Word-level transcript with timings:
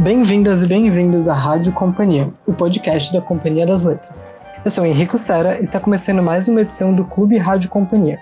Bem-vindas 0.00 0.62
e 0.62 0.66
bem-vindos 0.68 1.28
à 1.28 1.34
Rádio 1.34 1.72
Companhia, 1.72 2.32
o 2.46 2.52
podcast 2.52 3.12
da 3.12 3.20
Companhia 3.20 3.66
das 3.66 3.82
Letras. 3.82 4.32
Eu 4.64 4.70
sou 4.70 4.86
Henrico 4.86 5.18
Sera 5.18 5.58
e 5.58 5.62
está 5.62 5.80
começando 5.80 6.22
mais 6.22 6.46
uma 6.46 6.60
edição 6.60 6.94
do 6.94 7.04
Clube 7.04 7.36
Rádio 7.36 7.68
Companhia. 7.68 8.16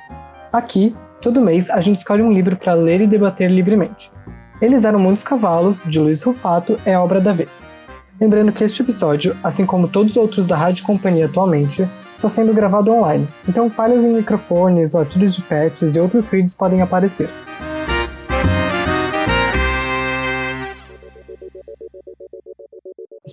Aqui, 0.50 0.96
todo 1.20 1.38
mês, 1.38 1.68
a 1.68 1.78
gente 1.80 1.98
escolhe 1.98 2.22
um 2.22 2.32
livro 2.32 2.56
para 2.56 2.72
ler 2.72 3.02
e 3.02 3.06
debater 3.06 3.50
livremente. 3.50 4.10
Eles 4.58 4.86
eram 4.86 4.98
muitos 4.98 5.22
cavalos, 5.22 5.82
de 5.84 6.00
Luiz 6.00 6.22
Rufato, 6.22 6.80
é 6.86 6.98
obra 6.98 7.20
da 7.20 7.34
vez. 7.34 7.70
Lembrando 8.18 8.52
que 8.52 8.64
este 8.64 8.80
episódio, 8.80 9.36
assim 9.44 9.66
como 9.66 9.86
todos 9.86 10.12
os 10.12 10.16
outros 10.16 10.46
da 10.46 10.56
Rádio 10.56 10.82
Companhia 10.82 11.26
atualmente, 11.26 11.82
está 11.82 12.30
sendo 12.30 12.54
gravado 12.54 12.90
online, 12.90 13.28
então 13.46 13.68
falhas 13.68 14.02
em 14.02 14.14
microfones, 14.14 14.92
latidos 14.92 15.36
de 15.36 15.42
pets 15.42 15.94
e 15.94 16.00
outros 16.00 16.26
ruídos 16.26 16.54
podem 16.54 16.80
aparecer. 16.80 17.28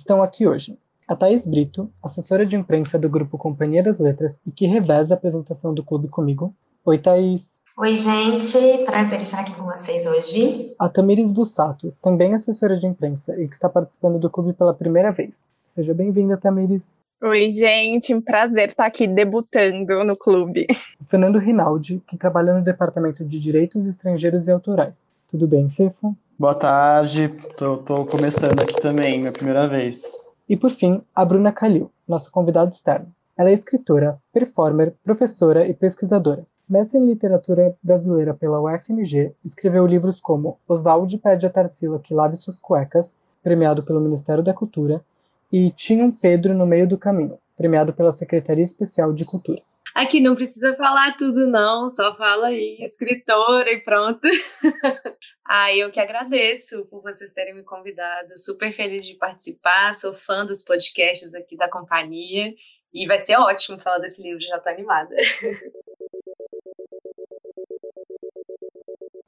Estão 0.04 0.22
aqui 0.22 0.46
hoje 0.46 0.78
a 1.08 1.16
Thaís 1.16 1.46
Brito, 1.46 1.90
assessora 2.02 2.44
de 2.44 2.54
imprensa 2.54 2.98
do 2.98 3.08
grupo 3.08 3.38
Companhia 3.38 3.82
das 3.82 3.98
Letras 3.98 4.38
e 4.46 4.50
que 4.50 4.66
reveza 4.66 5.14
a 5.14 5.16
apresentação 5.16 5.72
do 5.72 5.82
clube 5.82 6.08
comigo. 6.08 6.54
Oi, 6.84 6.98
Thaís. 6.98 7.62
Oi, 7.78 7.96
gente. 7.96 8.84
Prazer 8.84 9.22
estar 9.22 9.40
aqui 9.40 9.54
com 9.54 9.64
vocês 9.64 10.06
hoje. 10.06 10.74
A 10.78 10.90
Tamires 10.90 11.32
Bussato, 11.32 11.96
também 12.02 12.34
assessora 12.34 12.76
de 12.76 12.86
imprensa 12.86 13.34
e 13.40 13.48
que 13.48 13.54
está 13.54 13.66
participando 13.66 14.18
do 14.18 14.28
clube 14.28 14.52
pela 14.52 14.74
primeira 14.74 15.10
vez. 15.10 15.48
Seja 15.66 15.94
bem-vinda, 15.94 16.36
Tamires. 16.36 17.00
Oi, 17.22 17.50
gente. 17.50 18.14
Um 18.14 18.20
prazer 18.20 18.72
estar 18.72 18.84
aqui 18.84 19.06
debutando 19.06 20.04
no 20.04 20.14
clube. 20.14 20.66
O 21.00 21.04
Fernando 21.04 21.38
Rinaldi, 21.38 22.02
que 22.06 22.18
trabalha 22.18 22.52
no 22.52 22.62
Departamento 22.62 23.24
de 23.24 23.40
Direitos 23.40 23.86
Estrangeiros 23.86 24.48
e 24.48 24.52
Autorais. 24.52 25.08
Tudo 25.30 25.48
bem, 25.48 25.70
Fefo? 25.70 26.14
Boa 26.36 26.54
tarde. 26.56 27.32
Tô 27.56 28.04
começando 28.06 28.60
aqui 28.60 28.80
também, 28.80 29.20
minha 29.20 29.30
primeira 29.30 29.68
vez. 29.68 30.12
E 30.48 30.56
por 30.56 30.72
fim, 30.72 31.00
a 31.14 31.24
Bruna 31.24 31.52
Calil, 31.52 31.92
nossa 32.08 32.28
convidada 32.28 32.70
externa. 32.70 33.06
Ela 33.36 33.50
é 33.50 33.52
escritora, 33.52 34.18
performer, 34.32 34.94
professora 35.04 35.64
e 35.64 35.72
pesquisadora. 35.72 36.44
Mestre 36.68 36.98
em 36.98 37.06
literatura 37.06 37.76
brasileira 37.80 38.34
pela 38.34 38.60
UFMG, 38.60 39.32
escreveu 39.44 39.86
livros 39.86 40.20
como 40.20 40.58
Oswald 40.66 41.16
pede 41.18 41.46
a 41.46 41.50
Tarsila 41.50 42.00
que 42.00 42.12
lave 42.12 42.34
suas 42.34 42.58
cuecas, 42.58 43.16
premiado 43.40 43.84
pelo 43.84 44.00
Ministério 44.00 44.42
da 44.42 44.52
Cultura, 44.52 45.04
e 45.52 45.70
Tinha 45.70 46.04
um 46.04 46.10
Pedro 46.10 46.52
no 46.52 46.66
meio 46.66 46.88
do 46.88 46.98
caminho, 46.98 47.38
premiado 47.56 47.92
pela 47.92 48.10
Secretaria 48.10 48.64
Especial 48.64 49.12
de 49.12 49.24
Cultura. 49.24 49.62
Aqui 49.94 50.18
não 50.18 50.34
precisa 50.34 50.74
falar 50.74 51.16
tudo, 51.16 51.46
não, 51.46 51.88
só 51.88 52.16
fala 52.16 52.48
aí, 52.48 52.78
escritora 52.80 53.70
e 53.70 53.80
pronto. 53.80 54.28
ah, 55.46 55.72
eu 55.72 55.92
que 55.92 56.00
agradeço 56.00 56.84
por 56.86 57.00
vocês 57.00 57.30
terem 57.30 57.54
me 57.54 57.62
convidado, 57.62 58.36
super 58.36 58.72
feliz 58.72 59.06
de 59.06 59.14
participar, 59.14 59.94
sou 59.94 60.12
fã 60.12 60.44
dos 60.44 60.64
podcasts 60.64 61.32
aqui 61.32 61.56
da 61.56 61.70
companhia 61.70 62.52
e 62.92 63.06
vai 63.06 63.18
ser 63.20 63.36
ótimo 63.36 63.78
falar 63.78 63.98
desse 63.98 64.20
livro, 64.20 64.40
já 64.40 64.58
tô 64.58 64.68
animada. 64.68 65.14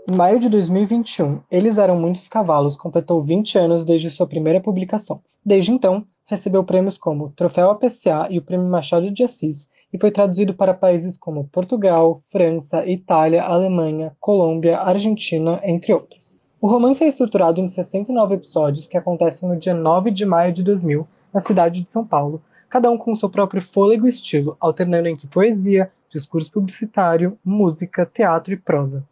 Em 0.09 0.11
maio 0.19 0.41
de 0.41 0.49
2021, 0.49 1.45
Eles 1.49 1.79
Eram 1.79 1.97
Muitos 1.97 2.29
Cavalos 2.29 2.77
completou 2.77 3.21
20 3.21 3.57
anos 3.57 3.85
desde 3.85 4.11
sua 4.11 4.27
primeira 4.27 4.61
publicação. 4.61 5.23
Desde 5.45 5.71
então, 5.71 6.05
recebeu 6.25 6.65
prêmios 6.65 6.99
como 6.99 7.31
Troféu 7.37 7.71
APCA 7.71 8.27
e 8.31 8.39
o 8.39 8.43
Prêmio 8.43 8.67
Machado 8.67 9.13
de 9.13 9.23
Assis 9.23 9.71
e 9.93 9.99
foi 9.99 10.11
traduzido 10.11 10.55
para 10.55 10.75
países 10.75 11.17
como 11.17 11.49
Portugal, 11.49 12.23
França, 12.29 12.87
Itália, 12.87 13.43
Alemanha, 13.43 14.17
Colômbia, 14.21 14.79
Argentina, 14.79 15.61
entre 15.65 15.93
outros. 15.93 16.39
O 16.61 16.69
romance 16.69 17.05
é 17.05 17.09
estruturado 17.09 17.61
em 17.61 17.69
69 17.69 18.35
episódios 18.35 18.87
que 18.87 18.97
acontecem 18.97 19.49
no 19.49 19.57
dia 19.57 19.75
9 19.75 20.11
de 20.11 20.25
maio 20.25 20.53
de 20.53 20.63
2000, 20.63 21.07
na 21.33 21.41
cidade 21.41 21.83
de 21.83 21.91
São 21.91 22.07
Paulo, 22.07 22.43
cada 22.69 22.91
um 22.91 22.99
com 22.99 23.15
seu 23.15 23.31
próprio 23.31 23.63
fôlego 23.63 24.07
e 24.07 24.11
estilo, 24.11 24.57
alternando 24.59 25.09
entre 25.09 25.29
poesia, 25.29 25.91
discurso 26.09 26.51
publicitário, 26.51 27.39
música, 27.45 28.07
teatro 28.07 28.53
e 28.53 28.57
prosa. 28.57 29.07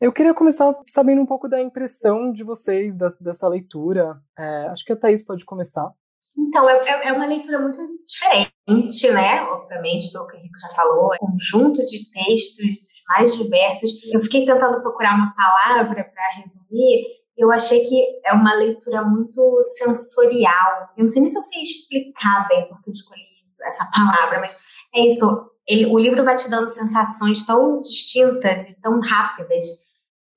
Eu 0.00 0.12
queria 0.12 0.34
começar 0.34 0.74
sabendo 0.86 1.22
um 1.22 1.26
pouco 1.26 1.48
da 1.48 1.60
impressão 1.60 2.32
de 2.32 2.42
vocês 2.42 2.96
dessa 3.20 3.48
leitura. 3.48 4.20
É, 4.36 4.66
acho 4.66 4.84
que 4.84 4.92
a 4.92 4.96
Thaís 4.96 5.22
pode 5.22 5.44
começar. 5.44 5.92
Então, 6.36 6.68
é, 6.68 6.88
é, 6.88 7.08
é 7.08 7.12
uma 7.12 7.26
leitura 7.26 7.58
muito 7.58 7.78
diferente, 8.06 9.10
né? 9.10 9.42
Obviamente, 9.42 10.10
pelo 10.12 10.26
que 10.26 10.36
o 10.36 10.38
Henrique 10.38 10.60
já 10.60 10.68
falou, 10.74 11.14
é 11.14 11.18
um 11.22 11.32
conjunto 11.32 11.84
de 11.84 12.10
textos 12.10 12.66
dos 12.66 13.02
mais 13.08 13.36
diversos. 13.36 13.90
Eu 14.12 14.20
fiquei 14.20 14.46
tentando 14.46 14.80
procurar 14.80 15.14
uma 15.14 15.34
palavra 15.34 16.04
para 16.04 16.40
resumir. 16.40 17.06
Eu 17.36 17.50
achei 17.50 17.88
que 17.88 18.20
é 18.24 18.32
uma 18.32 18.54
leitura 18.54 19.02
muito 19.02 19.62
sensorial. 19.78 20.90
Eu 20.96 21.04
não 21.04 21.08
sei 21.08 21.22
nem 21.22 21.30
se 21.30 21.38
eu 21.38 21.42
sei 21.42 21.62
explicar 21.62 22.46
bem 22.48 22.68
porque 22.68 22.90
eu 22.90 22.92
escolhi 22.92 23.22
essa 23.66 23.84
palavra, 23.92 24.40
mas 24.40 24.56
é 24.94 25.06
isso. 25.06 25.50
Ele, 25.66 25.86
o 25.86 25.98
livro 25.98 26.24
vai 26.24 26.36
te 26.36 26.50
dando 26.50 26.68
sensações 26.68 27.46
tão 27.46 27.80
distintas 27.82 28.68
e 28.68 28.80
tão 28.80 29.00
rápidas 29.00 29.64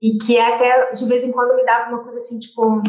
e 0.02 0.18
que 0.18 0.38
até 0.40 0.92
de 0.92 1.08
vez 1.08 1.24
em 1.24 1.32
quando 1.32 1.56
me 1.56 1.66
dava 1.66 1.90
uma 1.90 2.04
coisa 2.04 2.18
assim, 2.18 2.38
tipo, 2.40 2.82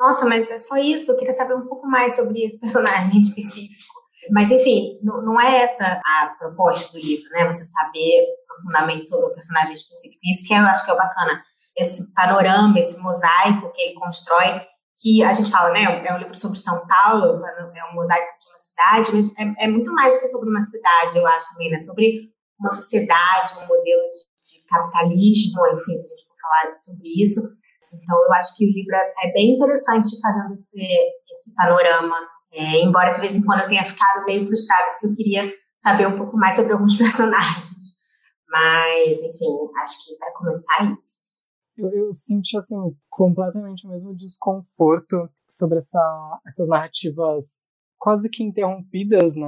nossa, 0.00 0.24
mas 0.24 0.50
é 0.50 0.58
só 0.58 0.78
isso, 0.78 1.12
eu 1.12 1.18
queria 1.18 1.34
saber 1.34 1.54
um 1.54 1.66
pouco 1.66 1.86
mais 1.86 2.16
sobre 2.16 2.42
esse 2.42 2.58
personagem 2.58 3.20
específico. 3.20 4.00
Mas, 4.30 4.50
enfim, 4.50 4.98
não, 5.02 5.38
é 5.38 5.62
essa 5.62 6.00
a 6.02 6.34
proposta 6.38 6.90
do 6.92 7.04
livro, 7.04 7.28
né? 7.30 7.46
Você 7.46 7.64
saber 7.64 8.26
profundamente 8.46 9.10
sobre 9.10 9.26
o 9.26 9.34
personagem 9.34 9.74
específico. 9.74 10.18
Isso 10.24 10.46
que 10.46 10.54
eu 10.54 10.64
acho 10.64 10.86
que 10.86 10.90
é 10.90 10.96
bacana. 10.96 11.42
Esse 11.76 12.12
panorama, 12.14 12.78
esse 12.78 12.98
mosaico 12.98 13.70
que 13.74 13.82
ele 13.82 13.94
constrói, 13.94 14.62
que 15.00 15.22
a 15.22 15.34
gente 15.34 15.50
fala, 15.50 15.70
né? 15.70 15.84
É 15.84 16.14
um 16.14 16.18
livro 16.18 16.34
sobre 16.34 16.58
São 16.58 16.86
Paulo, 16.86 17.44
é 17.44 17.84
um 17.90 17.94
mosaico 17.94 18.26
de 18.40 18.48
uma 18.48 18.58
cidade, 18.58 19.16
mas 19.16 19.38
é, 19.38 19.64
é 19.64 19.68
muito 19.68 19.92
mais 19.92 20.14
do 20.16 20.22
que 20.22 20.28
sobre 20.28 20.48
uma 20.48 20.62
cidade, 20.62 21.18
eu 21.18 21.26
acho 21.26 21.52
também, 21.52 21.70
né? 21.70 21.78
Sobre 21.78 22.30
uma 22.58 22.70
sociedade, 22.70 23.54
um 23.58 23.66
modelo 23.68 24.02
de, 24.10 24.60
de 24.60 24.66
capitalismo, 24.66 25.66
enfim, 25.74 25.96
se 25.96 26.06
a 26.06 26.16
gente 26.16 26.26
falar 26.40 26.76
sobre 26.78 27.22
isso. 27.22 27.59
Então, 27.92 28.16
eu 28.24 28.32
acho 28.34 28.56
que 28.56 28.66
o 28.66 28.72
livro 28.72 28.94
é, 28.94 29.28
é 29.28 29.32
bem 29.32 29.54
interessante 29.54 30.08
fazendo 30.20 30.54
esse, 30.54 30.82
esse 31.30 31.54
panorama, 31.54 32.16
é, 32.52 32.82
embora 32.82 33.10
de 33.10 33.20
vez 33.20 33.34
em 33.34 33.44
quando 33.44 33.60
eu 33.62 33.68
tenha 33.68 33.84
ficado 33.84 34.24
meio 34.24 34.46
frustrada, 34.46 34.92
porque 34.92 35.06
eu 35.06 35.14
queria 35.14 35.52
saber 35.78 36.06
um 36.06 36.16
pouco 36.16 36.36
mais 36.36 36.56
sobre 36.56 36.72
alguns 36.72 36.96
personagens. 36.98 38.00
Mas, 38.48 39.22
enfim, 39.22 39.46
acho 39.80 40.04
que 40.04 40.18
para 40.18 40.32
começar 40.32 40.82
é 40.82 40.92
isso. 41.00 41.40
Eu, 41.76 41.90
eu 41.90 42.12
senti, 42.12 42.58
assim, 42.58 42.76
completamente 43.08 43.86
o 43.86 43.90
mesmo 43.90 44.14
desconforto 44.14 45.28
sobre 45.48 45.78
essa, 45.78 46.40
essas 46.46 46.68
narrativas 46.68 47.69
quase 48.00 48.30
que 48.30 48.42
interrompidas, 48.42 49.36
né? 49.36 49.46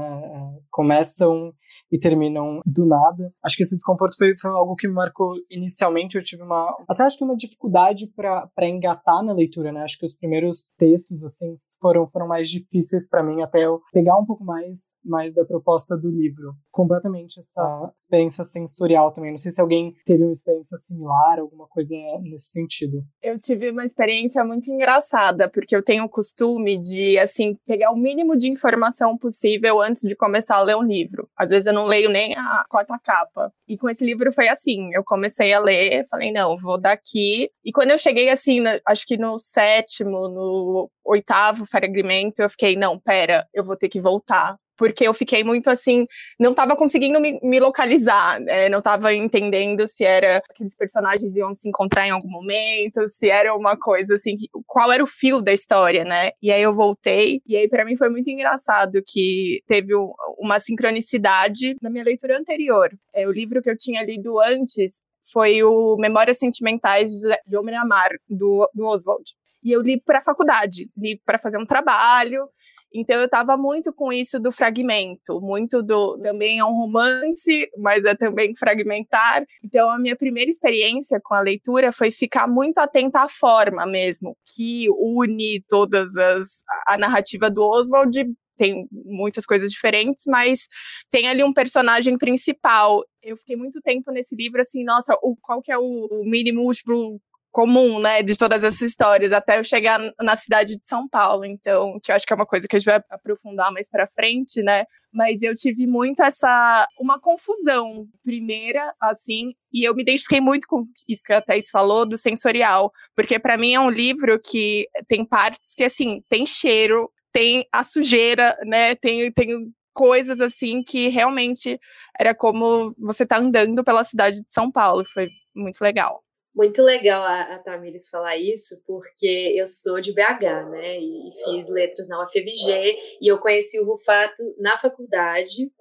Começam 0.71 1.53
e 1.91 1.99
terminam 1.99 2.61
do 2.67 2.85
nada. 2.85 3.33
Acho 3.43 3.57
que 3.57 3.63
esse 3.63 3.75
desconforto 3.75 4.17
foi, 4.17 4.35
foi 4.39 4.51
algo 4.51 4.77
que 4.77 4.87
me 4.87 4.95
marcou 4.95 5.35
inicialmente. 5.51 6.17
Eu 6.17 6.23
tive 6.23 6.43
uma. 6.43 6.77
Até 6.89 7.03
acho 7.03 7.17
que 7.17 7.25
uma 7.25 7.37
dificuldade 7.37 8.07
para 8.15 8.69
engatar 8.69 9.25
na 9.25 9.33
leitura, 9.33 9.73
né? 9.73 9.83
Acho 9.83 9.99
que 9.99 10.07
os 10.07 10.15
primeiros 10.15 10.73
textos, 10.77 11.25
assim, 11.25 11.57
foram, 11.83 12.09
foram 12.09 12.29
mais 12.29 12.49
difíceis 12.49 13.09
para 13.09 13.23
mim 13.23 13.43
até 13.43 13.67
eu 13.67 13.83
pegar 13.93 14.17
um 14.17 14.25
pouco 14.25 14.45
mais, 14.45 14.95
mais 15.05 15.35
da 15.35 15.45
proposta 15.45 15.97
do 15.97 16.09
livro. 16.09 16.55
Completamente 16.71 17.41
essa 17.41 17.93
experiência 17.99 18.45
sensorial 18.45 19.13
também. 19.13 19.31
Não 19.31 19.37
sei 19.37 19.51
se 19.51 19.61
alguém 19.61 19.95
teve 20.07 20.23
uma 20.23 20.33
experiência 20.33 20.79
similar, 20.87 21.41
alguma 21.41 21.67
coisa 21.67 21.97
nesse 22.23 22.51
sentido. 22.51 23.03
Eu 23.21 23.39
tive 23.39 23.71
uma 23.71 23.85
experiência 23.85 24.45
muito 24.45 24.71
engraçada, 24.71 25.51
porque 25.51 25.75
eu 25.75 25.83
tenho 25.83 26.05
o 26.05 26.09
costume 26.09 26.81
de, 26.81 27.19
assim, 27.19 27.57
pegar 27.67 27.91
o 27.91 27.97
mínimo 27.97 28.37
de 28.37 28.51
informação 28.51 29.19
possível 29.19 29.81
antes 29.83 30.09
de 30.09 30.15
começar 30.15 30.57
a 30.57 30.63
ler 30.63 30.77
um 30.77 30.83
livro. 30.83 31.29
Às 31.37 31.51
vezes 31.51 31.67
eu 31.67 31.73
não 31.73 31.87
leio 31.87 32.09
nem 32.09 32.35
a 32.37 32.65
quarta 32.69 32.99
capa. 33.03 33.53
E 33.67 33.77
com 33.77 33.89
esse 33.89 34.05
livro 34.05 34.33
foi 34.33 34.49
assim, 34.49 34.95
eu 34.95 35.03
comecei 35.03 35.53
a 35.53 35.59
ler, 35.59 36.07
falei, 36.09 36.31
não, 36.31 36.57
vou 36.57 36.79
daqui. 36.79 37.51
E 37.65 37.73
quando 37.73 37.91
eu 37.91 37.99
cheguei, 37.99 38.29
assim, 38.29 38.61
acho 38.87 39.07
que 39.07 39.17
no 39.17 39.39
sétimo, 39.39 40.29
no 40.29 40.91
oitavo 41.05 41.67
fragmento, 41.67 42.43
eu 42.43 42.49
fiquei, 42.51 42.77
não, 42.77 42.99
pera, 42.99 43.47
eu 43.53 43.65
vou 43.65 43.77
ter 43.77 43.89
que 43.89 44.01
voltar. 44.01 44.57
Porque 44.75 45.07
eu 45.07 45.15
fiquei 45.15 45.45
muito 45.45 45.69
assim, 45.69 46.07
não 46.41 46.53
estava 46.53 46.75
conseguindo 46.75 47.21
me, 47.21 47.39
me 47.43 47.61
localizar, 47.61 48.41
é, 48.49 48.69
não 48.69 48.79
estava 48.79 49.15
entendendo 49.15 49.87
se 49.87 50.03
era 50.03 50.39
aqueles 50.51 50.75
personagens 50.75 51.37
iam 51.37 51.55
se 51.55 51.69
encontrar 51.69 52.09
em 52.09 52.11
algum 52.11 52.29
momento, 52.29 53.07
se 53.07 53.29
era 53.29 53.55
uma 53.55 53.77
coisa 53.77 54.17
assim, 54.17 54.35
qual 54.67 54.91
era 54.91 55.05
o 55.05 55.07
fio 55.07 55.41
da 55.43 55.53
história, 55.53 56.05
né? 56.05 56.31
E 56.43 56.51
aí 56.51 56.63
eu 56.63 56.75
voltei, 56.75 57.41
e 57.47 57.57
aí 57.57 57.69
para 57.69 57.85
mim 57.85 57.97
foi 57.97 58.09
muito 58.09 58.29
engraçado 58.31 59.03
que 59.07 59.61
teve 59.69 59.93
uma 60.39 60.59
sincronicidade 60.59 61.77
na 61.81 61.91
minha 61.91 62.05
leitura 62.05 62.37
anterior. 62.37 62.91
É, 63.15 63.29
o 63.29 63.31
livro 63.31 63.63
que 63.63 63.71
eu 63.71 63.79
tinha 63.79 64.03
lido 64.03 64.41
antes 64.41 65.01
foi 65.31 65.63
o 65.63 65.97
Memórias 65.97 66.39
Sentimentais 66.39 67.11
de 67.47 67.57
Homem 67.57 67.77
Amar, 67.77 68.11
do, 68.29 68.69
do 68.75 68.85
Oswald. 68.85 69.23
E 69.63 69.73
eu 69.73 69.81
li 69.81 70.01
para 70.01 70.19
a 70.19 70.23
faculdade, 70.23 70.91
li 70.97 71.21
para 71.25 71.39
fazer 71.39 71.59
um 71.59 71.65
trabalho. 71.65 72.49
Então 72.95 73.17
eu 73.17 73.25
estava 73.25 73.57
muito 73.57 73.93
com 73.93 74.13
isso 74.13 74.39
do 74.39 74.53
fragmento, 74.53 75.41
muito 75.41 75.83
do 75.83 76.19
também 76.19 76.59
é 76.59 76.65
um 76.65 76.75
romance, 76.75 77.71
mas 77.79 78.05
é 78.05 78.15
também 78.15 78.55
fragmentar. 78.55 79.45
Então 79.65 79.91
a 79.91 79.99
minha 79.99 80.15
primeira 80.15 80.51
experiência 80.51 81.19
com 81.23 81.35
a 81.35 81.41
leitura 81.41 81.91
foi 81.91 82.11
ficar 82.11 82.47
muito 82.47 82.79
atenta 82.79 83.23
à 83.23 83.29
forma 83.29 83.87
mesmo, 83.87 84.37
que 84.55 84.89
une 84.91 85.65
todas 85.69 86.15
as 86.17 86.49
a 86.87 86.99
narrativa 86.99 87.51
do 87.51 87.63
Oswald 87.63 88.27
tem 88.57 88.87
muitas 88.93 89.47
coisas 89.47 89.71
diferentes, 89.71 90.25
mas 90.27 90.69
tem 91.11 91.29
ali 91.29 91.43
um 91.43 91.53
personagem 91.53 92.17
principal. 92.17 93.03
Eu 93.23 93.37
fiquei 93.37 93.57
muito 93.57 93.81
tempo 93.81 94.13
nesse 94.13 94.37
livro 94.37 94.61
assim, 94.61 94.85
nossa, 94.85 95.17
o, 95.23 95.37
qual 95.41 95.63
que 95.63 95.73
é 95.73 95.79
o, 95.79 96.23
mínimo 96.25 96.63
múltiplo 96.63 97.21
comum, 97.53 98.01
né, 98.01 98.23
de 98.23 98.37
todas 98.37 98.65
essas 98.65 98.81
histórias, 98.81 99.31
até 99.31 99.59
eu 99.59 99.65
chegar 99.65 100.01
na 100.21 100.35
cidade 100.35 100.77
de 100.77 100.89
São 100.89 101.07
Paulo, 101.07 101.45
então, 101.45 102.01
que 102.03 102.11
eu 102.11 102.17
acho 102.17 102.27
que 102.27 102.33
é 102.33 102.37
uma 102.37 102.47
coisa 102.47 102.67
que 102.67 102.75
a 102.75 102.79
gente 102.79 102.87
vai 102.87 103.01
aprofundar 103.11 103.71
mais 103.71 103.91
para 103.91 104.09
frente, 104.09 104.63
né, 104.63 104.85
mas 105.13 105.43
eu 105.43 105.55
tive 105.55 105.87
muito 105.87 106.23
essa, 106.23 106.89
uma 106.99 107.21
confusão, 107.21 108.09
primeira, 108.25 108.95
assim, 108.99 109.53
e 109.71 109.85
eu 109.87 109.95
me 109.95 110.01
identifiquei 110.01 110.41
muito 110.41 110.67
com 110.67 110.87
isso 111.07 111.23
que 111.23 111.33
a 111.35 111.43
Thais 111.43 111.69
falou, 111.71 112.07
do 112.07 112.17
sensorial, 112.17 112.91
porque 113.15 113.39
para 113.39 113.59
mim 113.59 113.75
é 113.75 113.81
um 113.81 113.91
livro 113.91 114.41
que 114.41 114.89
tem 115.07 115.23
partes 115.23 115.75
que, 115.77 115.85
assim, 115.85 116.23
tem 116.31 116.47
cheiro, 116.47 117.13
tem 117.31 117.67
a 117.71 117.85
sujeira, 117.85 118.57
né, 118.65 118.95
tem, 118.95 119.31
tem 119.31 119.71
coisas, 119.93 120.41
assim, 120.41 120.83
que 120.83 121.09
realmente 121.09 121.79
era 122.19 122.35
como 122.35 122.95
você 122.99 123.27
tá 123.27 123.37
andando 123.39 123.85
pela 123.85 124.05
cidade 124.05 124.41
de 124.41 124.47
São 124.49 124.73
Paulo, 124.73 125.05
foi 125.05 125.29
muito 125.55 125.83
legal. 125.83 126.23
Muito 126.55 126.83
legal 126.83 127.23
a, 127.23 127.55
a 127.55 127.59
Tamires 127.59 128.11
falar 128.11 128.37
isso, 128.37 128.83
porque 128.87 129.55
eu 129.57 129.67
sou 129.67 130.01
de 130.01 130.13
BH, 130.13 130.69
né? 130.71 130.99
E 130.99 131.31
fiz 131.45 131.71
letras 131.71 132.09
na 132.09 132.23
UFMG 132.23 133.19
e 133.21 133.27
eu 133.27 133.39
conheci 133.39 133.81
o 133.81 133.87
Rufato 133.87 134.43
na 134.59 134.77
faculdade. 134.77 135.73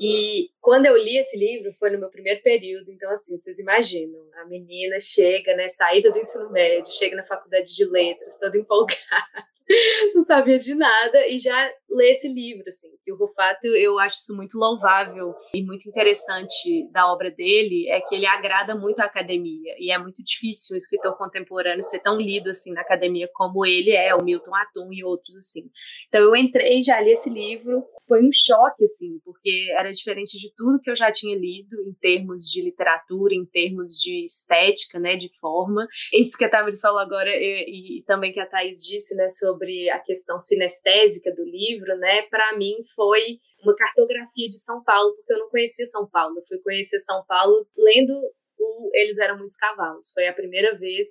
E 0.00 0.50
quando 0.60 0.86
eu 0.86 0.96
li 0.96 1.18
esse 1.18 1.36
livro 1.36 1.74
foi 1.78 1.90
no 1.90 1.98
meu 1.98 2.08
primeiro 2.08 2.40
período, 2.42 2.90
então 2.90 3.10
assim, 3.10 3.36
vocês 3.36 3.58
imaginam, 3.58 4.18
a 4.40 4.46
menina 4.46 4.98
chega, 4.98 5.54
né, 5.56 5.68
saída 5.68 6.10
do 6.10 6.18
ensino 6.18 6.50
médio, 6.50 6.92
chega 6.92 7.16
na 7.16 7.24
faculdade 7.24 7.74
de 7.74 7.84
letras, 7.84 8.38
toda 8.38 8.56
empolgada 8.56 9.53
não 10.14 10.22
sabia 10.22 10.58
de 10.58 10.74
nada 10.74 11.26
e 11.28 11.38
já 11.38 11.70
lê 11.90 12.10
esse 12.10 12.28
livro, 12.28 12.64
assim. 12.66 12.88
E 13.06 13.12
o 13.12 13.16
Rufato, 13.16 13.66
eu 13.66 13.98
acho 13.98 14.16
isso 14.16 14.36
muito 14.36 14.58
louvável 14.58 15.34
e 15.54 15.62
muito 15.62 15.88
interessante 15.88 16.88
da 16.90 17.10
obra 17.10 17.30
dele, 17.30 17.88
é 17.88 18.00
que 18.00 18.14
ele 18.14 18.26
agrada 18.26 18.74
muito 18.74 19.00
a 19.00 19.04
academia 19.04 19.74
e 19.78 19.90
é 19.90 19.98
muito 19.98 20.22
difícil 20.22 20.74
um 20.74 20.76
escritor 20.76 21.16
contemporâneo 21.16 21.82
ser 21.82 22.00
tão 22.00 22.18
lido, 22.18 22.50
assim, 22.50 22.72
na 22.72 22.80
academia 22.80 23.28
como 23.32 23.64
ele 23.64 23.92
é, 23.92 24.14
o 24.14 24.22
Milton 24.22 24.54
Atum 24.54 24.92
e 24.92 25.04
outros, 25.04 25.36
assim. 25.36 25.70
Então 26.08 26.20
eu 26.20 26.36
entrei, 26.36 26.82
já 26.82 27.00
li 27.00 27.12
esse 27.12 27.30
livro, 27.30 27.84
foi 28.06 28.22
um 28.22 28.30
choque, 28.32 28.84
assim, 28.84 29.18
porque 29.24 29.72
era 29.76 29.92
diferente 29.92 30.38
de 30.38 30.52
tudo 30.56 30.80
que 30.80 30.90
eu 30.90 30.96
já 30.96 31.10
tinha 31.10 31.36
lido 31.36 31.76
em 31.88 31.94
termos 32.00 32.42
de 32.42 32.62
literatura, 32.62 33.34
em 33.34 33.46
termos 33.46 33.92
de 33.92 34.24
estética, 34.24 34.98
né, 34.98 35.16
de 35.16 35.30
forma. 35.38 35.86
Isso 36.12 36.36
que 36.36 36.44
a 36.44 36.50
Tavares 36.50 36.80
falou 36.80 37.00
agora 37.00 37.30
e, 37.30 38.00
e 38.00 38.02
também 38.04 38.32
que 38.32 38.40
a 38.40 38.46
Thais 38.46 38.78
disse, 38.82 39.14
né, 39.14 39.28
sobre 39.28 39.53
a 39.92 39.98
questão 40.00 40.38
sinestésica 40.40 41.32
do 41.34 41.44
livro, 41.44 41.96
né, 41.98 42.22
para 42.22 42.56
mim 42.56 42.76
foi 42.94 43.38
uma 43.62 43.74
cartografia 43.74 44.48
de 44.48 44.58
São 44.58 44.82
Paulo, 44.82 45.14
porque 45.16 45.32
eu 45.32 45.38
não 45.38 45.50
conhecia 45.50 45.86
São 45.86 46.08
Paulo. 46.08 46.38
Eu 46.38 46.46
fui 46.46 46.58
conhecer 46.58 47.00
São 47.00 47.24
Paulo 47.26 47.66
lendo 47.76 48.12
o 48.58 48.90
Eles 48.94 49.18
Eram 49.18 49.38
Muitos 49.38 49.56
Cavalos. 49.56 50.12
Foi 50.12 50.26
a 50.26 50.34
primeira 50.34 50.76
vez 50.76 51.08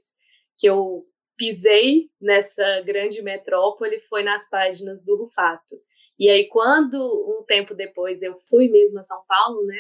que 0.58 0.68
eu 0.68 1.06
pisei 1.36 2.10
nessa 2.22 2.82
grande 2.82 3.22
metrópole, 3.22 4.00
foi 4.02 4.24
nas 4.24 4.50
páginas 4.50 5.04
do 5.06 5.16
Rufato. 5.16 5.76
E 6.20 6.30
aí, 6.30 6.48
quando 6.48 6.96
um 6.98 7.44
tempo 7.44 7.74
depois 7.74 8.22
eu 8.22 8.38
fui 8.50 8.70
mesmo 8.70 9.00
a 9.00 9.04
São 9.04 9.22
Paulo, 9.28 9.66
né? 9.66 9.80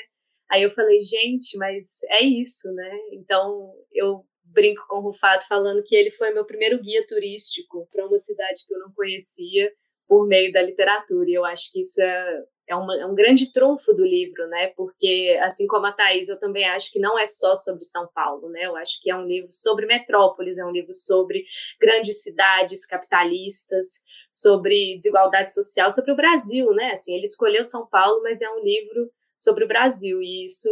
Aí 0.51 0.63
eu 0.63 0.71
falei, 0.71 0.99
gente, 1.01 1.57
mas 1.57 1.99
é 2.09 2.23
isso, 2.23 2.71
né? 2.73 2.99
Então 3.13 3.71
eu 3.93 4.25
brinco 4.53 4.85
com 4.87 4.97
o 4.97 5.01
Rufato 5.01 5.47
falando 5.47 5.83
que 5.83 5.95
ele 5.95 6.11
foi 6.11 6.31
meu 6.31 6.45
primeiro 6.45 6.81
guia 6.81 7.05
turístico 7.07 7.87
para 7.91 8.05
uma 8.05 8.19
cidade 8.19 8.65
que 8.67 8.73
eu 8.73 8.79
não 8.79 8.91
conhecia 8.93 9.71
por 10.07 10.27
meio 10.27 10.51
da 10.51 10.61
literatura. 10.61 11.29
E 11.29 11.33
eu 11.33 11.45
acho 11.45 11.71
que 11.71 11.81
isso 11.81 12.01
é, 12.01 12.43
é, 12.67 12.75
uma, 12.75 12.95
é, 12.95 13.05
um 13.05 13.15
grande 13.15 13.51
trunfo 13.51 13.93
do 13.93 14.05
livro, 14.05 14.47
né? 14.47 14.67
Porque, 14.67 15.37
assim 15.41 15.67
como 15.67 15.85
a 15.85 15.91
Thais, 15.91 16.29
eu 16.29 16.39
também 16.39 16.65
acho 16.65 16.91
que 16.91 16.99
não 16.99 17.17
é 17.17 17.25
só 17.25 17.55
sobre 17.55 17.83
São 17.83 18.07
Paulo, 18.13 18.49
né? 18.49 18.65
Eu 18.65 18.75
acho 18.75 19.01
que 19.01 19.09
é 19.09 19.15
um 19.15 19.25
livro 19.25 19.49
sobre 19.51 19.85
metrópoles, 19.85 20.57
é 20.57 20.65
um 20.65 20.71
livro 20.71 20.93
sobre 20.93 21.43
grandes 21.79 22.21
cidades 22.21 22.85
capitalistas, 22.85 24.01
sobre 24.31 24.95
desigualdade 24.97 25.53
social, 25.53 25.91
sobre 25.91 26.11
o 26.11 26.15
Brasil, 26.15 26.71
né? 26.73 26.91
Assim, 26.91 27.15
ele 27.15 27.25
escolheu 27.25 27.63
São 27.63 27.87
Paulo, 27.87 28.21
mas 28.23 28.41
é 28.41 28.49
um 28.49 28.63
livro 28.63 29.09
sobre 29.35 29.65
o 29.65 29.67
Brasil, 29.67 30.21
e 30.21 30.45
isso 30.45 30.69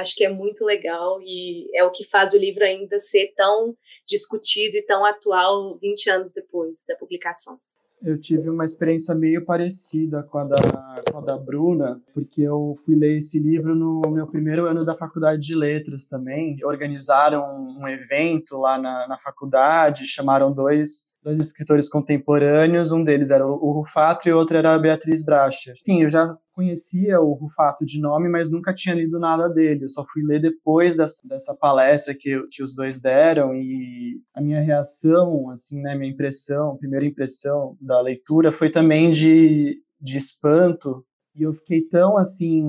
acho 0.00 0.14
que 0.14 0.24
é 0.24 0.28
muito 0.28 0.64
legal 0.64 1.20
e 1.22 1.68
é 1.76 1.84
o 1.84 1.90
que 1.90 2.04
faz 2.04 2.32
o 2.32 2.38
livro 2.38 2.64
ainda 2.64 2.98
ser 2.98 3.32
tão 3.36 3.74
discutido 4.06 4.76
e 4.76 4.82
tão 4.82 5.04
atual 5.04 5.76
20 5.78 6.10
anos 6.10 6.32
depois 6.32 6.84
da 6.88 6.96
publicação. 6.96 7.58
Eu 8.02 8.18
tive 8.18 8.48
uma 8.48 8.64
experiência 8.64 9.14
meio 9.14 9.44
parecida 9.44 10.22
com 10.22 10.38
a, 10.38 10.44
da, 10.44 11.02
com 11.12 11.18
a 11.18 11.20
da 11.20 11.36
Bruna, 11.36 12.00
porque 12.14 12.40
eu 12.40 12.78
fui 12.84 12.94
ler 12.94 13.18
esse 13.18 13.38
livro 13.38 13.74
no 13.74 14.00
meu 14.10 14.26
primeiro 14.26 14.64
ano 14.64 14.86
da 14.86 14.96
faculdade 14.96 15.42
de 15.42 15.54
letras 15.54 16.06
também. 16.06 16.56
Organizaram 16.64 17.44
um 17.78 17.86
evento 17.86 18.56
lá 18.56 18.78
na, 18.78 19.06
na 19.06 19.18
faculdade, 19.18 20.06
chamaram 20.06 20.50
dois 20.50 21.10
dois 21.22 21.38
escritores 21.38 21.90
contemporâneos, 21.90 22.92
um 22.92 23.04
deles 23.04 23.30
era 23.30 23.46
o 23.46 23.72
Rufato 23.72 24.26
e 24.26 24.32
outro 24.32 24.56
era 24.56 24.74
a 24.74 24.78
Beatriz 24.78 25.22
Bracher. 25.22 25.74
Enfim, 25.82 26.02
eu 26.02 26.08
já 26.08 26.34
conhecia 26.60 27.18
o 27.18 27.32
Rufato 27.32 27.86
de 27.86 27.98
nome, 27.98 28.28
mas 28.28 28.50
nunca 28.50 28.74
tinha 28.74 28.94
lido 28.94 29.18
nada 29.18 29.48
dele. 29.48 29.84
Eu 29.84 29.88
só 29.88 30.04
fui 30.04 30.22
ler 30.22 30.40
depois 30.40 30.98
dessa, 30.98 31.26
dessa 31.26 31.54
palestra 31.54 32.14
que, 32.14 32.38
que 32.50 32.62
os 32.62 32.74
dois 32.74 33.00
deram 33.00 33.54
e 33.54 34.20
a 34.34 34.42
minha 34.42 34.60
reação, 34.60 35.48
assim, 35.48 35.80
né, 35.80 35.94
minha 35.94 36.12
impressão, 36.12 36.76
primeira 36.76 37.06
impressão 37.06 37.76
da 37.80 37.98
leitura 38.00 38.52
foi 38.52 38.70
também 38.70 39.10
de, 39.10 39.82
de 39.98 40.18
espanto 40.18 41.02
e 41.34 41.42
eu 41.42 41.52
fiquei 41.54 41.80
tão 41.82 42.18
assim 42.18 42.66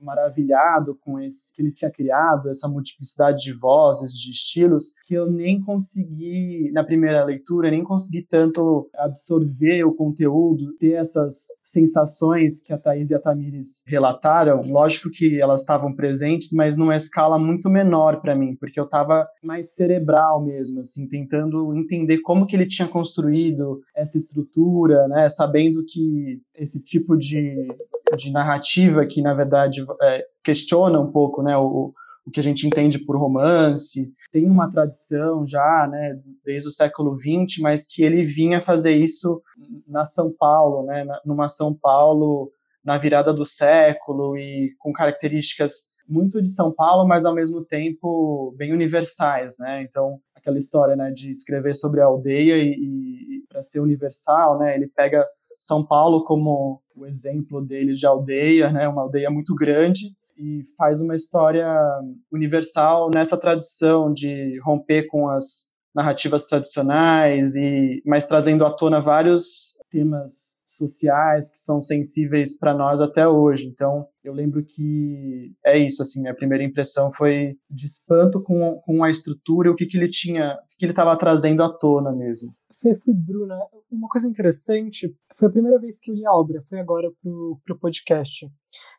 maravilhado 0.00 0.96
com 0.96 1.20
esse 1.20 1.54
que 1.54 1.60
ele 1.60 1.70
tinha 1.70 1.90
criado, 1.90 2.48
essa 2.48 2.66
multiplicidade 2.66 3.42
de 3.44 3.52
vozes, 3.52 4.12
de 4.12 4.30
estilos, 4.30 4.92
que 5.06 5.14
eu 5.14 5.30
nem 5.30 5.60
consegui 5.60 6.70
na 6.72 6.82
primeira 6.82 7.22
leitura, 7.24 7.70
nem 7.70 7.84
consegui 7.84 8.22
tanto 8.22 8.88
absorver 8.94 9.84
o 9.84 9.94
conteúdo, 9.94 10.74
ter 10.78 10.94
essas 10.94 11.48
sensações 11.70 12.60
que 12.60 12.72
a 12.72 12.78
Thaís 12.78 13.10
e 13.10 13.14
a 13.14 13.18
Tamires 13.18 13.82
relataram, 13.86 14.60
lógico 14.62 15.10
que 15.10 15.40
elas 15.40 15.60
estavam 15.60 15.94
presentes, 15.94 16.52
mas 16.52 16.76
numa 16.76 16.96
escala 16.96 17.38
muito 17.38 17.68
menor 17.68 18.20
para 18.20 18.34
mim, 18.34 18.56
porque 18.56 18.78
eu 18.78 18.84
estava 18.84 19.28
mais 19.42 19.74
cerebral 19.74 20.44
mesmo, 20.44 20.80
assim, 20.80 21.06
tentando 21.06 21.74
entender 21.74 22.18
como 22.18 22.46
que 22.46 22.56
ele 22.56 22.66
tinha 22.66 22.88
construído 22.88 23.80
essa 23.94 24.18
estrutura, 24.18 25.06
né, 25.08 25.28
sabendo 25.28 25.84
que 25.86 26.40
esse 26.54 26.80
tipo 26.80 27.16
de, 27.16 27.68
de 28.16 28.30
narrativa 28.30 29.06
que, 29.06 29.22
na 29.22 29.34
verdade, 29.34 29.84
é, 30.02 30.24
questiona 30.42 31.00
um 31.00 31.10
pouco, 31.10 31.42
né, 31.42 31.56
o, 31.56 31.92
o 32.26 32.30
que 32.30 32.40
a 32.40 32.42
gente 32.42 32.66
entende 32.66 32.98
por 32.98 33.16
romance, 33.16 34.12
tem 34.30 34.46
uma 34.46 34.70
tradição 34.70 35.46
já, 35.46 35.88
né, 35.90 36.18
desde 36.44 36.68
o 36.68 36.72
século 36.72 37.16
XX, 37.16 37.60
mas 37.60 37.86
que 37.86 38.02
ele 38.02 38.24
vinha 38.24 38.60
fazer 38.60 38.92
isso 38.92 39.42
na 39.86 40.04
São 40.04 40.32
Paulo, 40.38 40.84
né, 40.84 41.04
numa 41.24 41.48
São 41.48 41.74
Paulo 41.74 42.52
na 42.84 42.96
virada 42.98 43.32
do 43.32 43.44
século 43.44 44.36
e 44.36 44.74
com 44.78 44.92
características 44.92 45.94
muito 46.08 46.42
de 46.42 46.50
São 46.52 46.72
Paulo, 46.72 47.06
mas 47.06 47.24
ao 47.24 47.34
mesmo 47.34 47.64
tempo 47.64 48.54
bem 48.56 48.72
universais, 48.72 49.56
né? 49.58 49.82
Então 49.82 50.18
aquela 50.34 50.58
história, 50.58 50.96
né, 50.96 51.10
de 51.10 51.30
escrever 51.30 51.74
sobre 51.74 52.00
a 52.00 52.06
aldeia 52.06 52.56
e, 52.56 52.72
e 52.72 53.44
para 53.48 53.62
ser 53.62 53.80
universal, 53.80 54.58
né? 54.58 54.74
Ele 54.74 54.88
pega 54.88 55.26
São 55.58 55.84
Paulo 55.84 56.24
como 56.24 56.82
o 56.96 57.06
exemplo 57.06 57.60
dele 57.60 57.94
de 57.94 58.06
aldeia, 58.06 58.72
né? 58.72 58.88
Uma 58.88 59.02
aldeia 59.02 59.30
muito 59.30 59.54
grande 59.54 60.12
e 60.40 60.64
faz 60.76 61.02
uma 61.02 61.14
história 61.14 61.68
universal 62.32 63.10
nessa 63.12 63.36
tradição 63.36 64.12
de 64.12 64.58
romper 64.64 65.06
com 65.08 65.28
as 65.28 65.68
narrativas 65.94 66.44
tradicionais 66.44 67.54
e 67.54 68.00
mas 68.06 68.26
trazendo 68.26 68.64
à 68.64 68.70
tona 68.70 69.00
vários 69.00 69.76
temas 69.90 70.58
sociais 70.64 71.52
que 71.52 71.60
são 71.60 71.82
sensíveis 71.82 72.56
para 72.56 72.72
nós 72.72 73.02
até 73.02 73.28
hoje. 73.28 73.66
Então, 73.66 74.06
eu 74.24 74.32
lembro 74.32 74.64
que 74.64 75.52
é 75.64 75.76
isso, 75.76 76.00
assim, 76.00 76.22
minha 76.22 76.34
primeira 76.34 76.64
impressão 76.64 77.12
foi 77.12 77.54
de 77.68 77.86
espanto 77.86 78.42
com, 78.42 78.80
com 78.86 79.04
a 79.04 79.10
estrutura 79.10 79.68
e 79.68 79.70
o 79.70 79.76
que, 79.76 79.84
que 79.84 79.98
ele 79.98 80.08
tinha, 80.08 80.54
o 80.54 80.68
que, 80.70 80.78
que 80.78 80.84
ele 80.86 80.92
estava 80.92 81.16
trazendo 81.18 81.62
à 81.62 81.68
tona 81.68 82.12
mesmo. 82.12 82.50
Fê, 82.80 82.94
fui 82.96 83.12
Bruna. 83.12 83.58
Uma 83.90 84.08
coisa 84.08 84.26
interessante, 84.26 85.14
foi 85.36 85.48
a 85.48 85.50
primeira 85.50 85.78
vez 85.78 86.00
que 86.00 86.10
eu 86.10 86.14
li 86.14 86.24
a 86.24 86.32
obra, 86.32 86.62
foi 86.68 86.80
agora 86.80 87.10
pro, 87.22 87.60
pro 87.64 87.78
podcast. 87.78 88.50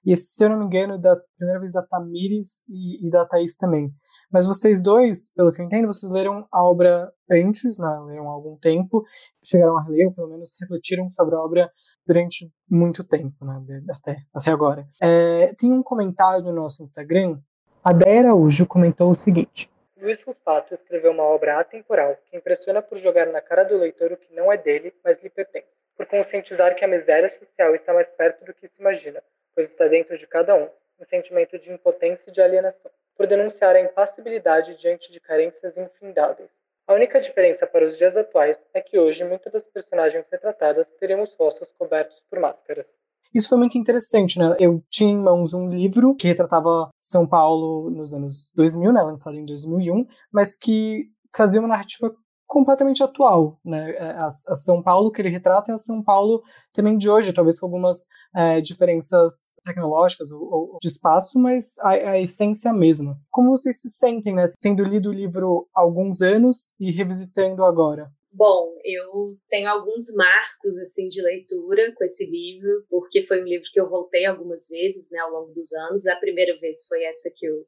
E 0.06 0.16
se 0.16 0.44
eu 0.44 0.50
não 0.50 0.60
me 0.60 0.66
engano, 0.66 1.00
da 1.00 1.18
primeira 1.38 1.60
vez 1.60 1.74
da 1.74 1.82
Tamires 1.82 2.64
e, 2.70 3.08
e 3.08 3.10
da 3.10 3.26
Thaís 3.26 3.58
também. 3.58 3.92
Mas 4.32 4.46
vocês 4.46 4.82
dois, 4.82 5.32
pelo 5.34 5.52
que 5.52 5.62
eu 5.62 5.66
entendo, 5.66 5.88
vocês 5.88 6.12
leram 6.12 6.48
a 6.52 6.64
obra 6.64 7.12
antes, 7.32 7.78
né? 7.78 8.00
leram 8.08 8.30
há 8.30 8.34
algum 8.34 8.56
tempo, 8.58 9.04
chegaram 9.44 9.78
a 9.78 9.88
ler, 9.88 10.06
ou 10.08 10.14
pelo 10.14 10.30
menos 10.30 10.56
refletiram 10.62 11.10
sobre 11.10 11.36
a 11.36 11.40
obra 11.40 11.72
durante 12.06 12.52
muito 12.70 13.04
tempo, 13.04 13.44
né? 13.44 13.84
até, 13.90 14.18
até 14.34 14.52
agora. 14.52 14.88
É, 15.02 15.54
tem 15.56 15.72
um 15.72 15.84
comentário 15.84 16.44
no 16.46 16.54
nosso 16.54 16.84
Instagram, 16.84 17.40
a 17.84 17.94
Déia 17.94 18.22
Araújo 18.22 18.68
comentou 18.68 19.10
o 19.10 19.16
seguinte. 19.16 19.68
Luiz 20.02 20.20
Rufato 20.24 20.74
escreveu 20.74 21.12
uma 21.12 21.22
obra 21.22 21.60
atemporal 21.60 22.18
que 22.26 22.36
impressiona 22.36 22.82
por 22.82 22.98
jogar 22.98 23.28
na 23.28 23.40
cara 23.40 23.64
do 23.64 23.78
leitor 23.78 24.12
o 24.12 24.18
que 24.18 24.34
não 24.34 24.52
é 24.52 24.58
dele, 24.58 24.92
mas 25.04 25.22
lhe 25.22 25.30
pertence, 25.30 25.68
por 25.96 26.08
conscientizar 26.08 26.74
que 26.74 26.84
a 26.84 26.88
miséria 26.88 27.30
social 27.30 27.76
está 27.76 27.94
mais 27.94 28.10
perto 28.10 28.44
do 28.44 28.52
que 28.52 28.68
se 28.68 28.80
imagina, 28.80 29.22
pois 29.54 29.68
está 29.68 29.88
dentro 29.88 30.18
de 30.18 30.26
cada 30.26 30.56
um, 30.56 30.68
um 31.00 31.06
sentimento 31.06 31.60
de 31.60 31.72
impotência 31.72 32.32
e 32.32 32.34
de 32.34 32.42
alienação 32.42 32.90
por 33.16 33.28
denunciar 33.28 33.76
a 33.76 33.80
impassibilidade 33.80 34.74
diante 34.74 35.12
de 35.12 35.20
carências 35.20 35.78
infindáveis. 35.78 36.50
A 36.88 36.94
única 36.96 37.22
diferença 37.22 37.68
para 37.68 37.86
os 37.86 37.96
dias 37.96 38.18
atuais 38.18 38.60
é 38.74 38.82
que 38.82 38.98
hoje 38.98 39.24
muitas 39.24 39.54
das 39.54 39.68
personagens 39.68 40.28
retratadas 40.30 40.90
teriam 40.94 41.22
os 41.22 41.36
rostos 41.36 41.72
cobertos 41.78 42.24
por 42.28 42.40
máscaras. 42.40 43.00
Isso 43.34 43.50
foi 43.50 43.58
muito 43.58 43.78
interessante, 43.78 44.38
né? 44.38 44.56
Eu 44.60 44.84
tinha 44.90 45.12
em 45.12 45.18
mãos 45.18 45.54
um 45.54 45.70
livro 45.70 46.16
que 46.16 46.28
retratava 46.28 46.90
São 46.98 47.26
Paulo 47.26 47.90
nos 47.90 48.14
anos 48.14 48.52
2000, 48.56 48.92
né? 48.92 49.02
Lançado 49.02 49.38
em 49.38 49.46
2001, 49.46 50.06
mas 50.32 50.56
que 50.56 51.06
trazia 51.32 51.62
uma 51.62 51.70
narrativa 51.70 52.14
completamente 52.52 53.02
atual, 53.02 53.58
né? 53.64 53.92
É, 53.92 54.04
a, 54.12 54.26
a, 54.26 54.56
São 54.58 54.84
Paulo 54.84 55.10
que 55.10 55.22
ele 55.22 55.30
retrata 55.30 55.72
é 55.72 55.76
a 55.76 55.78
São 55.78 56.04
Paulo 56.04 56.44
também 56.74 56.98
de 56.98 57.10
hoje, 57.10 57.32
talvez 57.32 57.58
com 57.58 57.66
algumas 57.66 58.06
é, 58.36 58.60
diferenças 58.60 59.56
tecnológicas 59.64 60.30
ou, 60.34 60.42
ou, 60.42 60.78
de 60.82 60.90
espaço, 60.90 61.40
mas 61.40 61.78
a, 61.80 61.92
a 61.92 62.20
essência 62.20 62.68
é 62.68 62.72
a 62.72 62.76
mesma. 62.76 63.18
Como 63.30 63.52
vocês 63.52 63.80
se 63.80 63.90
sentem, 63.90 64.36
né? 64.36 64.52
Tendo 64.60 64.84
lido 64.84 65.10
o 65.10 65.14
livro 65.14 65.66
há 65.74 65.80
alguns 65.80 66.22
anos 66.22 66.76
e 66.78 66.92
revisitando 66.92 67.64
agora? 67.64 68.12
Bom, 68.34 68.80
eu 68.86 69.38
tenho 69.50 69.70
alguns 69.70 70.14
marcos 70.16 70.78
assim 70.78 71.10
de 71.10 71.22
leitura 71.22 71.94
com 71.94 72.04
esse 72.04 72.26
livro, 72.26 72.86
porque 72.90 73.24
foi 73.24 73.42
um 73.42 73.46
livro 73.46 73.68
que 73.74 73.80
eu 73.80 73.90
voltei 73.90 74.26
algumas 74.26 74.70
vezes, 74.70 75.10
né, 75.10 75.20
ao 75.20 75.32
longo 75.32 75.54
dos 75.54 75.72
anos. 75.74 76.08
A 76.08 76.16
primeira 76.16 76.58
vez 76.58 76.86
foi 76.88 77.04
essa 77.04 77.30
que 77.36 77.46
eu 77.46 77.66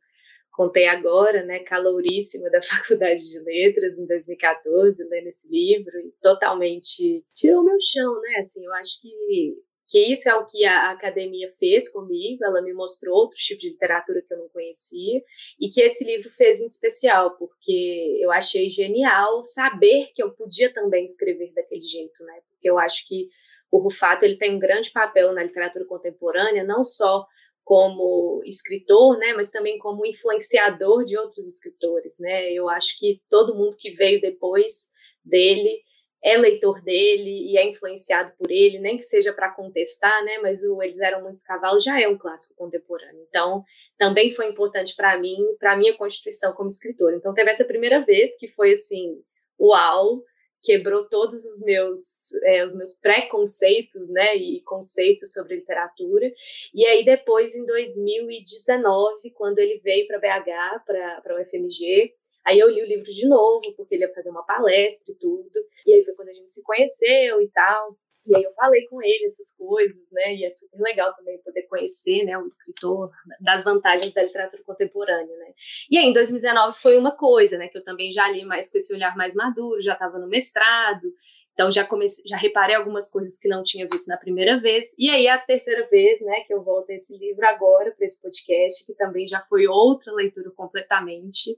contei 0.51 0.87
agora, 0.87 1.43
né, 1.43 1.59
calouríssima 1.59 2.49
da 2.49 2.61
Faculdade 2.63 3.29
de 3.29 3.39
Letras 3.39 3.97
em 3.97 4.07
2014, 4.07 5.03
lendo 5.09 5.27
esse 5.27 5.49
livro 5.49 5.99
e 5.99 6.13
totalmente 6.21 7.25
tirou 7.35 7.63
meu 7.63 7.77
chão, 7.81 8.21
né? 8.21 8.37
Assim, 8.39 8.63
eu 8.63 8.73
acho 8.73 9.01
que 9.01 9.57
que 9.93 10.11
isso 10.11 10.27
é 10.27 10.33
o 10.33 10.47
que 10.47 10.65
a 10.65 10.89
academia 10.89 11.51
fez 11.59 11.87
comigo, 11.87 12.43
ela 12.43 12.63
me 12.63 12.73
mostrou 12.73 13.15
outro 13.15 13.37
tipo 13.37 13.61
de 13.61 13.69
literatura 13.69 14.23
que 14.27 14.33
eu 14.33 14.39
não 14.39 14.49
conhecia, 14.49 15.21
e 15.61 15.69
que 15.69 15.79
esse 15.81 16.03
livro 16.03 16.31
fez 16.31 16.59
em 16.61 16.65
especial, 16.65 17.37
porque 17.37 18.17
eu 18.19 18.31
achei 18.31 18.71
genial 18.71 19.43
saber 19.43 20.09
que 20.15 20.23
eu 20.23 20.33
podia 20.33 20.73
também 20.73 21.05
escrever 21.05 21.53
daquele 21.53 21.83
jeito, 21.83 22.23
né? 22.23 22.39
Porque 22.49 22.67
eu 22.67 22.79
acho 22.79 23.07
que 23.07 23.29
o 23.71 23.77
Rufato 23.77 24.25
ele 24.25 24.39
tem 24.39 24.55
um 24.55 24.59
grande 24.59 24.89
papel 24.91 25.31
na 25.31 25.43
literatura 25.43 25.85
contemporânea, 25.85 26.63
não 26.63 26.83
só 26.83 27.23
como 27.63 28.41
escritor, 28.47 29.19
né, 29.19 29.33
mas 29.33 29.51
também 29.51 29.77
como 29.77 30.07
influenciador 30.07 31.05
de 31.05 31.15
outros 31.15 31.47
escritores, 31.47 32.15
né? 32.19 32.51
Eu 32.51 32.67
acho 32.67 32.97
que 32.97 33.21
todo 33.29 33.53
mundo 33.53 33.77
que 33.77 33.91
veio 33.91 34.19
depois 34.19 34.89
dele 35.23 35.83
é 36.23 36.37
leitor 36.37 36.81
dele 36.81 37.51
e 37.51 37.57
é 37.57 37.65
influenciado 37.65 38.31
por 38.37 38.49
ele, 38.49 38.79
nem 38.79 38.97
que 38.97 39.03
seja 39.03 39.33
para 39.33 39.51
contestar, 39.51 40.23
né? 40.23 40.37
Mas 40.37 40.63
o 40.63 40.81
Eles 40.81 41.01
Eram 41.01 41.21
Muitos 41.21 41.43
Cavalos 41.43 41.83
já 41.83 41.99
é 41.99 42.07
um 42.07 42.17
clássico 42.17 42.55
contemporâneo. 42.55 43.25
Então, 43.27 43.63
também 43.97 44.33
foi 44.33 44.47
importante 44.47 44.95
para 44.95 45.17
mim, 45.19 45.37
para 45.59 45.75
minha 45.75 45.97
constituição 45.97 46.53
como 46.53 46.69
escritor. 46.69 47.13
Então, 47.13 47.33
teve 47.33 47.49
essa 47.49 47.65
primeira 47.65 47.99
vez 48.05 48.37
que 48.37 48.47
foi 48.47 48.71
assim, 48.71 49.21
uau, 49.59 50.23
quebrou 50.63 51.09
todos 51.09 51.43
os 51.43 51.61
meus 51.65 52.31
é, 52.45 52.63
os 52.63 52.73
meus 52.75 52.93
preconceitos, 52.93 54.09
né, 54.09 54.35
e 54.37 54.61
conceitos 54.61 55.33
sobre 55.33 55.57
literatura. 55.57 56.31
E 56.73 56.85
aí 56.85 57.03
depois 57.03 57.53
em 57.53 57.65
2019, 57.65 59.29
quando 59.31 59.59
ele 59.59 59.79
veio 59.83 60.07
para 60.07 60.19
BH, 60.19 60.85
para 60.85 61.21
para 61.21 61.35
o 61.35 61.41
UFMG, 61.41 62.13
aí 62.45 62.59
eu 62.59 62.69
li 62.69 62.81
o 62.81 62.87
livro 62.87 63.11
de 63.11 63.27
novo, 63.27 63.73
porque 63.75 63.95
ele 63.95 64.03
ia 64.03 64.13
fazer 64.13 64.29
uma 64.29 64.45
palestra 64.45 65.11
e 65.11 65.15
tudo. 65.15 65.59
E 65.85 65.93
aí 65.93 66.03
foi 66.03 66.13
quando 66.13 66.29
a 66.29 66.33
gente 66.33 66.53
se 66.53 66.63
conheceu 66.63 67.41
e 67.41 67.49
tal. 67.49 67.97
E 68.25 68.35
aí 68.35 68.43
eu 68.43 68.53
falei 68.53 68.85
com 68.87 69.01
ele 69.01 69.25
essas 69.25 69.55
coisas, 69.57 70.09
né? 70.11 70.35
E 70.35 70.45
é 70.45 70.49
super 70.49 70.79
legal 70.79 71.13
também 71.13 71.37
poder 71.39 71.63
conhecer, 71.63 72.23
né, 72.23 72.37
o 72.37 72.45
escritor 72.45 73.11
das 73.41 73.63
vantagens 73.63 74.13
da 74.13 74.23
literatura 74.23 74.63
contemporânea, 74.63 75.37
né? 75.37 75.53
E 75.91 75.97
aí 75.97 76.05
em 76.05 76.13
2019 76.13 76.79
foi 76.79 76.97
uma 76.97 77.15
coisa, 77.15 77.57
né, 77.57 77.67
que 77.67 77.77
eu 77.77 77.83
também 77.83 78.11
já 78.11 78.29
li 78.29 78.45
mais 78.45 78.71
com 78.71 78.77
esse 78.77 78.93
olhar 78.93 79.15
mais 79.17 79.35
maduro, 79.35 79.81
já 79.81 79.93
estava 79.93 80.17
no 80.19 80.27
mestrado, 80.27 81.13
então 81.53 81.71
já 81.71 81.85
comecei, 81.85 82.23
já 82.27 82.35
reparei 82.35 82.75
algumas 82.75 83.09
coisas 83.09 83.37
que 83.37 83.47
não 83.47 83.63
tinha 83.63 83.87
visto 83.87 84.07
na 84.07 84.17
primeira 84.17 84.59
vez. 84.59 84.95
E 84.97 85.09
aí 85.09 85.27
a 85.27 85.37
terceira 85.37 85.87
vez, 85.87 86.19
né, 86.21 86.41
que 86.41 86.53
eu 86.53 86.63
volto 86.63 86.89
a 86.89 86.95
esse 86.95 87.17
livro 87.17 87.45
agora 87.45 87.91
para 87.91 88.05
esse 88.05 88.21
podcast, 88.21 88.85
que 88.85 88.93
também 88.93 89.27
já 89.27 89.41
foi 89.41 89.67
outra 89.67 90.11
leitura 90.13 90.51
completamente. 90.51 91.57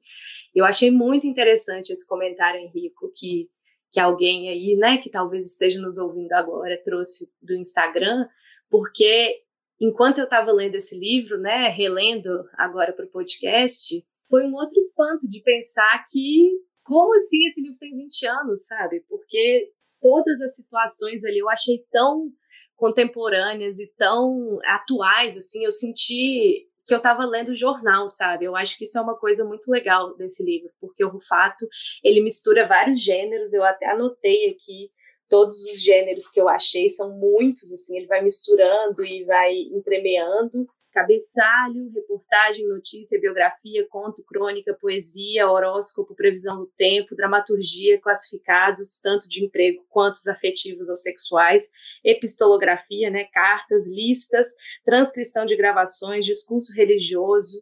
Eu 0.54 0.66
achei 0.66 0.92
muito 0.92 1.26
interessante 1.26 1.92
esse 1.92 2.08
comentário, 2.08 2.60
Henrico, 2.60 3.12
que 3.16 3.50
que 3.96 4.00
alguém 4.02 4.50
aí, 4.50 4.76
né, 4.76 4.98
que 4.98 5.10
talvez 5.10 5.50
esteja 5.50 5.80
nos 5.80 5.98
ouvindo 5.98 6.34
agora, 6.34 6.78
trouxe 6.84 7.32
do 7.42 7.56
Instagram, 7.56 8.28
porque 8.70 9.42
enquanto 9.80 10.18
eu 10.18 10.26
estava 10.26 10.52
lendo 10.52 10.76
esse 10.76 11.00
livro, 11.00 11.40
né, 11.40 11.70
relendo 11.70 12.44
agora 12.58 12.92
para 12.92 13.06
o 13.06 13.10
podcast, 13.10 14.06
foi 14.30 14.44
um 14.46 14.54
outro 14.54 14.78
espanto 14.78 15.26
de 15.30 15.42
pensar 15.42 16.06
que, 16.10 16.50
como 16.84 17.16
assim 17.16 17.48
esse 17.48 17.62
livro 17.62 17.78
tem 17.80 17.96
20 17.96 18.28
anos, 18.28 18.66
sabe? 18.66 19.00
Porque 19.08 19.72
todas 20.06 20.40
as 20.40 20.56
situações 20.56 21.26
ali 21.26 21.40
eu 21.40 21.50
achei 21.50 21.84
tão 21.92 22.32
contemporâneas 22.76 23.80
e 23.80 23.92
tão 23.98 24.60
atuais, 24.64 25.36
assim, 25.36 25.66
eu 25.66 25.72
senti 25.72 26.68
que 26.86 26.94
eu 26.94 26.98
estava 26.98 27.26
lendo 27.26 27.56
jornal, 27.56 28.08
sabe? 28.08 28.46
Eu 28.46 28.56
acho 28.56 28.78
que 28.78 28.84
isso 28.84 29.00
é 29.00 29.02
uma 29.02 29.18
coisa 29.18 29.44
muito 29.44 29.72
legal 29.72 30.16
desse 30.16 30.46
livro, 30.46 30.70
porque 30.80 31.04
o 31.04 31.10
Rufato, 31.10 31.68
ele 32.04 32.22
mistura 32.22 32.68
vários 32.68 33.02
gêneros, 33.02 33.52
eu 33.52 33.64
até 33.64 33.90
anotei 33.90 34.52
aqui 34.52 34.92
todos 35.28 35.64
os 35.64 35.82
gêneros 35.82 36.30
que 36.30 36.40
eu 36.40 36.48
achei, 36.48 36.92
são 36.92 37.18
muitos, 37.18 37.74
assim, 37.74 37.98
ele 37.98 38.06
vai 38.06 38.22
misturando 38.22 39.04
e 39.04 39.24
vai 39.24 39.56
entremeando, 39.56 40.68
cabeçalho, 40.96 41.92
reportagem, 41.94 42.66
notícia, 42.70 43.20
biografia, 43.20 43.86
conto, 43.90 44.24
crônica, 44.24 44.74
poesia, 44.74 45.46
horóscopo, 45.46 46.16
previsão 46.16 46.58
do 46.58 46.68
tempo, 46.78 47.14
dramaturgia, 47.14 48.00
classificados, 48.00 49.02
tanto 49.02 49.28
de 49.28 49.44
emprego 49.44 49.86
quanto 49.90 50.16
os 50.16 50.26
afetivos 50.26 50.88
ou 50.88 50.96
sexuais, 50.96 51.70
epistolografia, 52.02 53.10
né, 53.10 53.26
cartas, 53.26 53.92
listas, 53.92 54.48
transcrição 54.86 55.46
de 55.46 55.58
gravações, 55.58 56.26
discurso 56.26 56.72
religioso. 56.74 57.62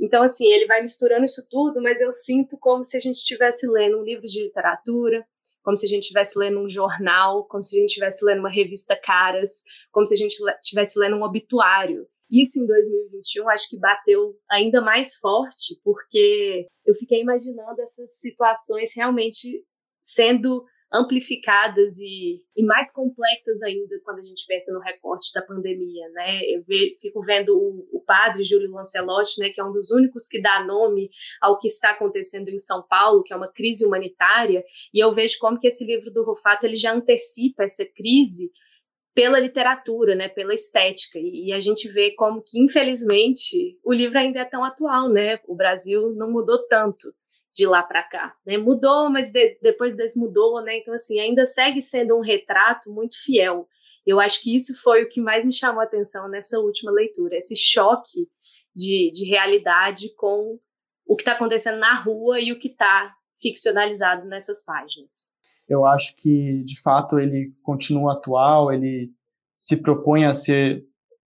Então, 0.00 0.24
assim, 0.24 0.50
ele 0.52 0.66
vai 0.66 0.82
misturando 0.82 1.24
isso 1.24 1.46
tudo, 1.48 1.80
mas 1.80 2.00
eu 2.00 2.10
sinto 2.10 2.58
como 2.58 2.82
se 2.82 2.96
a 2.96 3.00
gente 3.00 3.18
estivesse 3.18 3.68
lendo 3.68 4.00
um 4.00 4.02
livro 4.02 4.26
de 4.26 4.42
literatura, 4.42 5.24
como 5.62 5.76
se 5.76 5.86
a 5.86 5.88
gente 5.88 6.02
estivesse 6.02 6.36
lendo 6.36 6.58
um 6.58 6.68
jornal, 6.68 7.44
como 7.44 7.62
se 7.62 7.76
a 7.76 7.80
gente 7.80 7.90
estivesse 7.90 8.24
lendo 8.24 8.40
uma 8.40 8.50
revista 8.50 8.96
Caras, 8.96 9.62
como 9.92 10.04
se 10.04 10.14
a 10.14 10.16
gente 10.16 10.36
estivesse 10.60 10.98
lendo 10.98 11.14
um 11.14 11.22
obituário. 11.22 12.08
Isso 12.32 12.58
em 12.58 12.66
2021 12.66 13.50
acho 13.50 13.68
que 13.68 13.78
bateu 13.78 14.34
ainda 14.50 14.80
mais 14.80 15.16
forte, 15.16 15.78
porque 15.84 16.66
eu 16.86 16.94
fiquei 16.94 17.20
imaginando 17.20 17.82
essas 17.82 18.18
situações 18.18 18.92
realmente 18.96 19.62
sendo 20.00 20.64
amplificadas 20.92 21.98
e, 21.98 22.42
e, 22.56 22.64
mais 22.64 22.92
complexas 22.92 23.62
ainda 23.62 23.98
quando 24.04 24.18
a 24.18 24.22
gente 24.22 24.44
pensa 24.46 24.72
no 24.72 24.80
recorte 24.80 25.32
da 25.34 25.40
pandemia, 25.40 26.08
né? 26.10 26.42
Eu 26.44 26.62
ve, 26.64 26.98
fico 27.00 27.22
vendo 27.22 27.56
o, 27.56 27.88
o, 27.92 28.00
padre 28.00 28.44
Júlio 28.44 28.70
Lancelotti, 28.70 29.40
né, 29.40 29.48
que 29.48 29.60
é 29.60 29.64
um 29.64 29.70
dos 29.70 29.90
únicos 29.90 30.26
que 30.26 30.40
dá 30.40 30.64
nome 30.64 31.10
ao 31.40 31.58
que 31.58 31.66
está 31.66 31.90
acontecendo 31.90 32.50
em 32.50 32.58
São 32.58 32.82
Paulo, 32.82 33.22
que 33.22 33.32
é 33.32 33.36
uma 33.36 33.50
crise 33.50 33.86
humanitária, 33.86 34.62
e 34.92 35.02
eu 35.02 35.10
vejo 35.12 35.38
como 35.38 35.58
que 35.58 35.68
esse 35.68 35.84
livro 35.84 36.10
do 36.10 36.24
Rufato 36.24 36.66
ele 36.66 36.76
já 36.76 36.92
antecipa 36.92 37.64
essa 37.64 37.86
crise 37.86 38.52
pela 39.14 39.38
literatura, 39.38 40.14
né, 40.14 40.28
pela 40.28 40.54
estética. 40.54 41.18
E, 41.18 41.52
a 41.52 41.60
gente 41.60 41.88
vê 41.88 42.12
como 42.12 42.42
que, 42.42 42.58
infelizmente, 42.58 43.78
o 43.84 43.92
livro 43.92 44.18
ainda 44.18 44.40
é 44.40 44.44
tão 44.44 44.64
atual, 44.64 45.08
né? 45.08 45.38
O 45.46 45.54
Brasil 45.54 46.14
não 46.14 46.30
mudou 46.30 46.60
tanto 46.68 47.14
de 47.54 47.66
lá 47.66 47.82
para 47.82 48.02
cá, 48.02 48.34
né? 48.46 48.56
Mudou, 48.56 49.10
mas 49.10 49.30
de, 49.30 49.58
depois 49.60 49.96
desmudou, 49.96 50.62
né? 50.62 50.78
Então, 50.78 50.94
assim, 50.94 51.20
ainda 51.20 51.44
segue 51.44 51.82
sendo 51.82 52.16
um 52.16 52.22
retrato 52.22 52.90
muito 52.90 53.22
fiel. 53.22 53.68
Eu 54.06 54.18
acho 54.18 54.42
que 54.42 54.54
isso 54.56 54.80
foi 54.80 55.04
o 55.04 55.08
que 55.08 55.20
mais 55.20 55.44
me 55.44 55.52
chamou 55.52 55.80
a 55.80 55.84
atenção 55.84 56.28
nessa 56.28 56.58
última 56.58 56.90
leitura, 56.90 57.36
esse 57.36 57.54
choque 57.54 58.26
de, 58.74 59.10
de 59.12 59.26
realidade 59.26 60.14
com 60.16 60.58
o 61.06 61.14
que 61.14 61.22
está 61.22 61.32
acontecendo 61.32 61.78
na 61.78 62.00
rua 62.00 62.40
e 62.40 62.52
o 62.52 62.58
que 62.58 62.68
está 62.68 63.14
ficcionalizado 63.40 64.26
nessas 64.26 64.64
páginas. 64.64 65.31
Eu 65.68 65.86
acho 65.86 66.14
que, 66.16 66.62
de 66.64 66.80
fato, 66.80 67.18
ele 67.18 67.52
continua 67.62 68.12
atual, 68.14 68.72
ele 68.72 69.10
se 69.56 69.76
propõe 69.76 70.24
a 70.24 70.34
ser 70.34 70.84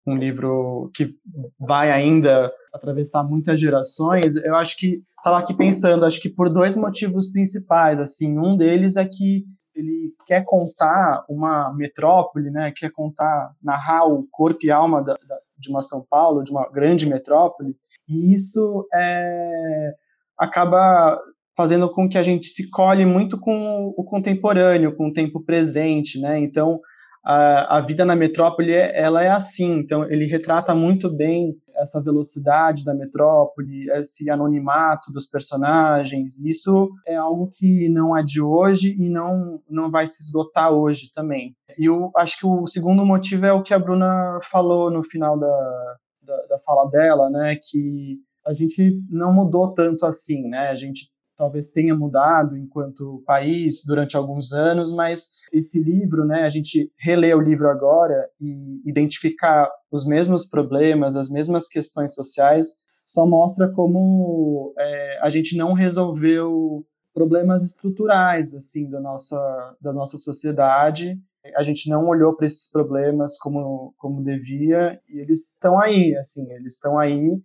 um 0.07 0.17
livro 0.17 0.91
que 0.95 1.14
vai 1.59 1.91
ainda 1.91 2.53
atravessar 2.73 3.23
muitas 3.25 3.61
gerações. 3.61 4.37
Eu 4.37 4.57
acho 4.57 4.76
que 4.76 5.03
estava 5.17 5.38
aqui 5.38 5.55
pensando, 5.55 6.05
acho 6.05 6.21
que 6.21 6.29
por 6.29 6.50
dois 6.50 6.76
motivos 6.76 7.31
principais. 7.31 7.99
Assim, 7.99 8.38
um 8.38 8.57
deles 8.57 8.97
é 8.97 9.05
que 9.05 9.45
ele 9.75 10.12
quer 10.26 10.45
contar 10.45 11.25
uma 11.29 11.73
metrópole, 11.75 12.50
né? 12.50 12.73
Quer 12.76 12.91
contar, 12.91 13.55
narrar 13.62 14.07
o 14.07 14.26
corpo 14.31 14.61
e 14.62 14.71
alma 14.71 15.03
da, 15.03 15.14
da, 15.14 15.38
de 15.59 15.71
uma 15.71 15.83
São 15.83 16.05
Paulo, 16.09 16.45
de 16.45 16.50
uma 16.50 16.69
grande 16.71 17.09
metrópole. 17.09 17.76
E 18.09 18.35
isso 18.35 18.87
é, 18.93 19.95
acaba 20.38 21.21
fazendo 21.56 21.88
com 21.90 22.08
que 22.08 22.18
a 22.18 22.23
gente 22.23 22.49
se 22.49 22.68
colhe 22.70 23.04
muito 23.04 23.38
com 23.38 23.94
o 23.96 24.04
contemporâneo, 24.04 24.94
com 24.94 25.08
o 25.08 25.12
tempo 25.12 25.40
presente, 25.40 26.20
né? 26.20 26.38
Então, 26.38 26.80
a, 27.25 27.78
a 27.78 27.80
vida 27.80 28.04
na 28.04 28.14
metrópole, 28.14 28.73
ela 28.73 29.23
é 29.23 29.30
assim. 29.30 29.78
Então, 29.78 30.04
ele 30.04 30.26
retrata 30.26 30.75
muito 30.75 31.08
bem 31.08 31.56
essa 31.76 32.00
velocidade 32.00 32.84
da 32.84 32.94
metrópole, 32.94 33.90
esse 33.92 34.28
anonimato 34.30 35.12
dos 35.12 35.26
personagens. 35.26 36.38
Isso 36.38 36.90
é 37.06 37.16
algo 37.16 37.50
que 37.52 37.88
não 37.88 38.16
é 38.16 38.23
de 38.23 38.40
hoje 38.40 38.94
e 38.99 39.08
não, 39.08 39.61
não 39.68 39.90
vai 39.90 40.06
se 40.06 40.23
esgotar 40.23 40.73
hoje 40.73 41.11
também. 41.12 41.54
E 41.78 41.87
eu 41.87 42.11
acho 42.16 42.38
que 42.38 42.46
o 42.46 42.66
segundo 42.66 43.04
motivo 43.04 43.46
é 43.46 43.52
o 43.52 43.62
que 43.62 43.75
a 43.75 43.78
Bruna 43.78 44.38
falou 44.50 44.90
no 44.90 45.02
final 45.02 45.38
da, 45.38 45.96
da, 46.23 46.37
da 46.50 46.58
fala 46.61 46.88
dela, 46.90 47.30
né? 47.30 47.56
Que 47.56 48.18
a 48.46 48.52
gente 48.52 49.00
não 49.11 49.32
mudou 49.32 49.73
tanto 49.73 50.04
assim, 50.04 50.46
né? 50.49 50.68
A 50.68 50.76
gente 50.76 51.08
talvez 51.37 51.69
tenha 51.69 51.95
mudado 51.95 52.57
enquanto 52.57 53.23
país 53.26 53.83
durante 53.85 54.17
alguns 54.17 54.53
anos, 54.53 54.93
mas 54.93 55.31
esse 55.53 55.79
livro, 55.79 56.25
né, 56.25 56.43
a 56.43 56.49
gente 56.49 56.91
relê 56.99 57.35
o 57.35 57.41
livro 57.41 57.69
agora 57.69 58.29
e 58.41 58.81
identificar 58.87 59.71
os 59.91 60.07
mesmos 60.07 60.47
problemas, 60.47 61.17
as 61.17 61.29
mesmas 61.29 61.69
questões 61.69 62.14
sociais, 62.14 62.75
só 63.07 63.26
mostra 63.26 63.71
como 63.71 64.75
é, 64.79 65.19
a 65.23 65.31
gente 65.31 65.57
não 65.57 65.73
resolveu 65.73 66.85
problemas 67.12 67.64
estruturais 67.64 68.55
assim 68.55 68.91
da 68.91 69.00
nossa 69.00 69.76
da 69.81 69.93
nossa 69.93 70.17
sociedade. 70.17 71.17
A 71.57 71.62
gente 71.62 71.88
não 71.88 72.09
olhou 72.09 72.35
para 72.35 72.47
esses 72.47 72.69
problemas 72.71 73.38
como 73.38 73.95
como 73.99 74.25
devia 74.25 75.00
e 75.09 75.21
eles 75.21 75.53
estão 75.53 75.79
aí, 75.79 76.17
assim, 76.17 76.50
eles 76.53 76.75
estão 76.75 76.99
aí 76.99 77.41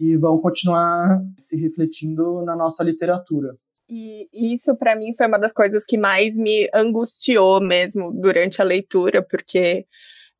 e 0.00 0.16
vão 0.16 0.38
continuar 0.38 1.20
se 1.38 1.54
refletindo 1.56 2.42
na 2.42 2.56
nossa 2.56 2.82
literatura. 2.82 3.54
E 3.88 4.28
isso, 4.32 4.74
para 4.76 4.96
mim, 4.96 5.14
foi 5.16 5.26
uma 5.26 5.38
das 5.38 5.52
coisas 5.52 5.84
que 5.84 5.98
mais 5.98 6.36
me 6.36 6.70
angustiou 6.72 7.60
mesmo 7.60 8.10
durante 8.12 8.62
a 8.62 8.64
leitura, 8.64 9.20
porque 9.20 9.84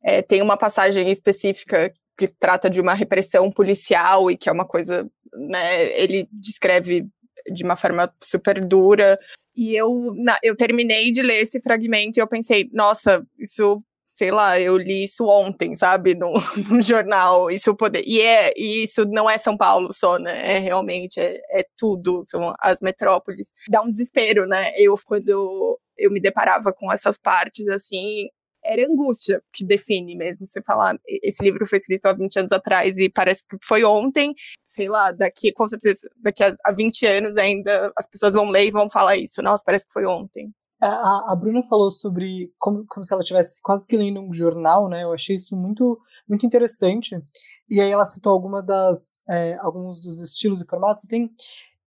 é, 0.01 0.21
tem 0.21 0.41
uma 0.41 0.57
passagem 0.57 1.09
específica 1.11 1.93
que 2.17 2.27
trata 2.27 2.69
de 2.69 2.81
uma 2.81 2.93
repressão 2.93 3.51
policial 3.51 4.31
e 4.31 4.37
que 4.37 4.49
é 4.49 4.51
uma 4.51 4.65
coisa, 4.65 5.09
né, 5.33 6.01
ele 6.01 6.27
descreve 6.31 7.05
de 7.53 7.63
uma 7.63 7.75
forma 7.75 8.11
super 8.23 8.63
dura. 8.63 9.19
E 9.55 9.75
eu, 9.75 10.13
na, 10.15 10.39
eu 10.41 10.55
terminei 10.55 11.11
de 11.11 11.21
ler 11.21 11.41
esse 11.41 11.59
fragmento 11.59 12.17
e 12.17 12.21
eu 12.21 12.27
pensei, 12.27 12.69
nossa, 12.71 13.25
isso 13.37 13.83
sei 14.17 14.31
lá, 14.31 14.59
eu 14.59 14.77
li 14.77 15.05
isso 15.05 15.25
ontem, 15.27 15.75
sabe, 15.75 16.13
no, 16.13 16.33
no 16.69 16.81
jornal, 16.81 17.49
isso 17.49 17.75
poder, 17.75 18.03
e 18.05 18.21
é, 18.21 18.53
e 18.57 18.83
isso 18.83 19.05
não 19.05 19.29
é 19.29 19.37
São 19.37 19.55
Paulo 19.57 19.91
só, 19.91 20.17
né, 20.19 20.57
é 20.57 20.59
realmente, 20.59 21.19
é, 21.19 21.39
é 21.51 21.65
tudo, 21.77 22.21
são 22.25 22.53
as 22.59 22.79
metrópoles, 22.81 23.51
dá 23.69 23.81
um 23.81 23.91
desespero, 23.91 24.45
né, 24.47 24.71
eu, 24.75 24.95
quando 25.05 25.79
eu 25.97 26.11
me 26.11 26.19
deparava 26.19 26.73
com 26.73 26.91
essas 26.91 27.17
partes, 27.17 27.67
assim, 27.67 28.27
era 28.63 28.85
angústia 28.85 29.41
que 29.53 29.65
define 29.65 30.15
mesmo, 30.15 30.45
você 30.45 30.61
falar, 30.61 30.97
esse 31.07 31.41
livro 31.43 31.65
foi 31.65 31.79
escrito 31.79 32.05
há 32.05 32.13
20 32.13 32.39
anos 32.39 32.51
atrás 32.51 32.97
e 32.97 33.09
parece 33.09 33.45
que 33.47 33.57
foi 33.63 33.83
ontem, 33.83 34.35
sei 34.67 34.87
lá, 34.89 35.11
daqui, 35.11 35.51
com 35.51 35.67
certeza, 35.67 36.09
daqui 36.17 36.43
a, 36.43 36.55
a 36.65 36.71
20 36.71 37.05
anos 37.05 37.37
ainda 37.37 37.91
as 37.97 38.07
pessoas 38.07 38.33
vão 38.33 38.49
ler 38.49 38.65
e 38.67 38.71
vão 38.71 38.89
falar 38.89 39.17
isso, 39.17 39.41
nossa, 39.41 39.63
parece 39.65 39.85
que 39.87 39.93
foi 39.93 40.05
ontem. 40.05 40.51
A, 40.81 41.31
a 41.31 41.35
Bruna 41.35 41.61
falou 41.63 41.91
sobre 41.91 42.51
como, 42.57 42.85
como 42.87 43.03
se 43.03 43.13
ela 43.13 43.21
estivesse 43.21 43.61
quase 43.61 43.87
que 43.87 43.95
lendo 43.95 44.19
um 44.19 44.33
jornal, 44.33 44.89
né? 44.89 45.03
Eu 45.03 45.13
achei 45.13 45.35
isso 45.35 45.55
muito, 45.55 45.99
muito 46.27 46.45
interessante. 46.45 47.21
E 47.69 47.79
aí 47.79 47.91
ela 47.91 48.05
citou 48.05 48.33
algumas 48.33 48.65
das, 48.65 49.21
é, 49.29 49.55
alguns 49.59 50.01
dos 50.01 50.19
estilos 50.19 50.59
e 50.59 50.65
formatos. 50.65 51.03
E 51.03 51.07
tem, 51.07 51.29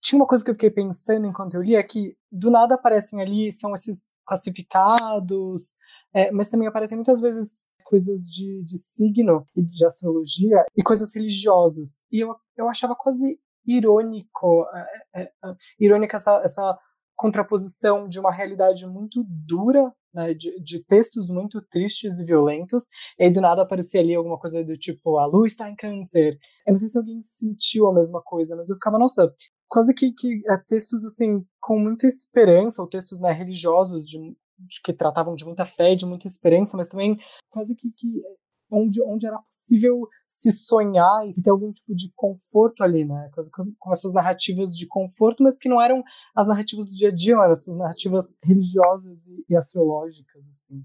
tinha 0.00 0.18
uma 0.18 0.26
coisa 0.26 0.44
que 0.44 0.50
eu 0.50 0.54
fiquei 0.54 0.70
pensando 0.70 1.26
enquanto 1.26 1.54
eu 1.54 1.62
li, 1.62 1.74
é 1.74 1.82
que 1.82 2.16
do 2.30 2.50
nada 2.50 2.74
aparecem 2.76 3.20
ali, 3.20 3.50
são 3.50 3.74
esses 3.74 4.12
classificados, 4.24 5.76
é, 6.14 6.30
mas 6.30 6.48
também 6.48 6.68
aparecem 6.68 6.96
muitas 6.96 7.20
vezes 7.20 7.72
coisas 7.84 8.22
de, 8.22 8.62
de 8.64 8.78
signo 8.78 9.46
e 9.56 9.62
de 9.62 9.84
astrologia 9.84 10.64
e 10.76 10.82
coisas 10.82 11.14
religiosas. 11.14 11.98
E 12.12 12.20
eu, 12.20 12.34
eu 12.56 12.68
achava 12.68 12.94
quase 12.94 13.38
irônico, 13.66 14.66
é, 15.14 15.22
é, 15.22 15.22
é 15.22 15.54
irônica 15.80 16.16
essa, 16.16 16.40
essa 16.44 16.78
contraposição 17.16 18.08
de 18.08 18.18
uma 18.18 18.32
realidade 18.32 18.86
muito 18.86 19.24
dura, 19.26 19.92
né, 20.12 20.34
de, 20.34 20.60
de, 20.62 20.84
textos 20.84 21.28
muito 21.28 21.60
tristes 21.70 22.18
e 22.18 22.24
violentos, 22.24 22.84
e 23.18 23.24
aí 23.24 23.32
do 23.32 23.40
nada 23.40 23.62
aparecia 23.62 24.00
ali 24.00 24.14
alguma 24.14 24.38
coisa 24.38 24.64
do 24.64 24.76
tipo, 24.76 25.18
a 25.18 25.26
lua 25.26 25.46
está 25.46 25.68
em 25.68 25.76
câncer. 25.76 26.38
Eu 26.66 26.72
não 26.72 26.78
sei 26.78 26.88
se 26.88 26.98
alguém 26.98 27.24
sentiu 27.38 27.86
a 27.86 27.94
mesma 27.94 28.22
coisa, 28.22 28.56
mas 28.56 28.68
eu 28.68 28.76
ficava, 28.76 28.98
nossa, 28.98 29.32
quase 29.68 29.94
que, 29.94 30.12
que 30.12 30.42
é, 30.48 30.56
textos 30.66 31.04
assim, 31.04 31.44
com 31.60 31.78
muita 31.78 32.06
esperança, 32.06 32.80
ou 32.80 32.88
textos 32.88 33.20
né, 33.20 33.32
religiosos 33.32 34.06
de, 34.06 34.18
de, 34.18 34.80
que 34.84 34.92
tratavam 34.92 35.34
de 35.34 35.44
muita 35.44 35.64
fé, 35.64 35.94
de 35.94 36.06
muita 36.06 36.28
esperança, 36.28 36.76
mas 36.76 36.88
também 36.88 37.16
quase 37.50 37.74
que, 37.74 37.90
que 37.92 38.22
onde, 38.70 39.02
onde 39.02 39.26
era 39.26 39.38
possível 39.38 40.08
se 40.26 40.52
sonhar 40.52 41.26
e 41.26 41.42
ter 41.42 41.50
algum 41.50 41.72
tipo 41.72 41.94
de 41.94 42.10
conforto 42.14 42.82
ali, 42.82 43.04
né? 43.04 43.30
Com, 43.78 43.92
essas 43.92 44.12
narrativas 44.12 44.70
de 44.70 44.86
conforto, 44.86 45.42
mas 45.42 45.58
que 45.58 45.68
não 45.68 45.80
eram 45.80 46.02
as 46.34 46.48
narrativas 46.48 46.86
do 46.86 46.94
dia 46.94 47.08
a 47.08 47.14
dia, 47.14 47.34
eram 47.34 47.52
essas 47.52 47.76
narrativas 47.76 48.36
religiosas 48.42 49.16
e, 49.48 49.56
astrológicas, 49.56 50.42
assim. 50.52 50.82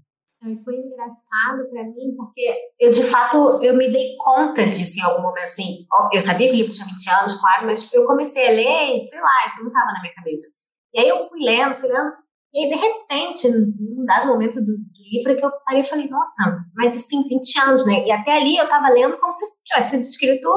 Foi 0.64 0.74
engraçado 0.74 1.68
para 1.70 1.84
mim, 1.84 2.14
porque 2.16 2.72
eu, 2.78 2.90
de 2.90 3.02
fato, 3.02 3.62
eu 3.62 3.76
me 3.76 3.92
dei 3.92 4.16
conta 4.16 4.64
disso 4.64 4.98
em 4.98 5.02
algum 5.02 5.22
momento, 5.22 5.44
assim, 5.44 5.86
eu 6.12 6.20
sabia 6.20 6.48
que 6.48 6.54
o 6.54 6.56
livro 6.56 6.72
tinha 6.72 6.86
20 6.86 7.10
anos, 7.20 7.40
claro, 7.40 7.66
mas 7.66 7.92
eu 7.92 8.06
comecei 8.06 8.48
a 8.48 8.52
ler 8.52 9.04
e, 9.04 9.06
sei 9.06 9.20
lá, 9.20 9.48
isso 9.48 9.60
não 9.60 9.68
estava 9.68 9.92
na 9.92 10.00
minha 10.00 10.14
cabeça. 10.14 10.46
E 10.94 11.00
aí 11.00 11.08
eu 11.08 11.20
fui 11.20 11.40
lendo, 11.44 11.74
fui 11.74 11.90
lendo, 11.90 12.10
e 12.52 12.64
aí, 12.64 12.68
de 12.68 12.74
repente, 12.74 13.48
num 13.48 14.04
dado 14.04 14.26
momento 14.26 14.60
do 14.60 14.72
livro, 15.10 15.36
que 15.36 15.44
eu 15.44 15.50
parei 15.64 15.82
e 15.82 15.86
falei, 15.86 16.08
nossa, 16.08 16.64
mas 16.74 16.94
isso 16.94 17.08
tem 17.08 17.26
20 17.26 17.58
anos, 17.60 17.86
né? 17.86 18.06
E 18.06 18.12
até 18.12 18.36
ali 18.36 18.56
eu 18.56 18.64
estava 18.64 18.88
lendo 18.88 19.18
como 19.18 19.34
se 19.34 19.44
tivesse 19.64 19.90
sido 19.90 20.02
escrito 20.02 20.48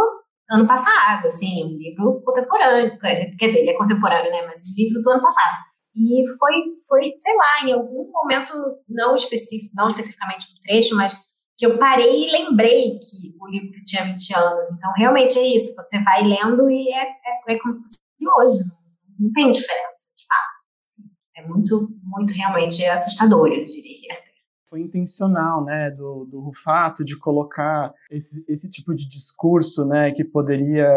ano 0.49 0.67
passado, 0.67 1.27
assim, 1.27 1.63
um 1.63 1.77
livro 1.77 2.21
contemporâneo. 2.23 2.97
Quer 2.99 3.47
dizer, 3.47 3.59
ele 3.59 3.71
é 3.71 3.77
contemporâneo, 3.77 4.31
né? 4.31 4.45
Mas 4.45 4.61
um 4.61 4.75
livro 4.75 5.01
do 5.01 5.09
ano 5.09 5.21
passado. 5.21 5.63
E 5.95 6.23
foi, 6.37 6.53
foi, 6.87 7.13
sei 7.17 7.35
lá, 7.35 7.67
em 7.67 7.73
algum 7.73 8.11
momento, 8.11 8.53
não, 8.87 9.15
específico, 9.15 9.71
não 9.75 9.87
especificamente 9.87 10.47
no 10.51 10.61
trecho, 10.61 10.95
mas 10.95 11.13
que 11.57 11.65
eu 11.65 11.77
parei 11.77 12.27
e 12.27 12.31
lembrei 12.31 12.99
que 12.99 13.35
o 13.39 13.47
livro 13.47 13.83
tinha 13.85 14.03
20 14.03 14.35
anos. 14.35 14.67
Então, 14.71 14.91
realmente 14.97 15.37
é 15.37 15.55
isso. 15.55 15.75
Você 15.75 16.03
vai 16.03 16.23
lendo 16.23 16.69
e 16.69 16.91
é, 16.91 17.03
é, 17.03 17.53
é 17.53 17.59
como 17.59 17.73
se 17.73 17.81
fosse 17.81 17.99
hoje. 18.37 18.63
Não, 19.19 19.31
tem 19.33 19.51
diferença. 19.51 20.13
É 21.35 21.47
muito, 21.47 21.89
muito 22.03 22.31
realmente 22.33 22.85
assustador, 22.85 23.47
eu 23.47 23.63
diria. 23.63 24.32
Foi 24.73 24.81
intencional, 24.81 25.63
né, 25.63 25.91
do, 25.91 26.25
do 26.25 26.39
Rufato 26.39 27.05
de 27.05 27.15
colocar 27.15 27.93
esse, 28.09 28.43
esse 28.47 28.67
tipo 28.67 28.95
de 28.95 29.07
discurso, 29.07 29.85
né, 29.85 30.11
que 30.11 30.23
poderia, 30.23 30.89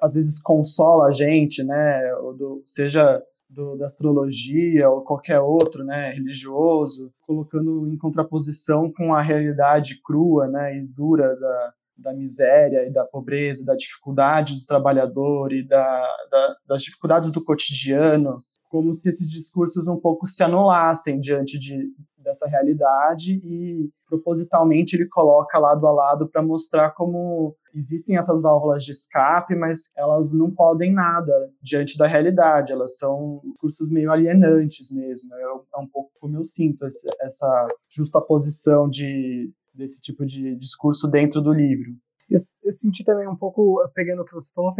às 0.00 0.14
vezes, 0.14 0.40
consola 0.40 1.08
a 1.08 1.12
gente, 1.12 1.64
né, 1.64 2.00
do, 2.38 2.62
seja 2.64 3.20
do, 3.50 3.76
da 3.76 3.88
astrologia 3.88 4.88
ou 4.88 5.02
qualquer 5.02 5.40
outro, 5.40 5.82
né, 5.82 6.12
religioso, 6.12 7.12
colocando 7.22 7.88
em 7.88 7.98
contraposição 7.98 8.88
com 8.92 9.12
a 9.12 9.20
realidade 9.20 10.00
crua, 10.00 10.46
né, 10.46 10.78
e 10.78 10.86
dura 10.86 11.34
da, 11.34 11.72
da 11.98 12.14
miséria 12.14 12.86
e 12.86 12.92
da 12.92 13.04
pobreza, 13.04 13.64
da 13.64 13.74
dificuldade 13.74 14.60
do 14.60 14.64
trabalhador 14.64 15.52
e 15.52 15.66
da, 15.66 16.06
da, 16.30 16.56
das 16.68 16.84
dificuldades 16.84 17.32
do 17.32 17.42
cotidiano, 17.42 18.44
como 18.72 18.94
se 18.94 19.10
esses 19.10 19.28
discursos 19.28 19.86
um 19.86 19.98
pouco 19.98 20.26
se 20.26 20.42
anulassem 20.42 21.20
diante 21.20 21.58
de, 21.58 21.90
dessa 22.32 22.46
realidade 22.46 23.40
e 23.44 23.90
propositalmente 24.08 24.96
ele 24.96 25.06
coloca 25.08 25.58
lado 25.58 25.86
a 25.86 25.92
lado 25.92 26.28
para 26.28 26.42
mostrar 26.42 26.90
como 26.92 27.54
existem 27.74 28.16
essas 28.16 28.40
válvulas 28.40 28.84
de 28.84 28.92
escape, 28.92 29.54
mas 29.54 29.92
elas 29.96 30.32
não 30.32 30.50
podem 30.50 30.92
nada 30.92 31.32
diante 31.62 31.96
da 31.96 32.06
realidade, 32.06 32.72
elas 32.72 32.98
são 32.98 33.40
discursos 33.44 33.90
meio 33.90 34.10
alienantes 34.10 34.90
mesmo. 34.90 35.34
É, 35.34 35.42
é 35.42 35.78
um 35.78 35.86
pouco 35.86 36.10
como 36.20 36.36
eu 36.36 36.44
sinto 36.44 36.86
essa 37.20 37.68
justaposição 37.90 38.88
de, 38.88 39.50
desse 39.74 40.00
tipo 40.00 40.26
de 40.26 40.56
discurso 40.56 41.08
dentro 41.08 41.40
do 41.40 41.52
livro. 41.52 41.92
Eu, 42.32 42.40
eu, 42.64 42.72
senti 42.72 43.04
também 43.04 43.28
um 43.28 43.36
pouco, 43.36 43.78
pegando 43.94 44.22
o 44.22 44.24
que 44.24 44.32
você 44.32 44.52
falou, 44.52 44.72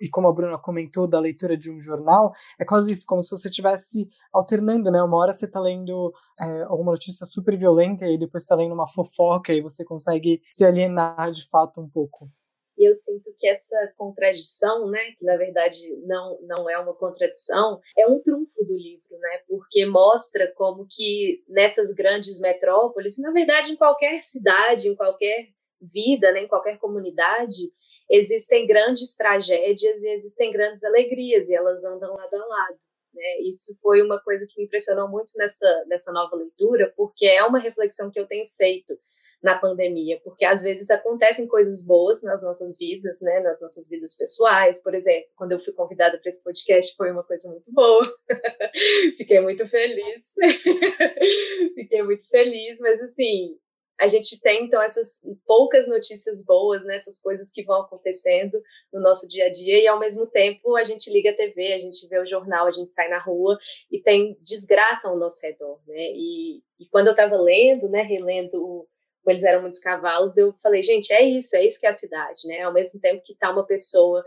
e 0.00 0.08
como 0.08 0.28
a 0.28 0.32
Bruna 0.32 0.58
comentou 0.58 1.08
da 1.08 1.18
leitura 1.18 1.56
de 1.56 1.70
um 1.70 1.80
jornal, 1.80 2.32
é 2.58 2.64
quase 2.64 2.92
isso, 2.92 3.04
como 3.06 3.22
se 3.22 3.30
você 3.30 3.48
estivesse 3.48 4.08
alternando, 4.32 4.90
né? 4.90 5.02
Uma 5.02 5.18
hora 5.18 5.32
você 5.32 5.46
está 5.46 5.60
lendo 5.60 6.12
é, 6.40 6.62
alguma 6.64 6.92
notícia 6.92 7.26
super 7.26 7.56
violenta 7.56 8.06
e 8.06 8.18
depois 8.18 8.42
está 8.42 8.54
lendo 8.54 8.74
uma 8.74 8.88
fofoca 8.88 9.52
e 9.52 9.62
você 9.62 9.84
consegue 9.84 10.42
se 10.52 10.64
alienar 10.64 11.30
de 11.30 11.48
fato 11.48 11.80
um 11.80 11.88
pouco. 11.88 12.28
E 12.76 12.88
eu 12.88 12.94
sinto 12.94 13.32
que 13.38 13.46
essa 13.46 13.76
contradição, 13.96 14.90
né, 14.90 15.12
que 15.16 15.24
na 15.24 15.36
verdade 15.36 15.78
não, 16.04 16.38
não 16.42 16.68
é 16.68 16.76
uma 16.78 16.94
contradição, 16.94 17.80
é 17.96 18.06
um 18.06 18.20
trunfo 18.20 18.64
do 18.64 18.74
livro, 18.74 19.16
né, 19.18 19.38
porque 19.46 19.86
mostra 19.86 20.52
como 20.56 20.86
que 20.90 21.42
nessas 21.48 21.92
grandes 21.92 22.40
metrópoles, 22.40 23.16
na 23.18 23.30
verdade 23.30 23.72
em 23.72 23.76
qualquer 23.76 24.20
cidade, 24.22 24.88
em 24.88 24.96
qualquer 24.96 25.48
vida, 25.92 26.32
né, 26.32 26.42
em 26.42 26.48
qualquer 26.48 26.78
comunidade, 26.78 27.72
existem 28.10 28.66
grandes 28.66 29.16
tragédias 29.16 30.02
e 30.02 30.10
existem 30.10 30.52
grandes 30.52 30.84
alegrias, 30.84 31.48
e 31.48 31.54
elas 31.54 31.84
andam 31.84 32.14
lado 32.14 32.34
a 32.34 32.46
lado. 32.46 32.78
Né? 33.14 33.40
Isso 33.48 33.78
foi 33.80 34.02
uma 34.02 34.20
coisa 34.20 34.46
que 34.48 34.58
me 34.58 34.66
impressionou 34.66 35.08
muito 35.08 35.36
nessa, 35.36 35.84
nessa 35.86 36.12
nova 36.12 36.36
leitura, 36.36 36.92
porque 36.96 37.26
é 37.26 37.44
uma 37.44 37.58
reflexão 37.58 38.10
que 38.10 38.18
eu 38.18 38.26
tenho 38.26 38.48
feito 38.56 38.98
na 39.44 39.58
pandemia, 39.58 40.18
porque 40.24 40.42
às 40.42 40.62
vezes 40.62 40.88
acontecem 40.88 41.46
coisas 41.46 41.84
boas 41.84 42.22
nas 42.22 42.40
nossas 42.42 42.74
vidas, 42.78 43.20
né, 43.20 43.40
nas 43.40 43.60
nossas 43.60 43.86
vidas 43.86 44.16
pessoais, 44.16 44.82
por 44.82 44.94
exemplo, 44.94 45.28
quando 45.36 45.52
eu 45.52 45.62
fui 45.62 45.74
convidada 45.74 46.18
para 46.18 46.30
esse 46.30 46.42
podcast 46.42 46.96
foi 46.96 47.12
uma 47.12 47.22
coisa 47.22 47.50
muito 47.50 47.70
boa, 47.70 48.00
fiquei 49.18 49.40
muito 49.40 49.68
feliz, 49.68 50.32
fiquei 51.76 52.02
muito 52.02 52.26
feliz, 52.26 52.80
mas 52.80 53.02
assim, 53.02 53.58
a 54.00 54.08
gente 54.08 54.40
tem 54.40 54.64
então 54.64 54.82
essas 54.82 55.20
poucas 55.46 55.88
notícias 55.88 56.44
boas, 56.44 56.84
né, 56.84 56.96
essas 56.96 57.20
coisas 57.20 57.52
que 57.52 57.62
vão 57.62 57.82
acontecendo 57.82 58.60
no 58.92 59.00
nosso 59.00 59.28
dia 59.28 59.46
a 59.46 59.50
dia 59.50 59.80
e 59.80 59.86
ao 59.86 59.98
mesmo 59.98 60.26
tempo 60.26 60.76
a 60.76 60.84
gente 60.84 61.10
liga 61.10 61.30
a 61.30 61.36
TV, 61.36 61.72
a 61.72 61.78
gente 61.78 62.06
vê 62.08 62.18
o 62.18 62.26
jornal, 62.26 62.66
a 62.66 62.72
gente 62.72 62.92
sai 62.92 63.08
na 63.08 63.18
rua 63.18 63.58
e 63.90 64.00
tem 64.00 64.36
desgraça 64.42 65.08
ao 65.08 65.16
nosso 65.16 65.40
redor, 65.42 65.80
né? 65.86 66.12
E, 66.12 66.62
e 66.80 66.86
quando 66.90 67.06
eu 67.06 67.12
estava 67.12 67.36
lendo, 67.36 67.88
né, 67.88 68.02
relendo 68.02 68.54
o 68.56 68.88
Eles 69.26 69.44
Eram 69.44 69.62
Muitos 69.62 69.80
Cavalos, 69.80 70.36
eu 70.36 70.52
falei, 70.62 70.82
gente, 70.82 71.12
é 71.12 71.22
isso, 71.22 71.56
é 71.56 71.64
isso 71.64 71.78
que 71.78 71.86
é 71.86 71.90
a 71.90 71.94
cidade, 71.94 72.46
né? 72.46 72.62
Ao 72.62 72.72
mesmo 72.72 73.00
tempo 73.00 73.22
que 73.24 73.34
tá 73.34 73.50
uma 73.50 73.64
pessoa 73.64 74.24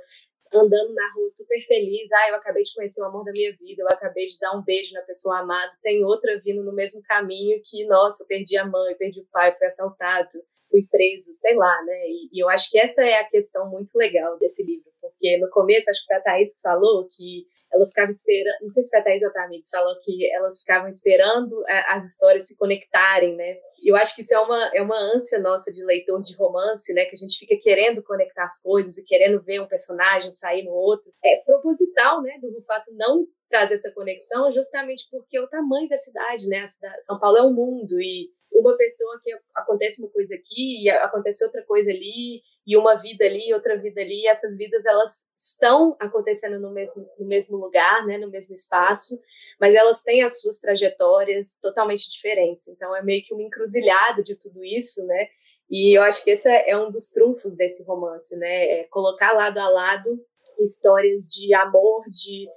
andando 0.53 0.93
na 0.93 1.13
rua 1.13 1.29
super 1.29 1.59
feliz, 1.67 2.11
ah, 2.11 2.29
eu 2.29 2.35
acabei 2.35 2.63
de 2.63 2.73
conhecer 2.73 3.01
o 3.01 3.05
amor 3.05 3.23
da 3.23 3.31
minha 3.31 3.51
vida, 3.55 3.81
eu 3.81 3.87
acabei 3.87 4.25
de 4.25 4.39
dar 4.39 4.57
um 4.57 4.63
beijo 4.63 4.93
na 4.93 5.01
pessoa 5.01 5.39
amada, 5.39 5.71
tem 5.81 6.03
outra 6.03 6.39
vindo 6.43 6.63
no 6.63 6.73
mesmo 6.73 7.01
caminho 7.03 7.61
que, 7.63 7.85
nossa, 7.85 8.23
eu 8.23 8.27
perdi 8.27 8.57
a 8.57 8.65
mãe, 8.65 8.95
perdi 8.95 9.21
o 9.21 9.27
pai, 9.31 9.55
fui 9.55 9.67
assaltado, 9.67 10.29
fui 10.69 10.85
preso, 10.89 11.33
sei 11.33 11.55
lá, 11.55 11.83
né? 11.83 12.07
E, 12.07 12.29
e 12.33 12.43
eu 12.43 12.49
acho 12.49 12.69
que 12.69 12.77
essa 12.77 13.03
é 13.03 13.19
a 13.19 13.29
questão 13.29 13.69
muito 13.69 13.95
legal 13.95 14.37
desse 14.37 14.63
livro, 14.63 14.89
porque 15.01 15.37
no 15.37 15.49
começo, 15.49 15.89
acho 15.89 16.01
que 16.01 16.07
foi 16.07 16.15
a 16.15 16.21
Thaís 16.21 16.55
que 16.55 16.61
falou 16.61 17.07
que 17.09 17.45
ela 17.77 17.87
ficava 17.87 18.11
esperando, 18.11 18.61
não 18.61 18.69
sei 18.69 18.83
se 18.83 18.89
foi 18.89 18.99
a 18.99 19.03
Thais 19.03 19.23
Otamides, 19.23 19.69
falou 19.69 19.95
que 20.01 20.31
elas 20.33 20.59
ficavam 20.59 20.89
esperando 20.89 21.63
é, 21.67 21.93
as 21.93 22.05
histórias 22.05 22.47
se 22.47 22.57
conectarem, 22.57 23.35
né? 23.35 23.57
Eu 23.85 23.95
acho 23.95 24.15
que 24.15 24.21
isso 24.21 24.33
é 24.33 24.39
uma, 24.39 24.71
é 24.73 24.81
uma 24.81 24.97
ânsia 25.15 25.39
nossa 25.39 25.71
de 25.71 25.83
leitor 25.85 26.21
de 26.21 26.35
romance, 26.35 26.93
né? 26.93 27.05
Que 27.05 27.15
a 27.15 27.17
gente 27.17 27.37
fica 27.37 27.55
querendo 27.61 28.03
conectar 28.03 28.43
as 28.43 28.61
coisas 28.61 28.97
e 28.97 29.03
querendo 29.03 29.41
ver 29.41 29.61
um 29.61 29.67
personagem 29.67 30.33
sair 30.33 30.63
no 30.63 30.71
outro. 30.71 31.11
É 31.23 31.37
proposital, 31.45 32.21
né? 32.21 32.37
Do 32.41 32.61
fato 32.63 32.91
não 32.93 33.25
trazer 33.49 33.75
essa 33.75 33.93
conexão 33.93 34.51
justamente 34.51 35.07
porque 35.09 35.37
é 35.37 35.41
o 35.41 35.47
tamanho 35.47 35.87
da 35.87 35.97
cidade, 35.97 36.47
né? 36.47 36.65
Cidade, 36.67 37.05
São 37.05 37.19
Paulo 37.19 37.37
é 37.37 37.43
um 37.43 37.53
mundo 37.53 37.99
e 38.01 38.29
uma 38.51 38.75
pessoa 38.75 39.19
que 39.23 39.31
acontece 39.55 40.01
uma 40.01 40.11
coisa 40.11 40.35
aqui 40.35 40.83
e 40.83 40.89
acontece 40.89 41.43
outra 41.45 41.63
coisa 41.63 41.91
ali 41.91 42.41
e 42.65 42.75
uma 42.75 42.95
vida 42.95 43.23
ali, 43.23 43.53
outra 43.53 43.77
vida 43.77 44.01
ali, 44.01 44.23
e 44.23 44.27
essas 44.27 44.57
vidas 44.57 44.85
elas 44.85 45.27
estão 45.37 45.95
acontecendo 45.99 46.59
no 46.59 46.71
mesmo, 46.71 47.09
no 47.17 47.25
mesmo 47.25 47.57
lugar, 47.57 48.05
né, 48.05 48.17
no 48.17 48.29
mesmo 48.29 48.53
espaço, 48.53 49.17
mas 49.59 49.73
elas 49.73 50.03
têm 50.03 50.21
as 50.21 50.41
suas 50.41 50.59
trajetórias 50.59 51.59
totalmente 51.61 52.11
diferentes. 52.11 52.67
Então 52.67 52.93
é 52.93 53.01
meio 53.01 53.23
que 53.23 53.33
uma 53.33 53.43
encruzilhada 53.43 54.21
de 54.21 54.37
tudo 54.37 54.65
isso, 54.65 55.05
né? 55.05 55.27
E 55.69 55.97
eu 55.97 56.01
acho 56.03 56.23
que 56.23 56.31
esse 56.31 56.49
é 56.49 56.77
um 56.77 56.91
dos 56.91 57.09
trunfos 57.11 57.55
desse 57.55 57.83
romance, 57.83 58.35
né? 58.35 58.81
É 58.81 58.83
colocar 58.85 59.33
lado 59.33 59.57
a 59.57 59.69
lado 59.69 60.19
histórias 60.59 61.25
de 61.25 61.53
amor, 61.53 62.03
de 62.09 62.47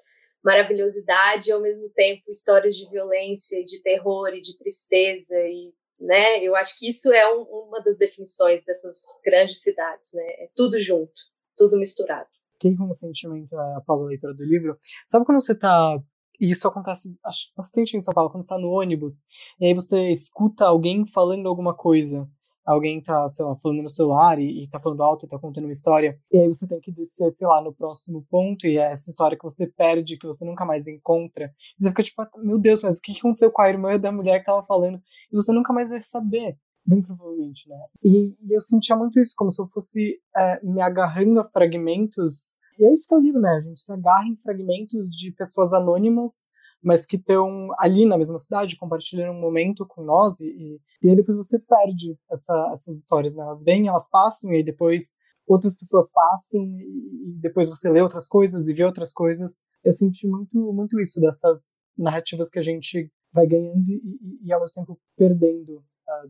maravilhosidade, 0.42 1.50
e 1.50 1.52
ao 1.52 1.60
mesmo 1.60 1.88
tempo 1.90 2.22
histórias 2.28 2.74
de 2.74 2.88
violência, 2.88 3.64
de 3.64 3.82
terror 3.82 4.28
e 4.34 4.40
de 4.40 4.58
tristeza 4.58 5.38
e 5.38 5.72
né? 6.00 6.42
Eu 6.42 6.56
acho 6.56 6.78
que 6.78 6.88
isso 6.88 7.12
é 7.12 7.28
um, 7.34 7.42
uma 7.42 7.80
das 7.82 7.98
definições 7.98 8.64
dessas 8.64 8.96
grandes 9.24 9.62
cidades, 9.62 10.12
né? 10.14 10.22
É 10.22 10.50
tudo 10.56 10.78
junto, 10.80 11.12
tudo 11.56 11.78
misturado. 11.78 12.28
Quem 12.58 12.76
como 12.76 12.94
sentimento 12.94 13.58
é, 13.58 13.74
após 13.76 14.02
a 14.02 14.06
leitura 14.06 14.34
do 14.34 14.44
livro, 14.44 14.78
sabe 15.06 15.24
quando 15.24 15.40
você 15.40 15.52
está 15.52 15.98
e 16.40 16.50
isso 16.50 16.66
acontece 16.66 17.14
acho, 17.22 17.52
bastante 17.54 17.96
em 17.96 18.00
São 18.00 18.14
Paulo, 18.14 18.30
quando 18.30 18.42
está 18.42 18.56
no 18.58 18.70
ônibus, 18.70 19.24
e 19.60 19.66
aí 19.66 19.74
você 19.74 20.10
escuta 20.10 20.64
alguém 20.64 21.04
falando 21.06 21.46
alguma 21.46 21.74
coisa 21.74 22.26
alguém 22.70 23.02
tá, 23.02 23.26
sei 23.28 23.44
lá, 23.44 23.56
falando 23.56 23.82
no 23.82 23.88
celular 23.88 24.38
e, 24.38 24.62
e 24.62 24.68
tá 24.68 24.78
falando 24.80 25.02
alto 25.02 25.26
e 25.26 25.28
tá 25.28 25.38
contando 25.38 25.64
uma 25.64 25.72
história, 25.72 26.18
e 26.32 26.38
aí 26.38 26.48
você 26.48 26.66
tem 26.66 26.80
que 26.80 26.92
descer, 26.92 27.32
sei 27.34 27.46
lá, 27.46 27.62
no 27.62 27.72
próximo 27.72 28.24
ponto, 28.30 28.66
e 28.66 28.78
é 28.78 28.90
essa 28.90 29.10
história 29.10 29.36
que 29.36 29.44
você 29.44 29.66
perde, 29.66 30.18
que 30.18 30.26
você 30.26 30.44
nunca 30.44 30.64
mais 30.64 30.86
encontra. 30.86 31.52
E 31.78 31.82
você 31.82 31.88
fica 31.88 32.02
tipo, 32.02 32.22
meu 32.38 32.58
Deus, 32.58 32.82
mas 32.82 32.98
o 32.98 33.00
que 33.00 33.18
aconteceu 33.18 33.50
com 33.50 33.62
a 33.62 33.68
irmã 33.68 33.98
da 33.98 34.12
mulher 34.12 34.40
que 34.40 34.46
tava 34.46 34.62
falando? 34.62 35.00
E 35.32 35.34
você 35.34 35.52
nunca 35.52 35.72
mais 35.72 35.88
vai 35.88 36.00
saber. 36.00 36.56
Bem 36.86 37.02
provavelmente, 37.02 37.68
né? 37.68 37.76
E, 38.02 38.34
e 38.42 38.52
eu 38.52 38.60
sentia 38.60 38.96
muito 38.96 39.20
isso, 39.20 39.34
como 39.36 39.52
se 39.52 39.60
eu 39.60 39.68
fosse 39.68 40.18
é, 40.36 40.64
me 40.64 40.80
agarrando 40.80 41.38
a 41.38 41.44
fragmentos. 41.44 42.58
E 42.78 42.84
é 42.84 42.92
isso 42.92 43.06
que 43.06 43.14
é 43.14 43.18
o 43.18 43.20
livro, 43.20 43.40
né? 43.40 43.50
A 43.50 43.60
gente 43.60 43.80
se 43.80 43.92
agarra 43.92 44.26
em 44.26 44.36
fragmentos 44.36 45.08
de 45.08 45.30
pessoas 45.32 45.72
anônimas 45.72 46.48
mas 46.82 47.04
que 47.04 47.16
estão 47.16 47.68
ali 47.78 48.06
na 48.06 48.16
mesma 48.16 48.38
cidade, 48.38 48.76
compartilhando 48.76 49.36
um 49.36 49.40
momento 49.40 49.86
com 49.86 50.02
nós, 50.02 50.40
e, 50.40 50.80
e 51.02 51.08
aí 51.08 51.16
depois 51.16 51.36
você 51.36 51.58
perde 51.58 52.16
essa, 52.30 52.70
essas 52.72 52.98
histórias, 52.98 53.34
né? 53.34 53.42
Elas 53.42 53.62
vêm, 53.62 53.88
elas 53.88 54.08
passam, 54.08 54.52
e 54.52 54.56
aí 54.56 54.64
depois 54.64 55.16
outras 55.46 55.74
pessoas 55.74 56.10
passam, 56.10 56.60
e, 56.62 57.34
depois 57.40 57.68
você 57.68 57.90
lê 57.90 58.00
outras 58.00 58.28
coisas 58.28 58.68
e 58.68 58.72
vê 58.72 58.84
outras 58.84 59.12
coisas. 59.12 59.62
Eu 59.84 59.92
senti 59.92 60.26
muito, 60.26 60.72
muito 60.72 61.00
isso, 61.00 61.20
dessas 61.20 61.80
narrativas 61.96 62.48
que 62.48 62.58
a 62.58 62.62
gente 62.62 63.10
vai 63.32 63.46
ganhando 63.46 63.88
e, 63.88 64.00
e, 64.42 64.46
e 64.46 64.52
ao 64.52 64.60
mesmo 64.60 64.74
tempo 64.74 65.00
perdendo 65.16 65.82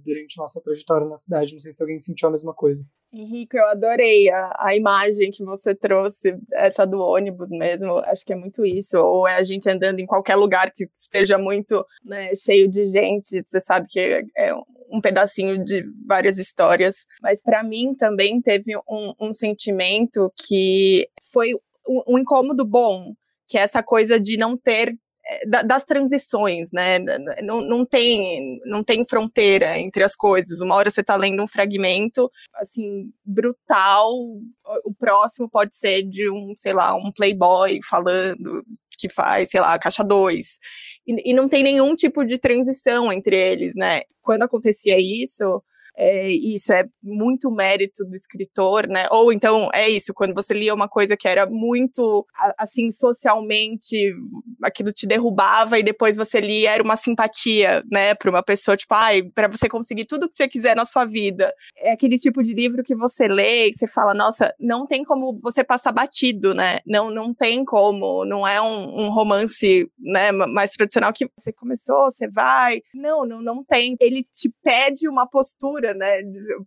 durante 0.05 0.39
nossa 0.39 0.61
trajetória 0.61 1.07
na 1.07 1.17
cidade. 1.17 1.55
Não 1.55 1.61
sei 1.61 1.73
se 1.73 1.83
alguém 1.83 1.99
sentiu 1.99 2.29
a 2.29 2.33
mesma 2.33 2.55
coisa. 2.55 2.85
Henrique, 3.13 3.57
eu 3.57 3.67
adorei 3.67 4.31
a, 4.31 4.57
a 4.59 4.77
imagem 4.77 5.31
que 5.31 5.45
você 5.45 5.75
trouxe, 5.75 6.37
essa 6.55 6.87
do 6.87 6.99
ônibus 6.99 7.51
mesmo. 7.51 7.99
Acho 7.99 8.25
que 8.25 8.33
é 8.33 8.37
muito 8.37 8.65
isso. 8.65 8.99
Ou 8.99 9.27
é 9.27 9.37
a 9.37 9.43
gente 9.43 9.69
andando 9.69 10.01
em 10.01 10.07
qualquer 10.07 10.37
lugar 10.37 10.73
que 10.75 10.85
esteja 10.95 11.39
muito 11.39 11.85
né, 12.05 12.35
cheio 12.35 12.69
de 12.69 12.87
gente. 12.87 13.43
Você 13.47 13.61
sabe 13.61 13.87
que 13.89 14.01
é, 14.37 14.53
um 14.91 15.01
pedacinho 15.01 15.65
de 15.65 15.85
várias 16.07 16.37
histórias. 16.39 17.07
Mas 17.23 17.41
para 17.41 17.63
mim 17.63 17.95
também 17.95 18.41
teve 18.41 18.77
um, 18.89 19.15
um 19.21 19.35
sentimento 19.35 20.33
que 20.37 21.09
foi 21.33 21.55
um, 21.89 22.15
um 22.15 22.19
incômodo 22.19 22.67
bom, 22.67 23.15
que 23.49 23.57
é 23.57 23.63
essa 23.63 23.83
coisa 23.83 24.19
de 24.21 24.37
não 24.37 24.57
ter 24.57 24.95
das 25.47 25.85
transições, 25.85 26.71
né? 26.73 26.99
Não, 27.43 27.61
não, 27.61 27.85
tem, 27.85 28.61
não 28.65 28.83
tem 28.83 29.05
fronteira 29.05 29.79
entre 29.79 30.03
as 30.03 30.17
coisas. 30.17 30.61
Uma 30.61 30.75
hora 30.75 30.91
você 30.91 31.01
está 31.01 31.17
lendo 31.17 31.43
um 31.43 31.49
fragmento, 31.49 32.31
assim, 32.55 33.11
brutal, 33.25 34.13
o 34.85 34.95
próximo 34.99 35.49
pode 35.49 35.77
ser 35.77 36.03
de 36.03 36.31
um, 36.31 36.55
sei 36.57 36.73
lá, 36.73 36.95
um 36.95 37.13
playboy 37.13 37.79
falando 37.89 38.65
que 38.99 39.09
faz, 39.09 39.51
sei 39.51 39.61
lá, 39.61 39.79
caixa 39.79 40.05
2. 40.05 40.59
E, 41.07 41.31
e 41.31 41.35
não 41.35 41.49
tem 41.49 41.63
nenhum 41.63 41.97
tipo 41.97 42.25
de 42.25 42.39
transição 42.39 43.13
entre 43.13 43.37
eles, 43.37 43.75
né? 43.75 44.03
Quando 44.21 44.43
acontecia 44.43 44.97
isso, 44.99 45.63
é, 46.01 46.31
isso 46.31 46.73
é 46.73 46.85
muito 47.03 47.51
mérito 47.51 48.07
do 48.07 48.15
escritor, 48.15 48.89
né? 48.89 49.07
Ou 49.11 49.31
então 49.31 49.69
é 49.75 49.87
isso, 49.87 50.15
quando 50.15 50.33
você 50.33 50.55
lia 50.55 50.75
uma 50.75 50.89
coisa 50.89 51.15
que 51.15 51.29
era 51.29 51.45
muito 51.47 52.27
assim 52.59 52.91
socialmente, 52.91 53.97
aquilo 54.63 54.93
te 54.93 55.07
derrubava 55.07 55.79
e 55.79 55.83
depois 55.83 56.17
você 56.17 56.41
lia 56.41 56.71
era 56.71 56.83
uma 56.83 56.97
simpatia, 56.97 57.85
né, 57.93 58.15
para 58.15 58.31
uma 58.31 58.43
pessoa, 58.43 58.77
tipo, 58.79 58.95
ai, 58.95 59.23
para 59.35 59.49
você 59.49 59.69
conseguir 59.69 60.07
tudo 60.07 60.27
que 60.27 60.35
você 60.35 60.49
quiser 60.49 60.75
na 60.75 60.87
sua 60.87 61.05
vida. 61.05 61.53
É 61.77 61.93
aquele 61.93 62.17
tipo 62.17 62.43
de 62.43 62.55
livro 62.55 62.83
que 62.83 62.95
você 62.95 63.29
lê 63.29 63.69
e 63.69 63.75
você 63.75 63.87
fala, 63.87 64.15
nossa, 64.15 64.55
não 64.59 64.87
tem 64.87 65.05
como 65.05 65.39
você 65.43 65.63
passar 65.63 65.93
batido, 65.93 66.55
né? 66.55 66.79
Não, 66.87 67.11
não 67.11 67.35
tem 67.35 67.63
como, 67.63 68.25
não 68.25 68.49
é 68.49 68.61
um, 68.63 69.05
um 69.05 69.11
romance, 69.11 69.87
né, 69.99 70.33
mais 70.33 70.71
tradicional 70.71 71.13
que 71.13 71.29
você 71.37 71.53
começou, 71.53 72.11
você 72.11 72.27
vai. 72.27 72.81
Não, 72.95 73.27
não, 73.27 73.43
não 73.43 73.63
tem. 73.63 73.97
Ele 74.01 74.25
te 74.33 74.51
pede 74.63 75.07
uma 75.07 75.27
postura 75.27 75.90
né? 75.95 76.23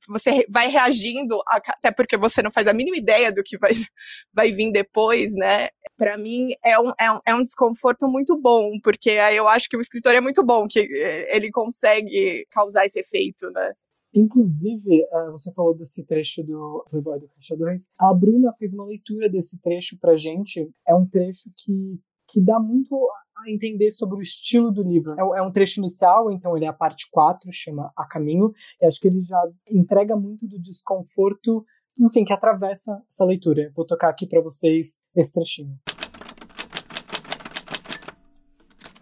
Você 0.09 0.45
vai 0.49 0.67
reagindo, 0.67 1.41
até 1.47 1.91
porque 1.91 2.17
você 2.17 2.41
não 2.41 2.51
faz 2.51 2.67
a 2.67 2.73
mínima 2.73 2.97
ideia 2.97 3.31
do 3.31 3.43
que 3.43 3.57
vai, 3.57 3.71
vai 4.33 4.51
vir 4.51 4.71
depois, 4.71 5.33
né? 5.35 5.67
Para 5.97 6.17
mim 6.17 6.53
é 6.63 6.79
um, 6.79 6.91
é, 6.99 7.11
um, 7.11 7.19
é 7.27 7.35
um 7.35 7.43
desconforto 7.43 8.07
muito 8.07 8.39
bom, 8.39 8.79
porque 8.83 9.11
eu 9.11 9.47
acho 9.47 9.69
que 9.69 9.77
o 9.77 9.81
escritor 9.81 10.15
é 10.15 10.21
muito 10.21 10.43
bom, 10.43 10.67
que 10.67 10.79
eh, 10.79 11.35
ele 11.35 11.51
consegue 11.51 12.45
causar 12.49 12.85
esse 12.85 12.99
efeito, 12.99 13.49
né? 13.51 13.73
Inclusive, 14.13 15.01
é, 15.01 15.31
você 15.31 15.51
falou 15.53 15.75
desse 15.75 16.05
trecho 16.05 16.43
do 16.43 16.85
Playboy 16.89 17.19
do 17.19 17.27
Caixa 17.29 17.57
2. 17.57 17.89
A 17.97 18.13
Bruna 18.13 18.53
fez 18.59 18.73
uma 18.73 18.85
leitura 18.85 19.27
desse 19.27 19.59
trecho 19.59 19.97
pra 19.99 20.15
gente. 20.15 20.69
É 20.87 20.93
um 20.93 21.05
trecho 21.05 21.49
que, 21.57 21.99
que 22.27 22.39
dá 22.39 22.59
muito 22.59 22.95
a 22.95 23.22
entender 23.47 23.91
sobre 23.91 24.17
o 24.17 24.21
estilo 24.21 24.71
do 24.71 24.83
livro. 24.83 25.13
É, 25.13 25.39
é 25.39 25.41
um 25.41 25.51
trecho 25.51 25.79
inicial, 25.79 26.31
então 26.31 26.55
ele 26.55 26.65
é 26.65 26.69
a 26.69 26.73
parte 26.73 27.09
4, 27.11 27.49
chama 27.51 27.91
A 27.95 28.05
Caminho, 28.05 28.51
e 28.81 28.85
acho 28.85 28.99
que 28.99 29.07
ele 29.07 29.23
já 29.23 29.41
entrega 29.69 30.15
muito 30.15 30.47
do 30.47 30.59
desconforto, 30.59 31.65
enfim, 31.99 32.23
que 32.25 32.33
atravessa 32.33 33.01
essa 33.07 33.25
leitura. 33.25 33.71
Vou 33.75 33.85
tocar 33.85 34.09
aqui 34.09 34.27
para 34.27 34.41
vocês 34.41 35.01
esse 35.15 35.33
trechinho. 35.33 35.77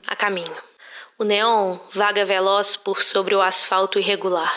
A 0.07 0.15
Caminho. 0.15 0.55
O 1.19 1.23
neon 1.23 1.77
vaga 1.93 2.25
veloz 2.25 2.75
por 2.75 3.01
sobre 3.01 3.35
o 3.35 3.41
asfalto 3.41 3.99
irregular 3.99 4.51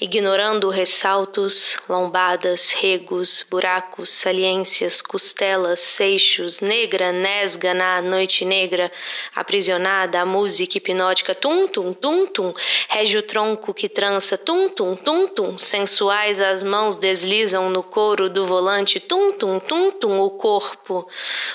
ignorando 0.00 0.68
ressaltos, 0.68 1.76
lombadas, 1.88 2.72
regos, 2.72 3.44
buracos, 3.48 4.10
saliências, 4.10 5.00
costelas, 5.00 5.80
seixos, 5.80 6.60
negra, 6.60 7.12
nesga 7.12 7.72
na 7.72 8.02
noite 8.02 8.44
negra, 8.44 8.90
aprisionada, 9.34 10.20
a 10.20 10.26
música 10.26 10.78
hipnótica, 10.78 11.34
tum 11.34 11.68
tum 11.68 11.92
tum 11.92 12.26
tum, 12.26 12.54
rege 12.88 13.18
o 13.18 13.22
tronco 13.22 13.72
que 13.72 13.88
trança, 13.88 14.36
tum 14.36 14.68
tum 14.68 14.96
tum 14.96 15.28
tum, 15.28 15.58
sensuais 15.58 16.40
as 16.40 16.62
mãos 16.62 16.96
deslizam 16.96 17.70
no 17.70 17.82
couro 17.82 18.28
do 18.28 18.46
volante, 18.46 19.00
tum 19.00 19.32
tum 19.32 19.58
tum 19.60 19.90
tum, 19.92 20.20
o 20.20 20.30
corpo, 20.30 21.06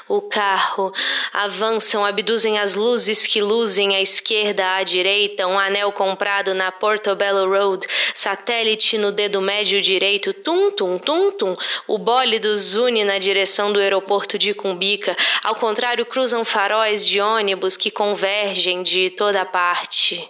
o 0.08 0.22
carro, 0.22 0.94
avançam, 1.34 2.06
abduzem 2.06 2.58
as 2.58 2.76
luzes 2.76 3.28
que 3.28 3.42
luzem 3.42 3.96
à 3.96 4.02
esquerda, 4.02 4.76
à 4.76 4.84
direita, 4.84 5.48
um 5.48 5.60
anel 5.60 5.92
comprado 5.92 6.54
na 6.54 6.72
Portobello 6.72 7.50
Road, 7.50 7.86
satélite 8.14 8.98
no 8.98 9.12
dedo 9.12 9.42
médio 9.42 9.82
direito, 9.82 10.34
tum 10.34 10.72
tum 10.72 10.98
tum 10.98 11.32
tum, 11.32 11.56
o 11.88 11.98
bólido 11.98 12.58
zune 12.58 13.04
na 13.04 13.18
direção 13.18 13.72
do 13.72 13.80
aeroporto 13.80 14.38
de 14.38 14.54
Cumbica, 14.54 15.16
ao 15.44 15.56
contrário 15.56 16.06
cruzam 16.06 16.44
faróis 16.44 17.08
de 17.08 17.20
ônibus 17.20 17.78
que 17.78 17.92
convergem 17.92 18.84
de 18.84 19.10
toda 19.12 19.46
parte. 19.46 20.28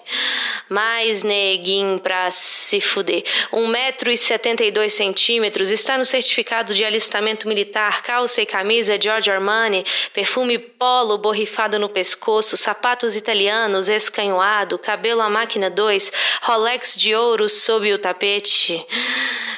Mais 0.70 1.24
neguinho 1.24 2.00
pra 2.00 2.30
se 2.32 2.82
fuder. 2.82 3.24
Um 3.54 3.68
metro 3.68 4.12
e 4.12 4.18
setenta 4.18 4.64
e 4.64 4.72
dois 4.72 4.94
centímetros, 4.94 5.70
está 5.70 5.98
no 5.98 6.06
certificado 6.06 6.74
de 6.74 6.84
alistamento 6.84 7.48
militar, 7.48 8.02
calça 8.02 8.42
e 8.42 8.46
camisa 8.46 9.00
Giorgio 9.00 9.34
Armani, 9.34 9.86
perfume 10.14 10.58
polo 10.58 11.18
borrifado 11.18 11.80
no 11.80 11.90
pescoço, 11.90 12.58
sapatos 12.58 13.16
italianos, 13.16 13.88
escanhoado, 13.88 14.78
cabelo 14.78 15.22
à 15.22 15.30
máquina 15.30 15.70
2, 15.70 16.12
Rolex 16.42 16.96
de 16.98 17.16
ouro 17.16 17.48
sob 17.58 17.92
o 17.94 17.98
tapete. 17.98 18.86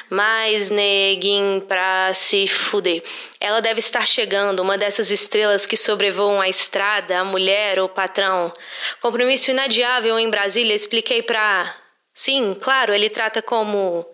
Mais 0.08 0.70
neguinho 0.70 1.60
pra 1.62 2.12
se 2.14 2.48
fuder. 2.48 3.02
Ela 3.38 3.60
deve 3.60 3.78
estar 3.78 4.06
chegando, 4.06 4.60
uma 4.60 4.76
dessas 4.76 5.10
estrelas 5.10 5.66
que 5.66 5.76
sobrevoam 5.76 6.40
a 6.40 6.48
estrada, 6.48 7.18
a 7.18 7.24
mulher 7.24 7.78
ou 7.78 7.86
o 7.86 7.88
patrão. 7.88 8.52
Compromisso 9.00 9.50
inadiável 9.50 10.18
em 10.18 10.28
Brasília, 10.28 10.74
expliquei 10.74 11.22
pra. 11.22 11.74
Sim, 12.12 12.56
claro, 12.60 12.92
ele 12.92 13.08
trata 13.08 13.40
como. 13.40 14.06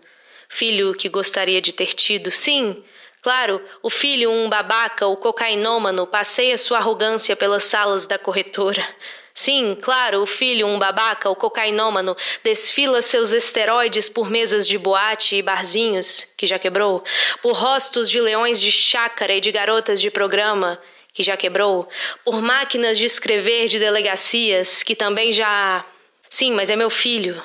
Filho 0.49 0.95
que 0.95 1.09
gostaria 1.09 1.61
de 1.61 1.73
ter 1.73 1.93
tido, 1.95 2.31
sim. 2.31 2.85
Claro, 3.27 3.61
o 3.83 3.91
filho, 3.91 4.31
um 4.31 4.49
babaca, 4.49 5.05
o 5.09 5.17
cocainômano, 5.17 6.07
passeia 6.07 6.57
sua 6.57 6.79
arrogância 6.79 7.35
pelas 7.35 7.65
salas 7.65 8.07
da 8.07 8.17
corretora. 8.17 8.87
Sim, 9.35 9.77
claro, 9.83 10.23
o 10.23 10.27
filho, 10.27 10.65
um 10.69 10.79
babaca, 10.79 11.29
o 11.29 11.35
cocainômano, 11.35 12.17
desfila 12.45 13.03
seus 13.03 13.33
esteroides 13.33 14.09
por 14.09 14.31
mesas 14.31 14.65
de 14.65 14.79
boate 14.79 15.35
e 15.35 15.43
barzinhos, 15.43 16.25
que 16.37 16.47
já 16.47 16.57
quebrou, 16.57 17.03
por 17.43 17.55
rostos 17.55 18.09
de 18.09 18.21
leões 18.21 18.61
de 18.61 18.71
chácara 18.71 19.35
e 19.35 19.41
de 19.41 19.51
garotas 19.51 20.01
de 20.01 20.09
programa, 20.09 20.81
que 21.13 21.25
já 21.25 21.37
quebrou, 21.37 21.89
por 22.25 22.41
máquinas 22.41 22.97
de 22.97 23.07
escrever 23.07 23.67
de 23.67 23.81
delegacias, 23.81 24.85
que 24.85 24.95
também 24.95 25.33
já. 25.33 25.85
Sim, 26.31 26.53
mas 26.53 26.71
é 26.71 26.77
meu 26.77 26.91
filho. 26.91 27.43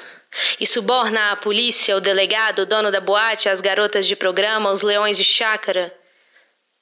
E 0.59 0.65
suborna 0.65 1.31
a 1.31 1.35
polícia, 1.35 1.95
o 1.95 2.01
delegado, 2.01 2.59
o 2.59 2.65
dono 2.65 2.91
da 2.91 3.01
boate, 3.01 3.49
as 3.49 3.61
garotas 3.61 4.05
de 4.05 4.15
programa, 4.15 4.71
os 4.71 4.81
leões 4.81 5.17
de 5.17 5.23
chácara. 5.23 5.93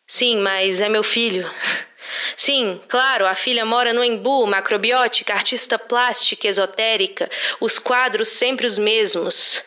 Sim, 0.05 0.37
mas 0.37 0.81
é 0.81 0.89
meu 0.89 1.03
filho. 1.03 1.49
Sim, 2.35 2.81
claro, 2.87 3.25
a 3.25 3.35
filha 3.35 3.65
mora 3.65 3.93
no 3.93 4.03
Embu, 4.03 4.47
macrobiótica, 4.47 5.33
artista 5.33 5.77
plástica, 5.77 6.47
esotérica, 6.47 7.29
os 7.59 7.77
quadros 7.77 8.29
sempre 8.29 8.65
os 8.65 8.77
mesmos. 8.77 9.63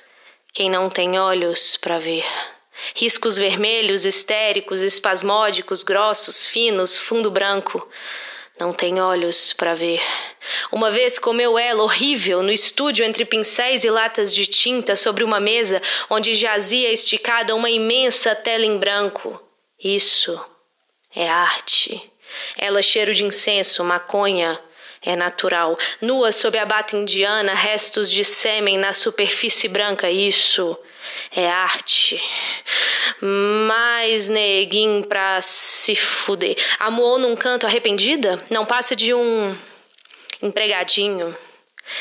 Quem 0.53 0.71
não 0.71 0.89
tem 0.89 1.19
olhos 1.19 1.77
para 1.77 1.99
ver. 1.99 2.25
Riscos 2.95 3.37
vermelhos, 3.37 4.05
histéricos, 4.05 4.83
espasmódicos, 4.83 5.83
grossos, 5.83 6.47
finos, 6.47 6.99
fundo 6.99 7.31
branco. 7.31 7.89
Não 8.59 8.73
tem 8.73 9.01
olhos 9.01 9.53
para 9.53 9.75
ver. 9.75 10.01
Uma 10.71 10.91
vez 10.91 11.19
comeu 11.19 11.59
ela 11.59 11.83
horrível 11.83 12.43
no 12.43 12.53
estúdio 12.53 13.05
entre 13.05 13.25
pincéis 13.25 13.83
e 13.85 13.91
latas 13.91 14.35
de 14.35 14.47
tinta 14.47 14.95
sobre 14.95 15.25
uma 15.25 15.41
mesa 15.41 15.81
onde 16.11 16.35
jazia 16.35 16.93
esticada 16.93 17.55
uma 17.55 17.71
imensa 17.71 18.35
tela 18.35 18.65
em 18.65 18.79
branco. 18.79 19.43
Isso 19.83 20.39
é 21.15 21.29
arte. 21.29 22.11
Ela 22.57 22.83
cheiro 22.83 23.15
de 23.15 23.25
incenso, 23.25 23.83
maconha, 23.85 24.61
é 25.03 25.17
natural. 25.17 25.77
Nua 26.01 26.31
sob 26.31 26.57
a 26.59 26.65
bata 26.65 26.97
indiana, 26.97 27.55
restos 27.55 28.11
de 28.11 28.23
sêmen 28.23 28.79
na 28.79 28.93
superfície 28.93 29.69
branca, 29.69 30.11
isso 30.11 30.79
é 31.35 31.49
arte. 31.49 32.23
Mais 33.21 34.29
neguinho 34.29 35.05
pra 35.05 35.41
se 35.43 35.95
fuder. 35.97 36.57
Amuou 36.79 37.19
num 37.19 37.37
canto 37.37 37.67
arrependida? 37.67 38.45
Não 38.51 38.65
passa 38.65 38.95
de 38.95 39.15
um 39.15 39.57
empregadinho. 40.41 41.37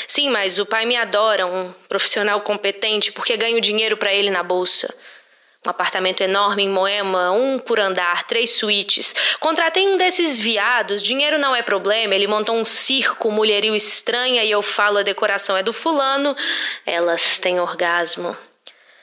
Sim, 0.08 0.30
mas 0.30 0.60
o 0.60 0.66
pai 0.66 0.86
me 0.86 0.96
adora, 0.96 1.46
um 1.46 1.74
profissional 1.90 2.42
competente, 2.42 3.12
porque 3.12 3.36
ganho 3.38 3.60
dinheiro 3.62 3.98
para 3.98 4.14
ele 4.14 4.30
na 4.30 4.44
bolsa. 4.44 4.94
Um 5.66 5.70
apartamento 5.70 6.22
enorme 6.22 6.64
em 6.64 6.70
Moema, 6.70 7.32
um 7.32 7.60
por 7.60 7.80
andar, 7.80 8.24
três 8.24 8.52
suítes. 8.52 9.14
Contratei 9.40 9.88
um 9.88 9.96
desses 9.96 10.40
viados, 10.40 11.04
dinheiro 11.04 11.38
não 11.38 11.56
é 11.56 11.62
problema. 11.62 12.16
Ele 12.16 12.26
montou 12.26 12.56
um 12.56 12.66
circo, 12.66 13.30
mulherio 13.30 13.76
estranha, 13.76 14.44
e 14.44 14.50
eu 14.50 14.64
falo 14.64 14.98
a 14.98 15.04
decoração 15.04 15.56
é 15.56 15.62
do 15.62 15.72
fulano. 15.72 16.36
Elas 16.84 17.38
têm 17.38 17.60
orgasmo. 17.60 18.36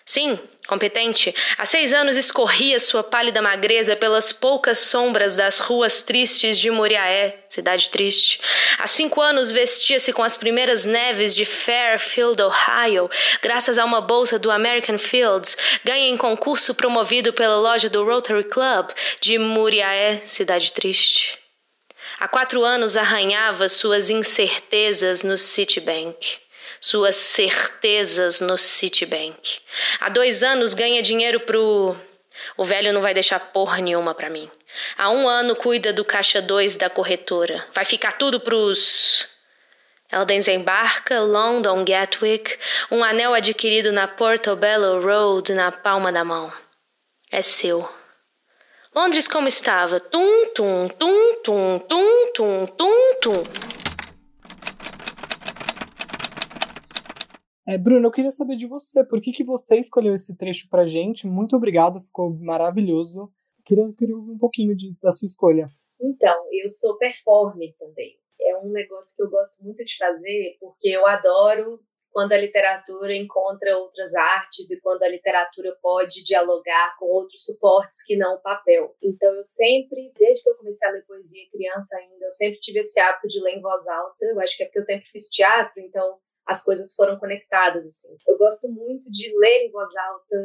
Sim, 0.09 0.40
competente. 0.66 1.35
Há 1.59 1.66
seis 1.66 1.92
anos 1.92 2.16
escorria 2.16 2.81
sua 2.81 3.05
pálida 3.05 3.42
magreza 3.42 3.94
pelas 3.94 4.33
poucas 4.33 4.79
sombras 4.79 5.37
das 5.37 5.61
ruas 5.61 6.01
tristes 6.01 6.59
de 6.59 6.71
Moriaé, 6.71 7.44
cidade 7.47 7.90
triste. 7.90 8.40
Há 8.79 8.87
cinco 8.87 9.21
anos 9.21 9.51
vestia-se 9.51 10.11
com 10.14 10.23
as 10.23 10.35
primeiras 10.35 10.87
neves 10.87 11.35
de 11.35 11.44
Fairfield, 11.44 12.40
Ohio, 12.40 13.11
graças 13.42 13.77
a 13.77 13.85
uma 13.85 14.01
bolsa 14.01 14.38
do 14.38 14.51
American 14.51 14.97
Fields, 14.97 15.59
ganha 15.85 16.09
em 16.09 16.16
concurso 16.16 16.75
promovido 16.75 17.35
pela 17.35 17.59
loja 17.59 17.90
do 17.90 18.03
Rotary 18.03 18.44
Club 18.44 18.88
de 19.21 19.37
Moriaé, 19.37 20.23
cidade 20.23 20.73
triste. 20.73 21.38
Há 22.18 22.27
quatro 22.27 22.64
anos 22.64 22.97
arranhava 22.97 23.68
suas 23.68 24.09
incertezas 24.09 25.23
no 25.23 25.37
Citibank 25.37 26.48
suas 26.81 27.17
certezas 27.17 28.41
no 28.41 28.59
Citibank. 28.59 29.61
Há 30.01 30.09
dois 30.09 30.43
anos 30.43 30.75
ganha 30.75 31.03
dinheiro 31.03 31.41
pro. 31.41 31.97
O 32.57 32.64
velho 32.64 32.93
não 32.93 33.01
vai 33.01 33.14
deixar 33.14 33.41
porra 33.41 33.79
nenhuma 33.79 34.14
para 34.14 34.31
mim. 34.31 34.51
Há 34.97 35.11
um 35.11 35.29
ano 35.29 35.57
cuida 35.57 35.93
do 35.93 36.05
caixa 36.05 36.41
2 36.41 36.77
da 36.77 36.88
corretora. 36.88 37.67
Vai 37.73 37.85
ficar 37.85 38.12
tudo 38.12 38.41
pros. 38.41 39.27
Ela 40.11 40.25
desembarca 40.25 41.21
London 41.21 41.85
Gatwick, 41.85 42.59
um 42.91 43.05
anel 43.05 43.35
adquirido 43.35 43.93
na 43.93 44.09
Portobello 44.09 45.03
Road 45.03 45.53
na 45.53 45.71
palma 45.71 46.11
da 46.11 46.25
mão. 46.25 46.53
É 47.31 47.43
seu. 47.43 47.88
Londres 48.95 49.29
como 49.29 49.47
estava? 49.47 50.01
Tum, 50.01 50.47
tum, 50.55 50.88
tum, 50.88 51.35
tum, 51.45 51.79
tum, 51.79 52.33
tum, 52.33 52.67
tum, 52.67 53.14
tum. 53.21 53.78
É, 57.69 57.77
Bruno, 57.77 58.07
eu 58.07 58.11
queria 58.11 58.31
saber 58.31 58.57
de 58.57 58.67
você, 58.67 59.05
por 59.05 59.21
que, 59.21 59.31
que 59.31 59.45
você 59.45 59.77
escolheu 59.77 60.15
esse 60.15 60.35
trecho 60.35 60.71
pra 60.71 60.87
gente? 60.87 61.27
Muito 61.27 61.55
obrigado, 61.55 62.01
ficou 62.01 62.31
maravilhoso. 62.31 63.31
Queria, 63.63 63.93
queria 63.93 64.17
ouvir 64.17 64.31
um 64.31 64.39
pouquinho 64.39 64.75
de, 64.75 64.97
da 65.03 65.11
sua 65.11 65.27
escolha. 65.27 65.69
Então, 66.01 66.47
eu 66.51 66.67
sou 66.67 66.97
performer 66.97 67.75
também. 67.79 68.17
É 68.41 68.57
um 68.57 68.71
negócio 68.71 69.15
que 69.15 69.23
eu 69.23 69.29
gosto 69.29 69.63
muito 69.63 69.85
de 69.85 69.99
fazer, 69.99 70.57
porque 70.59 70.89
eu 70.89 71.07
adoro 71.07 71.79
quando 72.11 72.33
a 72.33 72.39
literatura 72.39 73.15
encontra 73.15 73.77
outras 73.77 74.15
artes 74.15 74.71
e 74.71 74.81
quando 74.81 75.03
a 75.03 75.09
literatura 75.09 75.77
pode 75.83 76.25
dialogar 76.25 76.97
com 76.99 77.05
outros 77.05 77.45
suportes 77.45 78.03
que 78.03 78.17
não 78.17 78.37
o 78.37 78.41
papel. 78.41 78.97
Então 79.03 79.35
eu 79.35 79.45
sempre, 79.45 80.11
desde 80.19 80.43
que 80.43 80.49
eu 80.49 80.57
comecei 80.57 80.89
a 80.89 80.93
ler 80.93 81.05
poesia 81.05 81.51
criança 81.53 81.99
ainda, 81.99 82.25
eu 82.25 82.33
sempre 82.33 82.59
tive 82.61 82.79
esse 82.79 82.99
hábito 82.99 83.29
de 83.29 83.39
ler 83.43 83.57
em 83.57 83.61
voz 83.61 83.87
alta. 83.87 84.25
Eu 84.25 84.41
acho 84.41 84.57
que 84.57 84.63
é 84.63 84.67
porque 84.67 84.79
eu 84.79 84.83
sempre 84.83 85.07
fiz 85.11 85.29
teatro, 85.29 85.83
então 85.83 86.19
as 86.49 86.65
coisas 86.65 86.95
foram 86.95 87.19
conectadas, 87.19 87.85
assim. 87.85 88.17
Eu 88.27 88.39
gosto 88.39 88.69
muito 88.69 89.11
de 89.11 89.39
ler 89.39 89.67
em 89.67 89.71
voz 89.71 89.95
alta, 89.97 90.37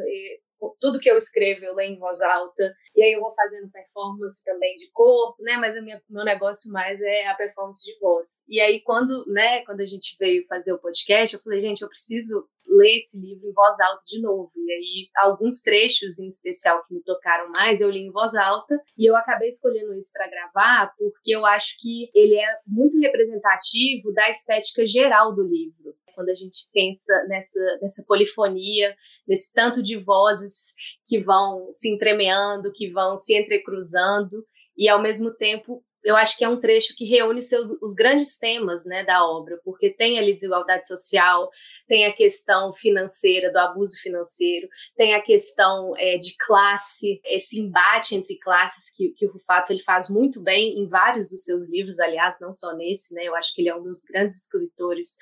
tudo 0.80 1.00
que 1.00 1.10
eu 1.10 1.16
escrevo 1.16 1.64
eu 1.64 1.74
leio 1.74 1.94
em 1.94 1.98
voz 1.98 2.20
alta, 2.20 2.74
e 2.94 3.02
aí 3.02 3.12
eu 3.12 3.20
vou 3.20 3.34
fazendo 3.34 3.70
performance 3.70 4.44
também 4.44 4.76
de 4.76 4.90
corpo, 4.92 5.42
né, 5.42 5.56
mas 5.56 5.76
o 5.76 5.82
meu 5.82 6.24
negócio 6.24 6.72
mais 6.72 7.00
é 7.00 7.26
a 7.26 7.34
performance 7.34 7.84
de 7.84 7.98
voz. 7.98 8.44
E 8.48 8.60
aí 8.60 8.80
quando, 8.82 9.24
né, 9.26 9.64
quando 9.64 9.80
a 9.80 9.86
gente 9.86 10.16
veio 10.18 10.46
fazer 10.46 10.72
o 10.72 10.78
podcast, 10.78 11.34
eu 11.34 11.42
falei, 11.42 11.60
gente, 11.60 11.82
eu 11.82 11.88
preciso 11.88 12.46
ler 12.66 12.98
esse 12.98 13.18
livro 13.18 13.46
em 13.46 13.52
voz 13.52 13.78
alta 13.80 14.02
de 14.06 14.20
novo. 14.20 14.50
E 14.56 14.72
aí, 14.72 15.08
alguns 15.16 15.60
trechos 15.60 16.18
em 16.18 16.26
especial 16.26 16.84
que 16.86 16.94
me 16.94 17.02
tocaram 17.02 17.50
mais, 17.50 17.80
eu 17.80 17.90
li 17.90 18.00
em 18.00 18.10
voz 18.10 18.34
alta. 18.34 18.74
E 18.96 19.08
eu 19.08 19.14
acabei 19.16 19.48
escolhendo 19.48 19.94
isso 19.94 20.10
para 20.12 20.28
gravar 20.28 20.92
porque 20.96 21.34
eu 21.34 21.44
acho 21.46 21.76
que 21.78 22.10
ele 22.14 22.36
é 22.36 22.58
muito 22.66 22.98
representativo 23.00 24.12
da 24.12 24.28
estética 24.30 24.86
geral 24.86 25.34
do 25.34 25.42
livro 25.42 25.83
quando 26.14 26.28
a 26.30 26.34
gente 26.34 26.68
pensa 26.72 27.12
nessa, 27.28 27.60
nessa 27.82 28.04
polifonia, 28.06 28.94
nesse 29.26 29.52
tanto 29.52 29.82
de 29.82 29.96
vozes 29.96 30.72
que 31.06 31.20
vão 31.20 31.68
se 31.70 31.88
entremeando, 31.88 32.72
que 32.72 32.90
vão 32.90 33.16
se 33.16 33.34
entrecruzando, 33.36 34.44
e 34.76 34.88
ao 34.88 35.00
mesmo 35.00 35.34
tempo 35.34 35.82
eu 36.04 36.14
acho 36.14 36.36
que 36.36 36.44
é 36.44 36.48
um 36.48 36.60
trecho 36.60 36.94
que 36.94 37.06
reúne 37.06 37.40
seus, 37.40 37.70
os 37.82 37.94
grandes 37.94 38.38
temas 38.38 38.84
né, 38.84 39.02
da 39.04 39.26
obra, 39.26 39.58
porque 39.64 39.88
tem 39.88 40.18
ali 40.18 40.34
desigualdade 40.34 40.86
social, 40.86 41.48
tem 41.88 42.04
a 42.04 42.12
questão 42.12 42.74
financeira, 42.74 43.50
do 43.50 43.56
abuso 43.58 43.98
financeiro, 44.02 44.68
tem 44.96 45.14
a 45.14 45.22
questão 45.22 45.94
é, 45.96 46.18
de 46.18 46.36
classe, 46.36 47.20
esse 47.24 47.58
embate 47.58 48.14
entre 48.14 48.38
classes 48.38 48.94
que, 48.94 49.14
que 49.16 49.26
o 49.26 49.32
Rufato 49.32 49.72
ele 49.72 49.82
faz 49.82 50.10
muito 50.10 50.42
bem 50.42 50.78
em 50.78 50.86
vários 50.86 51.30
dos 51.30 51.42
seus 51.42 51.66
livros, 51.70 51.98
aliás, 51.98 52.38
não 52.38 52.54
só 52.54 52.76
nesse, 52.76 53.14
né, 53.14 53.24
eu 53.24 53.34
acho 53.34 53.54
que 53.54 53.62
ele 53.62 53.70
é 53.70 53.74
um 53.74 53.82
dos 53.82 54.02
grandes 54.02 54.42
escritores 54.42 55.16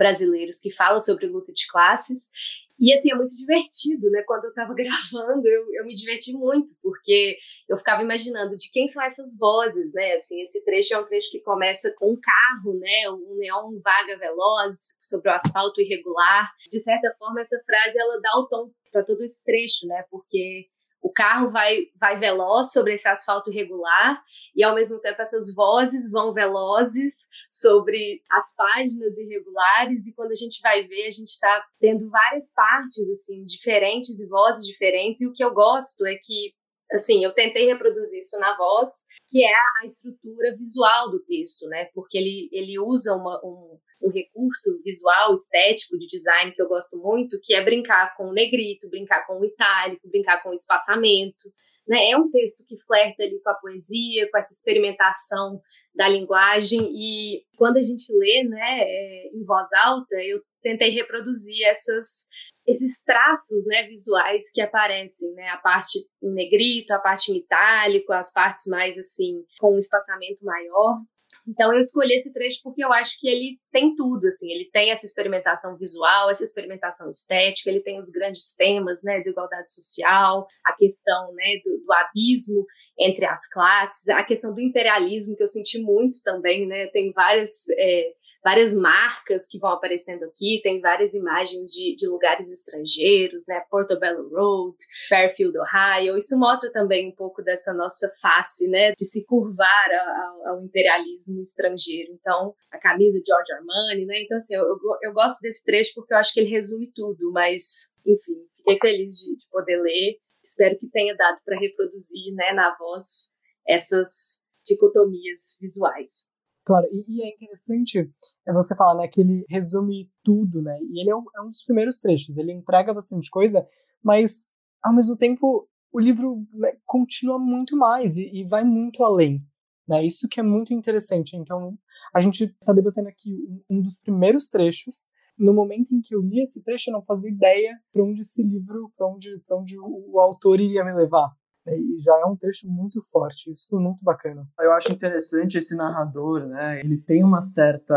brasileiros 0.00 0.58
que 0.58 0.70
fala 0.70 0.98
sobre 0.98 1.26
luta 1.26 1.52
de 1.52 1.66
classes. 1.66 2.30
E 2.78 2.94
assim, 2.94 3.12
é 3.12 3.14
muito 3.14 3.36
divertido, 3.36 4.08
né? 4.10 4.22
Quando 4.26 4.44
eu 4.44 4.48
estava 4.48 4.72
gravando, 4.74 5.46
eu, 5.46 5.66
eu 5.74 5.84
me 5.84 5.94
diverti 5.94 6.32
muito, 6.32 6.72
porque 6.82 7.36
eu 7.68 7.76
ficava 7.76 8.02
imaginando 8.02 8.56
de 8.56 8.70
quem 8.70 8.88
são 8.88 9.02
essas 9.02 9.36
vozes, 9.36 9.92
né? 9.92 10.14
Assim, 10.14 10.40
esse 10.40 10.64
trecho 10.64 10.94
é 10.94 10.98
um 10.98 11.04
trecho 11.04 11.30
que 11.30 11.40
começa 11.40 11.94
com 11.98 12.12
um 12.12 12.18
carro, 12.18 12.78
né? 12.78 13.10
Um 13.10 13.36
neon 13.36 13.78
vaga 13.84 14.16
veloz 14.16 14.96
sobre 15.02 15.30
o 15.30 15.34
asfalto 15.34 15.82
irregular. 15.82 16.50
De 16.70 16.80
certa 16.80 17.14
forma, 17.18 17.42
essa 17.42 17.62
frase 17.66 18.00
ela 18.00 18.18
dá 18.22 18.38
o 18.38 18.46
tom 18.46 18.70
para 18.90 19.04
todo 19.04 19.22
esse 19.22 19.44
trecho, 19.44 19.86
né? 19.86 20.02
Porque 20.10 20.66
o 21.02 21.10
carro 21.10 21.50
vai, 21.50 21.86
vai 21.98 22.18
veloz 22.18 22.72
sobre 22.72 22.94
esse 22.94 23.08
asfalto 23.08 23.50
irregular 23.50 24.22
e 24.54 24.62
ao 24.62 24.74
mesmo 24.74 25.00
tempo 25.00 25.20
essas 25.20 25.54
vozes 25.54 26.10
vão 26.10 26.32
velozes 26.32 27.28
sobre 27.50 28.22
as 28.30 28.54
páginas 28.54 29.16
irregulares 29.18 30.06
e 30.06 30.14
quando 30.14 30.32
a 30.32 30.36
gente 30.36 30.60
vai 30.60 30.84
ver 30.84 31.06
a 31.06 31.10
gente 31.10 31.28
está 31.28 31.64
tendo 31.80 32.08
várias 32.10 32.52
partes 32.52 33.10
assim 33.10 33.44
diferentes 33.44 34.20
e 34.20 34.28
vozes 34.28 34.66
diferentes 34.66 35.20
e 35.20 35.26
o 35.26 35.32
que 35.32 35.42
eu 35.42 35.52
gosto 35.52 36.06
é 36.06 36.16
que 36.16 36.54
assim 36.92 37.24
eu 37.24 37.32
tentei 37.32 37.66
reproduzir 37.66 38.20
isso 38.20 38.38
na 38.38 38.56
voz 38.56 39.06
que 39.28 39.44
é 39.44 39.54
a 39.54 39.84
estrutura 39.84 40.54
visual 40.56 41.10
do 41.10 41.20
texto 41.20 41.66
né? 41.68 41.86
Porque 41.94 42.18
ele 42.18 42.48
ele 42.52 42.78
usa 42.78 43.14
uma, 43.14 43.40
um 43.44 43.78
um 44.02 44.10
recurso 44.10 44.80
visual, 44.82 45.32
estético, 45.32 45.98
de 45.98 46.06
design 46.06 46.52
que 46.52 46.62
eu 46.62 46.68
gosto 46.68 46.96
muito, 46.98 47.40
que 47.42 47.54
é 47.54 47.62
brincar 47.62 48.16
com 48.16 48.28
o 48.28 48.32
negrito, 48.32 48.88
brincar 48.88 49.26
com 49.26 49.40
o 49.40 49.44
itálico, 49.44 50.08
brincar 50.08 50.42
com 50.42 50.50
o 50.50 50.54
espaçamento. 50.54 51.50
Né? 51.86 52.10
É 52.10 52.16
um 52.16 52.30
texto 52.30 52.64
que 52.66 52.78
flerta 52.78 53.22
ali 53.22 53.40
com 53.42 53.50
a 53.50 53.54
poesia, 53.54 54.30
com 54.30 54.38
essa 54.38 54.52
experimentação 54.52 55.60
da 55.94 56.08
linguagem, 56.08 56.80
e 56.94 57.42
quando 57.56 57.78
a 57.78 57.82
gente 57.82 58.12
lê 58.12 58.44
né, 58.48 58.80
é, 58.80 59.30
em 59.34 59.44
voz 59.44 59.68
alta, 59.84 60.16
eu 60.22 60.40
tentei 60.62 60.90
reproduzir 60.90 61.64
essas 61.66 62.28
esses 62.66 63.02
traços 63.02 63.64
né, 63.66 63.88
visuais 63.88 64.52
que 64.52 64.60
aparecem, 64.60 65.32
né, 65.32 65.48
a 65.48 65.56
parte 65.56 65.98
em 66.22 66.32
negrito, 66.32 66.92
a 66.92 66.98
parte 66.98 67.32
em 67.32 67.38
itálico, 67.38 68.12
as 68.12 68.32
partes 68.32 68.66
mais 68.66 68.96
assim 68.98 69.42
com 69.58 69.74
um 69.74 69.78
espaçamento 69.78 70.44
maior. 70.44 71.00
Então 71.46 71.72
eu 71.72 71.80
escolhi 71.80 72.14
esse 72.14 72.32
trecho 72.32 72.60
porque 72.62 72.84
eu 72.84 72.92
acho 72.92 73.18
que 73.18 73.28
ele 73.28 73.58
tem 73.72 73.94
tudo, 73.94 74.26
assim, 74.26 74.50
ele 74.52 74.68
tem 74.72 74.90
essa 74.90 75.06
experimentação 75.06 75.76
visual, 75.76 76.30
essa 76.30 76.44
experimentação 76.44 77.08
estética, 77.08 77.70
ele 77.70 77.80
tem 77.80 77.98
os 77.98 78.10
grandes 78.10 78.54
temas, 78.56 79.02
né, 79.02 79.18
desigualdade 79.18 79.72
social, 79.72 80.46
a 80.64 80.72
questão, 80.76 81.32
né, 81.34 81.56
do, 81.64 81.84
do 81.84 81.92
abismo 81.92 82.64
entre 82.98 83.24
as 83.24 83.48
classes, 83.48 84.08
a 84.08 84.22
questão 84.24 84.54
do 84.54 84.60
imperialismo 84.60 85.36
que 85.36 85.42
eu 85.42 85.46
senti 85.46 85.80
muito 85.80 86.18
também, 86.22 86.66
né, 86.66 86.86
tem 86.88 87.12
várias 87.12 87.68
é, 87.76 88.12
várias 88.42 88.74
marcas 88.74 89.46
que 89.46 89.58
vão 89.58 89.70
aparecendo 89.70 90.24
aqui, 90.24 90.60
tem 90.62 90.80
várias 90.80 91.14
imagens 91.14 91.70
de, 91.70 91.94
de 91.94 92.06
lugares 92.06 92.50
estrangeiros, 92.50 93.44
né? 93.46 93.62
Portobello 93.70 94.28
Road, 94.28 94.76
Fairfield, 95.08 95.56
Ohio. 95.58 96.16
Isso 96.16 96.38
mostra 96.38 96.70
também 96.72 97.08
um 97.08 97.14
pouco 97.14 97.42
dessa 97.42 97.72
nossa 97.74 98.10
face, 98.20 98.68
né? 98.68 98.92
De 98.92 99.04
se 99.04 99.24
curvar 99.24 99.88
ao, 99.92 100.48
ao 100.48 100.64
imperialismo 100.64 101.40
estrangeiro. 101.42 102.12
Então, 102.12 102.54
a 102.70 102.78
camisa 102.78 103.20
de 103.20 103.26
George 103.26 103.52
Armani, 103.52 104.06
né? 104.06 104.22
Então, 104.22 104.38
assim, 104.38 104.54
eu, 104.54 104.62
eu, 104.62 104.78
eu, 105.02 105.12
gosto 105.12 105.40
desse 105.42 105.64
trecho 105.64 105.92
porque 105.94 106.14
eu 106.14 106.18
acho 106.18 106.32
que 106.32 106.40
ele 106.40 106.50
resume 106.50 106.90
tudo, 106.94 107.30
mas, 107.32 107.90
enfim, 108.06 108.46
fiquei 108.56 108.78
feliz 108.80 109.14
de, 109.16 109.36
de 109.36 109.46
poder 109.50 109.78
ler. 109.80 110.18
Espero 110.42 110.78
que 110.78 110.88
tenha 110.88 111.14
dado 111.14 111.38
para 111.44 111.58
reproduzir, 111.58 112.34
né, 112.34 112.52
na 112.52 112.74
voz, 112.76 113.34
essas 113.68 114.40
dicotomias 114.66 115.58
visuais. 115.60 116.29
Claro, 116.70 116.86
e, 116.92 117.04
e, 117.08 117.22
é 117.24 117.34
interessante 117.34 118.08
é 118.46 118.52
você 118.52 118.76
falar, 118.76 118.94
né, 118.94 119.08
que 119.08 119.20
ele 119.20 119.44
resume 119.48 120.08
tudo, 120.22 120.62
né, 120.62 120.78
e 120.80 121.00
ele 121.00 121.10
é 121.10 121.16
um, 121.16 121.24
é 121.36 121.40
um 121.40 121.48
dos 121.48 121.64
primeiros 121.64 121.98
trechos, 121.98 122.38
ele 122.38 122.52
entrega 122.52 122.94
bastante 122.94 123.28
coisa, 123.28 123.66
mas, 124.00 124.52
ao 124.80 124.94
mesmo 124.94 125.16
tempo, 125.16 125.68
o 125.92 125.98
livro 125.98 126.46
né, 126.54 126.76
continua 126.86 127.40
muito 127.40 127.76
mais 127.76 128.16
e, 128.16 128.30
e, 128.32 128.44
vai 128.44 128.62
muito 128.62 129.02
além, 129.02 129.44
né, 129.88 130.06
isso 130.06 130.28
que 130.28 130.38
é 130.38 130.44
muito 130.44 130.72
interessante, 130.72 131.36
então, 131.36 131.70
a 132.14 132.20
gente 132.20 132.44
está 132.44 132.72
debatendo 132.72 133.08
aqui 133.08 133.34
um, 133.68 133.78
um, 133.78 133.82
dos 133.82 133.96
primeiros 133.96 134.48
trechos, 134.48 135.08
no 135.36 135.52
momento 135.52 135.92
em 135.92 136.00
que 136.00 136.14
eu 136.14 136.20
li 136.20 136.40
esse 136.40 136.62
trecho, 136.62 136.90
eu 136.90 136.92
não 136.92 137.02
fazia 137.02 137.32
ideia 137.32 137.80
para 137.92 138.04
onde 138.04 138.22
esse 138.22 138.44
livro, 138.44 138.92
para 138.96 139.08
onde, 139.08 139.42
onde 139.50 139.76
o, 139.76 140.12
o 140.12 140.20
autor 140.20 140.60
iria 140.60 140.84
me 140.84 140.94
levar, 140.94 141.32
e 141.78 141.98
já 141.98 142.12
é 142.20 142.24
um 142.24 142.36
trecho 142.36 142.68
muito 142.68 143.02
forte, 143.10 143.50
isso 143.50 143.66
foi 143.68 143.80
muito 143.80 144.02
bacana. 144.04 144.46
Eu 144.60 144.72
acho 144.72 144.92
interessante 144.92 145.58
esse 145.58 145.76
narrador, 145.76 146.46
né? 146.46 146.80
Ele 146.80 146.96
tem 146.98 147.22
uma 147.22 147.42
certa 147.42 147.96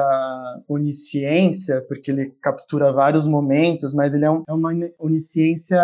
onisciência, 0.67 1.81
porque 1.87 2.11
ele 2.11 2.31
captura 2.41 2.91
vários 2.91 3.27
momentos, 3.27 3.93
mas 3.93 4.13
ele 4.13 4.25
é, 4.25 4.31
um, 4.31 4.43
é 4.47 4.53
uma 4.53 4.71
onisciência 4.99 5.81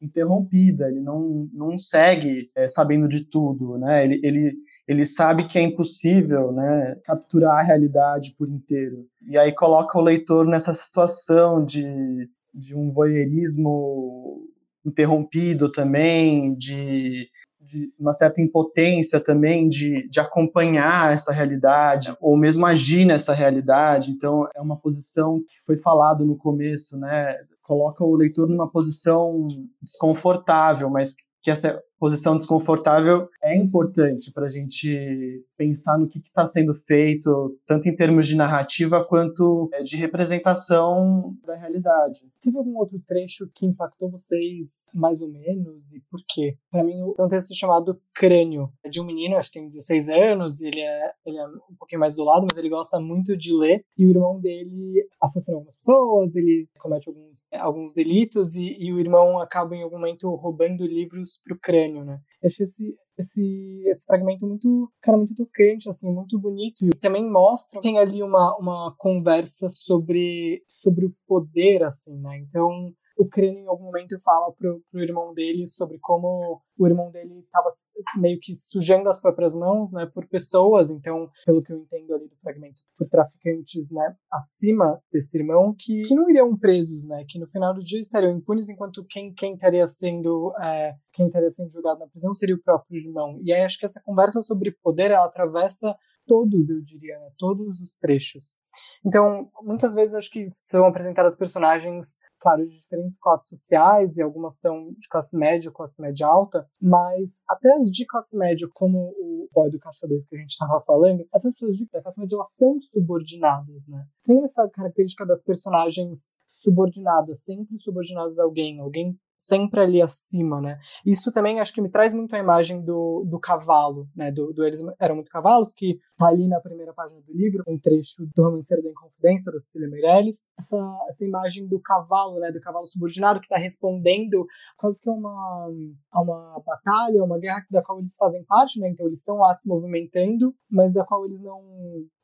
interrompida, 0.00 0.88
ele 0.88 1.00
não, 1.00 1.48
não 1.52 1.78
segue 1.78 2.50
é, 2.54 2.68
sabendo 2.68 3.08
de 3.08 3.24
tudo, 3.24 3.78
né? 3.78 4.04
Ele, 4.04 4.20
ele, 4.22 4.52
ele 4.86 5.06
sabe 5.06 5.46
que 5.46 5.58
é 5.58 5.62
impossível 5.62 6.52
né, 6.52 6.96
capturar 7.04 7.58
a 7.58 7.62
realidade 7.62 8.34
por 8.36 8.48
inteiro. 8.48 9.06
E 9.26 9.38
aí 9.38 9.52
coloca 9.52 9.98
o 9.98 10.02
leitor 10.02 10.46
nessa 10.46 10.74
situação 10.74 11.64
de, 11.64 12.28
de 12.52 12.74
um 12.74 12.92
voyeurismo 12.92 14.49
interrompido 14.84 15.70
também, 15.70 16.54
de, 16.54 17.28
de, 17.60 17.92
uma 17.98 18.12
certa 18.12 18.40
impotência 18.40 19.20
também 19.20 19.68
de, 19.68 20.08
de 20.08 20.20
acompanhar 20.20 21.12
essa 21.12 21.32
realidade, 21.32 22.14
ou 22.20 22.36
mesmo 22.36 22.66
agir 22.66 23.04
nessa 23.04 23.32
realidade. 23.32 24.10
Então, 24.10 24.48
é 24.54 24.60
uma 24.60 24.76
posição 24.76 25.40
que 25.40 25.60
foi 25.66 25.76
falado 25.78 26.24
no 26.24 26.36
começo, 26.36 26.98
né? 26.98 27.36
Coloca 27.62 28.02
o 28.04 28.16
leitor 28.16 28.48
numa 28.48 28.70
posição 28.70 29.46
desconfortável, 29.80 30.90
mas 30.90 31.14
que 31.42 31.50
essa 31.50 31.80
posição 32.00 32.34
desconfortável 32.34 33.28
é 33.42 33.54
importante 33.54 34.32
para 34.32 34.46
a 34.46 34.48
gente 34.48 35.44
pensar 35.56 35.98
no 35.98 36.08
que 36.08 36.18
está 36.18 36.46
sendo 36.46 36.74
feito, 36.74 37.58
tanto 37.66 37.86
em 37.88 37.94
termos 37.94 38.26
de 38.26 38.34
narrativa 38.34 39.04
quanto 39.04 39.68
é, 39.74 39.82
de 39.82 39.98
representação 39.98 41.36
da 41.44 41.54
realidade. 41.54 42.22
Teve 42.40 42.56
algum 42.56 42.78
outro 42.78 42.98
trecho 43.06 43.50
que 43.54 43.66
impactou 43.66 44.10
vocês 44.10 44.88
mais 44.94 45.20
ou 45.20 45.28
menos 45.28 45.94
e 45.94 46.00
por 46.10 46.20
quê? 46.26 46.56
Para 46.70 46.82
mim, 46.82 46.94
é 47.18 47.22
um 47.22 47.28
texto 47.28 47.54
chamado 47.54 48.00
Crânio. 48.14 48.72
É 48.82 48.88
de 48.88 49.00
um 49.00 49.04
menino, 49.04 49.36
acho 49.36 49.52
que 49.52 49.58
tem 49.58 49.68
16 49.68 50.08
anos, 50.08 50.62
ele 50.62 50.80
é, 50.80 51.12
ele 51.26 51.36
é 51.36 51.46
um 51.46 51.76
pouquinho 51.78 52.00
mais 52.00 52.14
isolado, 52.14 52.46
mas 52.48 52.56
ele 52.56 52.70
gosta 52.70 52.98
muito 52.98 53.36
de 53.36 53.54
ler. 53.54 53.84
E 53.98 54.06
o 54.06 54.10
irmão 54.10 54.40
dele 54.40 55.06
assassina 55.20 55.58
algumas 55.58 55.76
pessoas, 55.76 56.34
ele 56.34 56.66
comete 56.78 57.10
alguns, 57.10 57.52
alguns 57.52 57.94
delitos 57.94 58.56
e, 58.56 58.74
e 58.78 58.90
o 58.90 58.98
irmão 58.98 59.38
acaba 59.38 59.76
em 59.76 59.82
algum 59.82 59.98
momento 59.98 60.34
roubando 60.34 60.86
livros 60.86 61.38
pro 61.44 61.58
crânio 61.58 61.89
né? 61.92 62.20
Eu 62.42 62.46
achei 62.46 62.64
esse, 62.64 62.96
esse, 63.18 63.82
esse 63.86 64.06
fragmento 64.06 64.46
muito, 64.46 64.90
cara, 65.00 65.18
muito 65.18 65.34
tocante, 65.34 65.88
assim, 65.88 66.12
muito 66.12 66.38
bonito. 66.38 66.84
E 66.84 66.90
também 66.90 67.28
mostra, 67.28 67.80
tem 67.80 67.98
ali 67.98 68.22
uma, 68.22 68.56
uma 68.56 68.94
conversa 68.98 69.68
sobre, 69.68 70.62
sobre 70.68 71.06
o 71.06 71.14
poder, 71.26 71.82
assim, 71.82 72.16
né? 72.18 72.38
Então, 72.38 72.92
o 73.20 73.28
Crane 73.28 73.60
em 73.60 73.66
algum 73.66 73.84
momento 73.84 74.18
fala 74.24 74.50
pro, 74.52 74.82
pro 74.90 75.02
irmão 75.02 75.34
dele 75.34 75.66
sobre 75.66 75.98
como 75.98 76.62
o 76.78 76.86
irmão 76.86 77.10
dele 77.10 77.40
estava 77.40 77.68
meio 78.16 78.38
que 78.40 78.54
sujando 78.54 79.10
as 79.10 79.20
próprias 79.20 79.54
mãos, 79.54 79.92
né, 79.92 80.06
por 80.06 80.26
pessoas, 80.26 80.90
então, 80.90 81.28
pelo 81.44 81.62
que 81.62 81.70
eu 81.70 81.76
entendo 81.76 82.14
ali 82.14 82.26
do 82.26 82.36
fragmento, 82.36 82.80
por 82.96 83.06
traficantes, 83.06 83.90
né, 83.90 84.16
acima 84.32 84.98
desse 85.12 85.36
irmão, 85.36 85.74
que, 85.78 86.02
que 86.02 86.14
não 86.14 86.30
iriam 86.30 86.56
presos, 86.56 87.06
né, 87.06 87.22
que 87.28 87.38
no 87.38 87.46
final 87.46 87.74
do 87.74 87.80
dia 87.80 88.00
estariam 88.00 88.32
impunes, 88.32 88.70
enquanto 88.70 89.04
quem, 89.04 89.34
quem 89.34 89.52
estaria 89.52 89.86
sendo 89.86 90.54
é, 90.62 90.94
quem 91.12 91.26
estaria 91.26 91.50
sendo 91.50 91.70
julgado 91.70 92.00
na 92.00 92.06
prisão 92.06 92.32
seria 92.32 92.54
o 92.54 92.62
próprio 92.62 92.98
irmão. 92.98 93.38
E 93.42 93.52
aí 93.52 93.60
acho 93.60 93.78
que 93.78 93.84
essa 93.84 94.00
conversa 94.00 94.40
sobre 94.40 94.70
poder, 94.82 95.10
ela 95.10 95.26
atravessa 95.26 95.94
todos, 96.30 96.70
eu 96.70 96.80
diria, 96.80 97.18
né, 97.18 97.28
todos 97.36 97.80
os 97.80 97.96
trechos. 97.96 98.56
Então, 99.04 99.50
muitas 99.62 99.96
vezes 99.96 100.14
acho 100.14 100.30
que 100.30 100.48
são 100.48 100.84
apresentadas 100.84 101.34
personagens, 101.34 102.20
claro, 102.38 102.64
de 102.64 102.80
diferentes 102.80 103.18
classes 103.18 103.48
sociais, 103.48 104.16
e 104.16 104.22
algumas 104.22 104.60
são 104.60 104.92
de 104.92 105.08
classe 105.08 105.36
média, 105.36 105.72
classe 105.72 106.00
média 106.00 106.28
alta, 106.28 106.64
mas 106.80 107.30
até 107.48 107.72
as 107.74 107.90
de 107.90 108.06
classe 108.06 108.36
média, 108.36 108.68
como 108.72 109.08
o 109.18 109.48
boy 109.52 109.68
do 109.72 109.80
Caixa 109.80 110.06
2 110.06 110.24
que 110.24 110.36
a 110.36 110.38
gente 110.38 110.50
estava 110.50 110.80
falando, 110.82 111.26
até 111.32 111.48
as 111.48 111.54
pessoas 111.54 111.76
de 111.76 111.88
classe 111.88 112.20
média 112.20 112.36
elas 112.36 112.52
são 112.52 112.80
subordinadas, 112.80 113.88
né? 113.88 114.06
Tem 114.24 114.44
essa 114.44 114.68
característica 114.68 115.26
das 115.26 115.42
personagens 115.42 116.38
subordinadas, 116.62 117.42
sempre 117.42 117.76
subordinadas 117.76 118.38
a 118.38 118.44
alguém, 118.44 118.78
alguém 118.78 119.18
sempre 119.40 119.80
ali 119.80 120.02
acima, 120.02 120.60
né? 120.60 120.78
Isso 121.04 121.32
também 121.32 121.60
acho 121.60 121.72
que 121.72 121.80
me 121.80 121.88
traz 121.88 122.12
muito 122.12 122.34
a 122.36 122.38
imagem 122.38 122.84
do, 122.84 123.24
do 123.26 123.40
cavalo, 123.40 124.06
né? 124.14 124.30
Do, 124.30 124.52
do 124.52 124.62
Eles 124.62 124.82
Eram 125.00 125.14
Muito 125.14 125.30
Cavalos, 125.30 125.72
que 125.72 125.98
tá 126.18 126.26
ali 126.26 126.46
na 126.46 126.60
primeira 126.60 126.92
página 126.92 127.22
do 127.22 127.32
livro, 127.32 127.64
um 127.66 127.78
trecho 127.78 128.28
do 128.36 128.42
Romanceiro 128.42 128.82
da 128.82 128.90
Inconfidência, 128.90 129.50
da 129.50 129.58
Cecília 129.58 129.88
Meirelles. 129.88 130.50
Essa, 130.58 130.98
essa 131.08 131.24
imagem 131.24 131.66
do 131.66 131.80
cavalo, 131.80 132.38
né? 132.38 132.52
Do 132.52 132.60
cavalo 132.60 132.84
subordinado 132.84 133.40
que 133.40 133.46
está 133.46 133.56
respondendo 133.56 134.46
quase 134.76 135.00
que 135.00 135.08
a 135.08 135.12
uma, 135.12 135.68
uma 136.14 136.62
batalha, 136.64 137.24
uma 137.24 137.38
guerra 137.38 137.64
da 137.70 137.82
qual 137.82 137.98
eles 137.98 138.14
fazem 138.16 138.44
parte, 138.44 138.78
né? 138.78 138.90
Então 138.90 139.06
eles 139.06 139.20
estão 139.20 139.36
lá 139.36 139.54
se 139.54 139.66
movimentando, 139.66 140.54
mas 140.70 140.92
da 140.92 141.02
qual 141.02 141.24
eles 141.24 141.40
não 141.40 141.62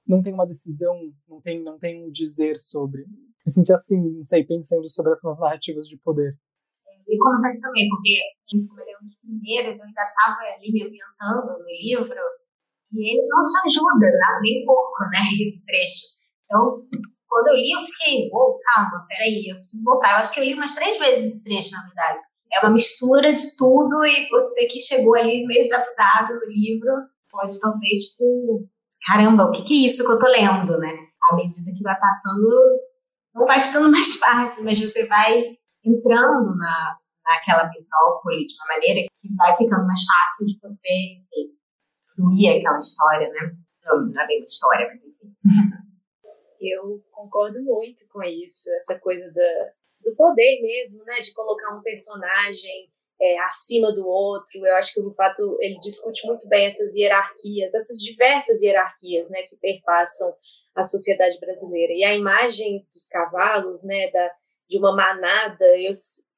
não 0.07 0.23
tem 0.23 0.33
uma 0.33 0.47
decisão, 0.47 0.95
não 1.29 1.41
tem, 1.41 1.61
não 1.65 1.79
tem 1.79 2.05
um 2.05 2.11
dizer 2.11 2.57
sobre. 2.57 3.05
Me 3.45 3.53
senti 3.53 3.73
assim, 3.73 4.01
não 4.01 4.25
sei, 4.25 4.45
pensando 4.45 4.89
sobre 4.89 5.11
essas 5.11 5.39
narrativas 5.41 5.89
de 5.89 5.99
poder 5.99 6.39
e 7.07 7.15
acontece 7.15 7.63
também, 7.63 7.89
porque 7.89 8.19
como 8.67 8.81
ele 8.81 8.91
é 8.91 8.99
um 8.99 9.07
dos 9.07 9.17
primeiros, 9.23 9.79
eu 9.79 9.87
ainda 9.87 10.03
estava 10.03 10.41
ali 10.43 10.73
me 10.73 10.83
ambientando 10.83 11.59
no 11.59 11.67
livro, 11.67 12.21
e 12.93 13.19
ele 13.19 13.27
não 13.27 13.45
te 13.45 13.69
ajuda, 13.69 14.07
né? 14.07 14.41
nem 14.43 14.63
um 14.63 14.67
pouco, 14.67 15.05
né, 15.11 15.23
esse 15.47 15.65
trecho. 15.65 16.17
Então, 16.45 16.83
quando 17.29 17.49
eu 17.49 17.55
li, 17.55 17.73
eu 17.73 17.83
fiquei, 17.83 18.31
uou, 18.33 18.55
oh, 18.55 18.59
calma, 18.63 19.05
peraí, 19.09 19.49
eu 19.51 19.57
preciso 19.57 19.85
voltar. 19.85 20.13
Eu 20.13 20.17
acho 20.19 20.33
que 20.33 20.41
eu 20.41 20.45
li 20.45 20.55
umas 20.55 20.75
três 20.75 20.99
vezes 20.99 21.33
esse 21.33 21.45
trecho, 21.45 21.73
na 21.73 21.83
verdade. 21.83 22.21
É 22.53 22.61
uma 22.61 22.73
mistura 22.73 23.35
de 23.35 23.57
tudo, 23.57 24.05
e 24.07 24.29
você 24.29 24.67
que 24.67 24.81
chegou 24.81 25.17
ali 25.17 25.45
meio 25.45 25.65
desavisado 25.65 26.35
no 26.35 26.47
livro, 26.47 26.91
pode 27.31 27.59
talvez, 27.61 28.01
tipo, 28.11 28.67
caramba, 29.07 29.45
o 29.45 29.53
que, 29.53 29.65
que 29.65 29.75
é 29.75 29.91
isso 29.91 30.05
que 30.05 30.13
eu 30.13 30.19
tô 30.19 30.27
lendo, 30.27 30.79
né? 30.79 30.97
À 31.31 31.37
medida 31.37 31.73
que 31.77 31.83
vai 31.83 31.99
passando, 31.99 32.49
não 33.35 33.45
vai 33.45 33.61
ficando 33.61 33.91
mais 33.93 34.19
fácil, 34.19 34.65
mas 34.65 34.81
você 34.81 35.05
vai 35.05 35.57
entrando 35.87 36.57
na, 36.57 36.99
naquela 37.25 37.69
metrópole 37.69 38.45
de 38.47 38.55
uma 38.55 38.75
maneira 38.75 39.07
que 39.17 39.35
vai 39.37 39.57
ficando 39.57 39.87
mais 39.87 40.01
fácil 40.05 40.47
de 40.47 40.59
você 40.61 41.27
enfim, 42.19 42.59
aquela 42.59 42.79
história, 42.79 43.29
né? 43.29 43.53
Não, 43.85 44.07
não 44.07 44.21
é 44.21 44.27
bem 44.27 44.39
uma 44.39 44.47
história, 44.47 44.89
mas 44.89 45.05
enfim. 45.05 45.35
Eu 46.59 47.05
concordo 47.13 47.63
muito 47.63 48.09
com 48.11 48.23
isso, 48.23 48.71
essa 48.77 48.99
coisa 48.99 49.31
da, 49.31 49.73
do 50.01 50.17
poder 50.17 50.63
mesmo, 50.63 51.05
né? 51.05 51.21
De 51.21 51.33
colocar 51.35 51.77
um 51.77 51.83
personagem 51.83 52.91
é, 53.21 53.39
acima 53.41 53.93
do 53.93 54.07
outro. 54.07 54.67
Eu 54.67 54.75
acho 54.77 54.95
que 54.95 55.01
o 55.01 55.15
fato 55.15 55.57
ele 55.61 55.79
discute 55.81 56.27
muito 56.27 56.49
bem 56.49 56.67
essas 56.67 56.95
hierarquias, 56.95 57.75
essas 57.75 57.99
diversas 57.99 58.63
hierarquias, 58.63 59.31
né, 59.31 59.43
que 59.43 59.57
perpassam 59.59 60.35
a 60.75 60.83
sociedade 60.83 61.39
brasileira. 61.39 61.93
E 61.93 62.05
a 62.05 62.15
imagem 62.15 62.87
dos 62.93 63.07
cavalos, 63.07 63.85
né, 63.85 64.11
da, 64.11 64.31
de 64.69 64.79
uma 64.79 64.95
manada, 64.95 65.65
eu, 65.79 65.91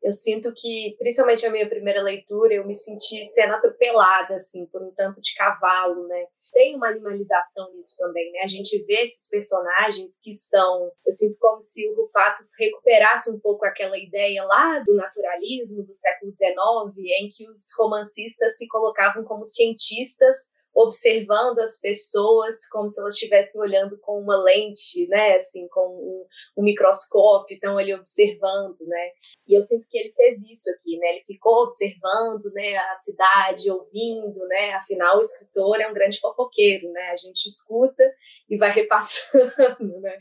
eu 0.03 0.13
sinto 0.13 0.53
que, 0.55 0.95
principalmente 0.99 1.47
a 1.47 1.51
minha 1.51 1.69
primeira 1.69 2.03
leitura, 2.03 2.55
eu 2.55 2.67
me 2.67 2.75
senti 2.75 3.25
sendo 3.27 3.55
atropelada, 3.55 4.35
assim, 4.35 4.67
por 4.67 4.83
um 4.83 4.93
tanto 4.95 5.21
de 5.21 5.35
cavalo, 5.35 6.07
né? 6.07 6.27
Tem 6.53 6.75
uma 6.75 6.89
animalização 6.89 7.73
nisso 7.75 7.97
também, 7.99 8.33
né? 8.33 8.41
A 8.43 8.49
gente 8.49 8.83
vê 8.85 9.03
esses 9.03 9.29
personagens 9.29 10.19
que 10.23 10.35
são, 10.35 10.91
eu 11.07 11.13
sinto 11.13 11.37
como 11.39 11.61
se 11.61 11.89
o 11.91 11.95
Rufato 11.95 12.43
recuperasse 12.59 13.31
um 13.31 13.39
pouco 13.39 13.67
aquela 13.67 13.99
ideia 13.99 14.43
lá 14.45 14.79
do 14.81 14.95
naturalismo 14.95 15.85
do 15.85 15.95
século 15.95 16.33
XIX, 16.33 16.97
em 17.21 17.29
que 17.29 17.49
os 17.49 17.69
romancistas 17.79 18.57
se 18.57 18.67
colocavam 18.67 19.25
como 19.25 19.45
cientistas 19.45 20.51
observando 20.81 21.59
as 21.59 21.81
pessoas 21.81 22.69
como 22.69 22.89
se 22.89 23.01
elas 23.01 23.15
estivessem 23.15 23.61
olhando 23.61 23.99
com 23.99 24.21
uma 24.21 24.41
lente, 24.41 25.09
né, 25.09 25.35
assim, 25.35 25.67
com 25.67 25.81
um, 25.81 26.27
um 26.57 26.63
microscópio, 26.63 27.57
então 27.57 27.81
ele 27.81 27.93
observando, 27.95 28.79
né, 28.83 29.11
e 29.49 29.59
eu 29.59 29.63
sinto 29.63 29.89
que 29.89 29.99
ele 29.99 30.13
fez 30.13 30.41
isso 30.43 30.71
aqui, 30.71 30.97
né, 30.99 31.15
ele 31.15 31.25
ficou 31.25 31.65
observando, 31.65 32.45
né, 32.53 32.77
a 32.77 32.95
cidade, 32.95 33.69
ouvindo, 33.69 34.39
né, 34.47 34.75
afinal 34.75 35.19
o 35.19 35.21
escritor 35.21 35.81
é 35.81 35.89
um 35.89 35.95
grande 35.95 36.21
fofoqueiro, 36.21 36.93
né, 36.93 37.11
a 37.11 37.17
gente 37.17 37.47
escuta 37.47 38.05
e 38.49 38.57
vai 38.57 38.71
repassando, 38.71 39.49
né, 40.01 40.17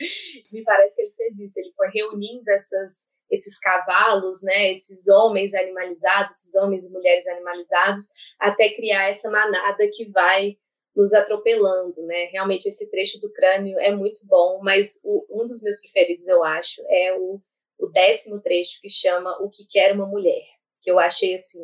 me 0.52 0.64
parece 0.64 0.96
que 0.96 1.04
ele 1.04 1.14
fez 1.16 1.40
isso, 1.40 1.60
ele 1.60 1.74
foi 1.76 1.90
reunindo 1.90 2.50
essas 2.50 3.16
esses 3.30 3.60
cavalos, 3.60 4.42
né, 4.44 4.72
esses 4.72 5.08
homens 5.08 5.54
animalizados, 5.54 6.38
esses 6.38 6.56
homens 6.56 6.86
e 6.86 6.92
mulheres 6.92 7.28
animalizados, 7.28 8.06
até 8.40 8.70
criar 8.74 9.10
essa 9.10 9.30
manada 9.30 9.88
que 9.92 10.10
vai 10.10 10.58
nos 10.96 11.14
atropelando, 11.14 12.02
né? 12.08 12.26
Realmente 12.26 12.68
esse 12.68 12.90
trecho 12.90 13.20
do 13.20 13.32
crânio 13.32 13.80
é 13.80 13.92
muito 13.92 14.26
bom, 14.26 14.60
mas 14.64 15.00
o, 15.04 15.26
um 15.30 15.46
dos 15.46 15.62
meus 15.62 15.80
preferidos, 15.80 16.28
eu 16.28 16.44
acho, 16.44 16.82
é 16.90 17.16
o, 17.16 17.40
o 17.78 17.88
décimo 17.88 18.42
trecho 18.42 18.82
que 18.82 18.90
chama 18.90 19.38
O 19.40 19.48
que 19.48 19.68
quer 19.70 19.94
uma 19.94 20.08
mulher, 20.08 20.44
que 20.82 20.90
eu 20.90 20.98
achei 20.98 21.36
assim, 21.36 21.64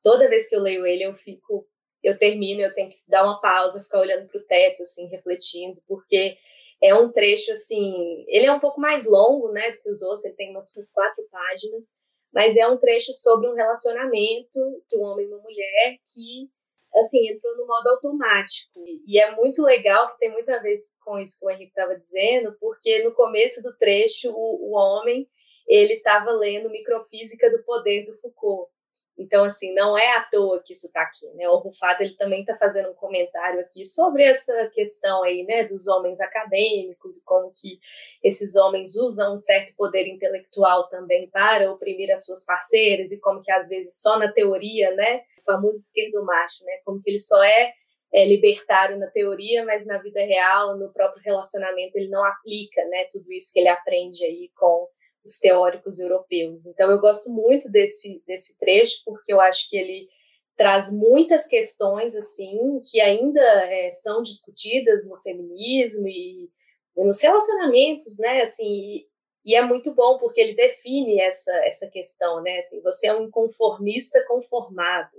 toda 0.00 0.28
vez 0.28 0.48
que 0.48 0.54
eu 0.54 0.60
leio 0.60 0.86
ele 0.86 1.02
eu 1.02 1.12
fico, 1.12 1.66
eu 2.04 2.16
termino, 2.16 2.60
eu 2.60 2.72
tenho 2.72 2.90
que 2.90 3.00
dar 3.08 3.24
uma 3.24 3.40
pausa, 3.40 3.82
ficar 3.82 3.98
olhando 3.98 4.28
para 4.28 4.40
o 4.40 4.44
teto, 4.44 4.82
assim, 4.82 5.08
refletindo, 5.08 5.82
porque 5.88 6.36
é 6.82 6.94
um 6.94 7.10
trecho 7.12 7.52
assim, 7.52 8.24
ele 8.26 8.46
é 8.46 8.52
um 8.52 8.58
pouco 8.58 8.80
mais 8.80 9.08
longo, 9.08 9.52
né, 9.52 9.70
do 9.70 9.80
que 9.80 9.90
os 9.90 10.02
outros, 10.02 10.24
ele 10.24 10.34
tem 10.34 10.50
umas, 10.50 10.74
umas 10.74 10.90
quatro 10.90 11.24
páginas, 11.30 11.96
mas 12.32 12.56
é 12.56 12.66
um 12.66 12.76
trecho 12.76 13.12
sobre 13.12 13.48
um 13.48 13.54
relacionamento 13.54 14.82
de 14.88 14.96
um 14.96 15.02
homem 15.02 15.26
e 15.26 15.28
uma 15.28 15.42
mulher 15.42 15.98
que 16.12 16.50
assim 16.94 17.28
entrou 17.28 17.56
no 17.56 17.66
modo 17.66 17.88
automático. 17.88 18.84
E 19.06 19.18
é 19.18 19.34
muito 19.34 19.62
legal 19.62 20.12
que 20.12 20.18
tem 20.18 20.32
muita 20.32 20.60
vez 20.60 20.96
com 21.04 21.18
isso 21.18 21.38
que 21.38 21.46
o 21.46 21.50
Henrique 21.50 21.70
estava 21.70 21.96
dizendo, 21.96 22.54
porque 22.58 23.02
no 23.02 23.14
começo 23.14 23.62
do 23.62 23.76
trecho 23.76 24.30
o, 24.30 24.70
o 24.70 24.72
homem 24.72 25.28
ele 25.68 25.94
estava 25.94 26.32
lendo 26.32 26.68
Microfísica 26.68 27.50
do 27.50 27.62
Poder 27.62 28.04
do 28.04 28.18
Foucault 28.18 28.71
então, 29.18 29.44
assim, 29.44 29.74
não 29.74 29.96
é 29.96 30.16
à 30.16 30.24
toa 30.24 30.62
que 30.64 30.72
isso 30.72 30.86
está 30.86 31.02
aqui, 31.02 31.26
né? 31.34 31.48
O 31.48 31.58
Rufado, 31.58 32.02
ele 32.02 32.16
também 32.16 32.40
está 32.40 32.56
fazendo 32.56 32.90
um 32.90 32.94
comentário 32.94 33.60
aqui 33.60 33.84
sobre 33.84 34.24
essa 34.24 34.70
questão 34.74 35.22
aí, 35.22 35.44
né, 35.44 35.64
dos 35.64 35.86
homens 35.86 36.20
acadêmicos 36.20 37.18
e 37.18 37.24
como 37.24 37.52
que 37.54 37.78
esses 38.22 38.56
homens 38.56 38.96
usam 38.96 39.34
um 39.34 39.38
certo 39.38 39.74
poder 39.76 40.06
intelectual 40.06 40.88
também 40.88 41.28
para 41.28 41.70
oprimir 41.70 42.10
as 42.10 42.24
suas 42.24 42.44
parceiras 42.44 43.12
e 43.12 43.20
como 43.20 43.42
que 43.42 43.52
às 43.52 43.68
vezes 43.68 44.00
só 44.00 44.18
na 44.18 44.32
teoria, 44.32 44.94
né, 44.94 45.22
o 45.38 45.42
famoso 45.44 45.78
esquerdo 45.78 46.24
macho, 46.24 46.64
né, 46.64 46.78
como 46.84 47.02
que 47.02 47.10
ele 47.10 47.18
só 47.18 47.42
é, 47.44 47.72
é 48.14 48.26
libertário 48.26 48.98
na 48.98 49.08
teoria, 49.08 49.64
mas 49.64 49.86
na 49.86 49.98
vida 49.98 50.20
real, 50.20 50.76
no 50.78 50.90
próprio 50.92 51.22
relacionamento, 51.22 51.96
ele 51.96 52.08
não 52.08 52.24
aplica, 52.24 52.82
né, 52.86 53.04
tudo 53.12 53.30
isso 53.32 53.52
que 53.52 53.60
ele 53.60 53.68
aprende 53.68 54.24
aí 54.24 54.50
com 54.56 54.88
os 55.24 55.38
teóricos 55.38 56.00
europeus. 56.00 56.66
Então, 56.66 56.90
eu 56.90 57.00
gosto 57.00 57.30
muito 57.30 57.70
desse, 57.70 58.22
desse 58.26 58.58
trecho, 58.58 59.02
porque 59.04 59.32
eu 59.32 59.40
acho 59.40 59.68
que 59.68 59.76
ele 59.76 60.08
traz 60.56 60.92
muitas 60.92 61.46
questões, 61.46 62.14
assim, 62.14 62.80
que 62.90 63.00
ainda 63.00 63.40
é, 63.40 63.90
são 63.90 64.22
discutidas 64.22 65.08
no 65.08 65.20
feminismo 65.22 66.06
e, 66.06 66.50
e 66.96 67.04
nos 67.04 67.20
relacionamentos, 67.20 68.18
né, 68.18 68.42
assim, 68.42 68.66
e, 68.66 69.08
e, 69.44 69.54
é 69.54 69.62
muito 69.62 69.94
bom 69.94 70.18
porque 70.18 70.40
ele 70.40 70.54
define 70.54 71.20
essa, 71.20 71.52
essa 71.66 71.88
questão, 71.88 72.42
né, 72.42 72.58
assim, 72.58 72.80
você 72.82 73.06
é 73.06 73.14
um 73.14 73.24
inconformista 73.24 74.24
conformado. 74.26 75.16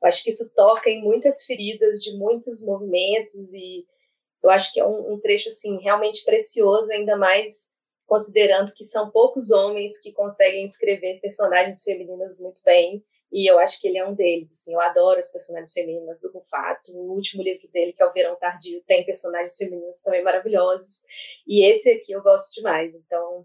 Eu 0.00 0.08
acho 0.08 0.22
que 0.22 0.30
isso 0.30 0.52
toca 0.54 0.88
em 0.88 1.02
muitas 1.02 1.44
feridas 1.44 2.00
de 2.02 2.16
muitos 2.16 2.64
movimentos 2.64 3.52
e 3.54 3.84
eu 4.42 4.50
acho 4.50 4.72
que 4.72 4.78
é 4.78 4.86
um, 4.86 5.14
um 5.14 5.20
trecho, 5.20 5.48
assim, 5.48 5.78
realmente 5.80 6.24
precioso, 6.24 6.92
ainda 6.92 7.16
mais 7.16 7.70
considerando 8.06 8.72
que 8.74 8.84
são 8.84 9.10
poucos 9.10 9.50
homens 9.50 10.00
que 10.00 10.12
conseguem 10.12 10.64
escrever 10.64 11.20
personagens 11.20 11.82
femininas 11.82 12.40
muito 12.40 12.62
bem, 12.64 13.04
e 13.32 13.50
eu 13.50 13.58
acho 13.58 13.80
que 13.80 13.88
ele 13.88 13.98
é 13.98 14.06
um 14.06 14.14
deles, 14.14 14.52
assim, 14.52 14.72
eu 14.72 14.80
adoro 14.80 15.18
as 15.18 15.32
personagens 15.32 15.72
femininas 15.72 16.20
do 16.20 16.30
Rufato, 16.30 16.92
o 16.92 17.12
último 17.12 17.42
livro 17.42 17.68
dele, 17.68 17.92
que 17.92 18.02
é 18.02 18.06
o 18.06 18.12
Verão 18.12 18.36
Tardio, 18.36 18.82
tem 18.86 19.04
personagens 19.04 19.56
femininas 19.56 20.00
também 20.02 20.22
maravilhosos, 20.22 21.02
e 21.46 21.64
esse 21.68 21.90
aqui 21.90 22.12
eu 22.12 22.22
gosto 22.22 22.54
demais, 22.54 22.94
então 22.94 23.44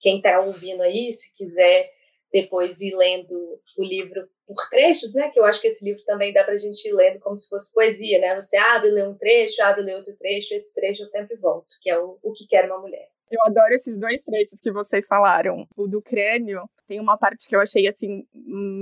quem 0.00 0.16
está 0.16 0.40
ouvindo 0.40 0.82
aí, 0.82 1.12
se 1.12 1.34
quiser 1.36 1.90
depois 2.32 2.80
ir 2.80 2.94
lendo 2.94 3.60
o 3.76 3.84
livro 3.84 4.28
por 4.46 4.68
trechos, 4.68 5.14
né? 5.14 5.30
Que 5.30 5.38
eu 5.38 5.44
acho 5.44 5.60
que 5.60 5.68
esse 5.68 5.84
livro 5.84 6.02
também 6.04 6.32
dá 6.32 6.44
para 6.44 6.54
a 6.54 6.58
gente 6.58 6.88
ir 6.88 6.92
lendo 6.92 7.20
como 7.20 7.36
se 7.36 7.48
fosse 7.48 7.72
poesia, 7.72 8.18
né? 8.20 8.34
Você 8.40 8.56
abre, 8.56 8.90
lê 8.90 9.06
um 9.06 9.16
trecho, 9.16 9.62
abre, 9.62 9.82
lê 9.82 9.94
outro 9.94 10.16
trecho, 10.16 10.54
esse 10.54 10.72
trecho 10.74 11.02
eu 11.02 11.06
sempre 11.06 11.36
volto, 11.36 11.68
que 11.80 11.90
é 11.90 11.98
o, 11.98 12.18
o 12.22 12.32
que 12.32 12.46
quer 12.46 12.66
uma 12.66 12.80
mulher. 12.80 13.09
Eu 13.30 13.40
adoro 13.46 13.72
esses 13.72 13.96
dois 13.96 14.22
trechos 14.22 14.60
que 14.60 14.72
vocês 14.72 15.06
falaram. 15.06 15.64
O 15.76 15.86
do 15.86 16.02
crânio 16.02 16.68
tem 16.88 16.98
uma 16.98 17.16
parte 17.16 17.48
que 17.48 17.54
eu 17.54 17.60
achei 17.60 17.86
assim 17.86 18.24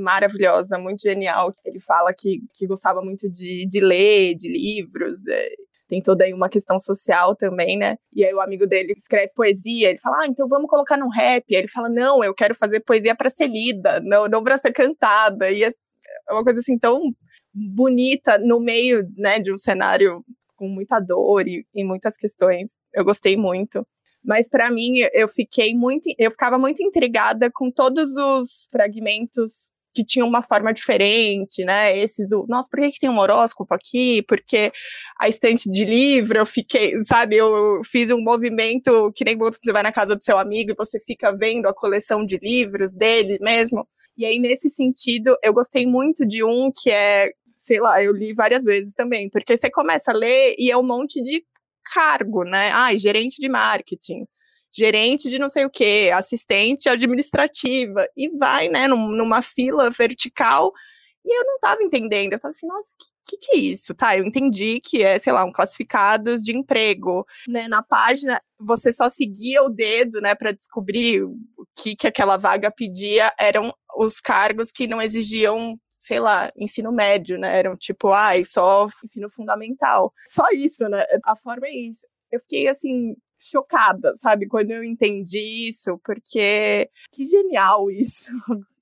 maravilhosa, 0.02 0.78
muito 0.78 1.02
genial. 1.02 1.52
Ele 1.64 1.78
fala 1.80 2.14
que, 2.14 2.40
que 2.54 2.66
gostava 2.66 3.02
muito 3.02 3.28
de, 3.30 3.66
de 3.66 3.80
ler, 3.80 4.34
de 4.34 4.50
livros. 4.50 5.20
De... 5.20 5.32
Né? 5.32 5.48
Tem 5.88 6.02
toda 6.02 6.24
aí 6.24 6.32
uma 6.34 6.48
questão 6.48 6.78
social 6.78 7.36
também, 7.36 7.76
né? 7.78 7.96
E 8.12 8.24
aí 8.24 8.32
o 8.34 8.40
amigo 8.40 8.66
dele 8.66 8.92
escreve 8.96 9.32
poesia, 9.34 9.90
ele 9.90 9.98
fala: 9.98 10.22
"Ah, 10.22 10.26
então 10.26 10.48
vamos 10.48 10.68
colocar 10.68 10.96
no 10.98 11.08
rap". 11.08 11.44
E 11.48 11.56
ele 11.56 11.68
fala: 11.68 11.88
"Não, 11.88 12.22
eu 12.24 12.34
quero 12.34 12.54
fazer 12.54 12.80
poesia 12.80 13.14
para 13.14 13.30
ser 13.30 13.48
lida, 13.48 14.00
não, 14.00 14.26
não 14.28 14.42
para 14.44 14.58
ser 14.58 14.72
cantada". 14.72 15.50
E 15.50 15.64
é 15.64 15.72
uma 16.30 16.44
coisa 16.44 16.60
assim 16.60 16.78
tão 16.78 17.00
bonita 17.54 18.38
no 18.38 18.60
meio, 18.60 19.02
né, 19.16 19.40
de 19.40 19.52
um 19.52 19.58
cenário 19.58 20.22
com 20.56 20.68
muita 20.68 21.00
dor 21.00 21.46
e, 21.48 21.66
e 21.74 21.84
muitas 21.84 22.16
questões. 22.16 22.70
Eu 22.94 23.04
gostei 23.04 23.36
muito. 23.36 23.86
Mas 24.24 24.48
para 24.48 24.70
mim, 24.70 24.98
eu 25.12 25.28
fiquei 25.28 25.74
muito, 25.74 26.04
eu 26.18 26.30
ficava 26.30 26.58
muito 26.58 26.82
intrigada 26.82 27.50
com 27.52 27.70
todos 27.70 28.16
os 28.16 28.68
fragmentos 28.70 29.72
que 29.94 30.04
tinham 30.04 30.28
uma 30.28 30.42
forma 30.42 30.72
diferente, 30.72 31.64
né? 31.64 31.98
Esses 31.98 32.28
do, 32.28 32.46
nossa, 32.48 32.68
por 32.70 32.78
que, 32.80 32.92
que 32.92 33.00
tem 33.00 33.10
um 33.10 33.18
horóscopo 33.18 33.74
aqui? 33.74 34.22
Porque 34.28 34.70
a 35.20 35.28
estante 35.28 35.68
de 35.68 35.84
livro, 35.84 36.38
eu 36.38 36.46
fiquei, 36.46 36.92
sabe, 37.04 37.36
eu 37.36 37.80
fiz 37.84 38.12
um 38.12 38.22
movimento 38.22 39.12
que 39.14 39.24
nem 39.24 39.36
você 39.36 39.72
vai 39.72 39.82
na 39.82 39.90
casa 39.90 40.14
do 40.14 40.22
seu 40.22 40.38
amigo 40.38 40.70
e 40.70 40.76
você 40.78 41.00
fica 41.00 41.34
vendo 41.36 41.66
a 41.66 41.74
coleção 41.74 42.24
de 42.24 42.38
livros 42.40 42.92
dele 42.92 43.38
mesmo. 43.40 43.88
E 44.16 44.24
aí, 44.24 44.38
nesse 44.38 44.70
sentido, 44.70 45.36
eu 45.42 45.52
gostei 45.52 45.86
muito 45.86 46.26
de 46.26 46.44
um 46.44 46.70
que 46.72 46.90
é, 46.90 47.30
sei 47.64 47.80
lá, 47.80 48.02
eu 48.02 48.12
li 48.12 48.32
várias 48.32 48.64
vezes 48.64 48.92
também, 48.94 49.28
porque 49.28 49.56
você 49.56 49.70
começa 49.70 50.12
a 50.12 50.14
ler 50.14 50.54
e 50.58 50.70
é 50.70 50.76
um 50.76 50.86
monte 50.86 51.20
de 51.22 51.42
cargo, 51.92 52.44
né? 52.44 52.70
Ai, 52.72 52.98
gerente 52.98 53.40
de 53.40 53.48
marketing, 53.48 54.26
gerente 54.72 55.28
de 55.30 55.38
não 55.38 55.48
sei 55.48 55.64
o 55.64 55.70
que, 55.70 56.10
assistente 56.10 56.88
administrativa, 56.88 58.06
e 58.16 58.28
vai, 58.36 58.68
né, 58.68 58.86
num, 58.86 59.08
numa 59.08 59.42
fila 59.42 59.90
vertical. 59.90 60.72
E 61.24 61.40
eu 61.40 61.44
não 61.44 61.58
tava 61.58 61.82
entendendo. 61.82 62.32
Eu 62.32 62.40
tava 62.40 62.52
assim, 62.52 62.66
nossa, 62.66 62.88
o 62.88 62.96
que, 62.98 63.36
que, 63.36 63.46
que, 63.46 63.56
é 63.56 63.60
isso? 63.60 63.94
Tá, 63.94 64.16
eu 64.16 64.24
entendi 64.24 64.80
que 64.80 65.02
é, 65.02 65.18
sei 65.18 65.32
lá, 65.32 65.44
um 65.44 65.52
classificados 65.52 66.42
de 66.42 66.56
emprego. 66.56 67.26
Né? 67.46 67.68
Na 67.68 67.82
página, 67.82 68.40
você 68.58 68.92
só 68.92 69.10
seguia 69.10 69.62
o 69.62 69.68
dedo, 69.68 70.20
né, 70.20 70.34
para 70.34 70.52
descobrir 70.52 71.24
o 71.24 71.36
que, 71.76 71.94
que 71.94 72.06
aquela 72.06 72.36
vaga 72.38 72.70
pedia. 72.70 73.30
Eram 73.38 73.74
os 73.96 74.20
cargos 74.20 74.70
que 74.70 74.86
não 74.86 75.02
exigiam 75.02 75.78
sei 76.08 76.20
lá, 76.20 76.50
ensino 76.56 76.90
médio, 76.90 77.36
né? 77.38 77.58
Eram 77.58 77.76
tipo, 77.76 78.08
ai, 78.12 78.42
só 78.46 78.86
ensino 79.04 79.28
fundamental. 79.28 80.10
Só 80.26 80.44
isso, 80.54 80.88
né? 80.88 81.04
A 81.22 81.36
forma 81.36 81.66
é 81.66 81.76
isso. 81.76 82.06
Eu 82.32 82.40
fiquei 82.40 82.66
assim, 82.66 83.14
chocada, 83.38 84.16
sabe, 84.16 84.48
quando 84.48 84.70
eu 84.70 84.82
entendi 84.82 85.68
isso, 85.68 86.00
porque 86.02 86.88
que 87.12 87.26
genial 87.26 87.90
isso. 87.90 88.32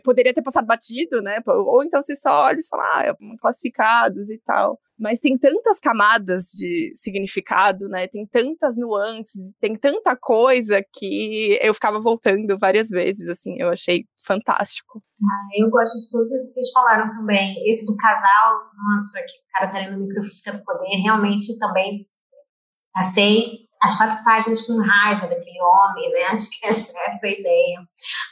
Poderia 0.07 0.33
ter 0.33 0.41
passado 0.41 0.65
batido, 0.65 1.21
né? 1.21 1.43
Ou 1.45 1.83
então 1.83 2.01
você 2.01 2.15
só 2.15 2.45
olha 2.45 2.61
e 2.61 2.67
fala, 2.69 2.85
ah, 2.95 3.07
é 3.07 3.13
classificados 3.41 4.31
e 4.31 4.39
tal. 4.47 4.79
Mas 4.97 5.19
tem 5.19 5.37
tantas 5.37 5.81
camadas 5.81 6.45
de 6.45 6.93
significado, 6.95 7.89
né? 7.89 8.07
Tem 8.07 8.25
tantas 8.25 8.77
nuances, 8.79 9.53
tem 9.61 9.77
tanta 9.77 10.17
coisa 10.17 10.81
que 10.95 11.59
eu 11.61 11.75
ficava 11.75 11.99
voltando 11.99 12.57
várias 12.57 12.89
vezes, 12.89 13.29
assim, 13.29 13.57
eu 13.59 13.69
achei 13.69 14.05
fantástico. 14.25 15.03
Ah, 15.21 15.49
eu 15.59 15.69
gosto 15.71 15.99
de 15.99 16.09
todos 16.13 16.31
esses 16.31 16.55
que 16.55 16.61
vocês 16.61 16.73
falaram 16.73 17.11
também. 17.17 17.57
Esse 17.69 17.85
do 17.85 17.97
casal, 17.97 18.71
nossa, 18.77 19.19
que 19.19 19.39
o 19.39 19.59
cara 19.59 19.73
tá 19.73 19.79
lendo 19.79 20.07
microfísica 20.07 20.53
do 20.53 20.63
poder, 20.63 21.03
realmente 21.03 21.59
também 21.59 22.07
passei 22.95 23.66
as 23.87 23.97
quatro 23.97 24.25
páginas 24.25 24.67
com 24.67 24.81
raiva 24.81 25.27
daquele 25.27 25.63
homem, 25.63 26.13
né? 26.13 26.25
Acho 26.35 26.51
que 26.51 26.67
essa, 26.67 26.99
é 26.99 27.11
essa 27.11 27.27
a 27.27 27.31
ideia. 27.31 27.79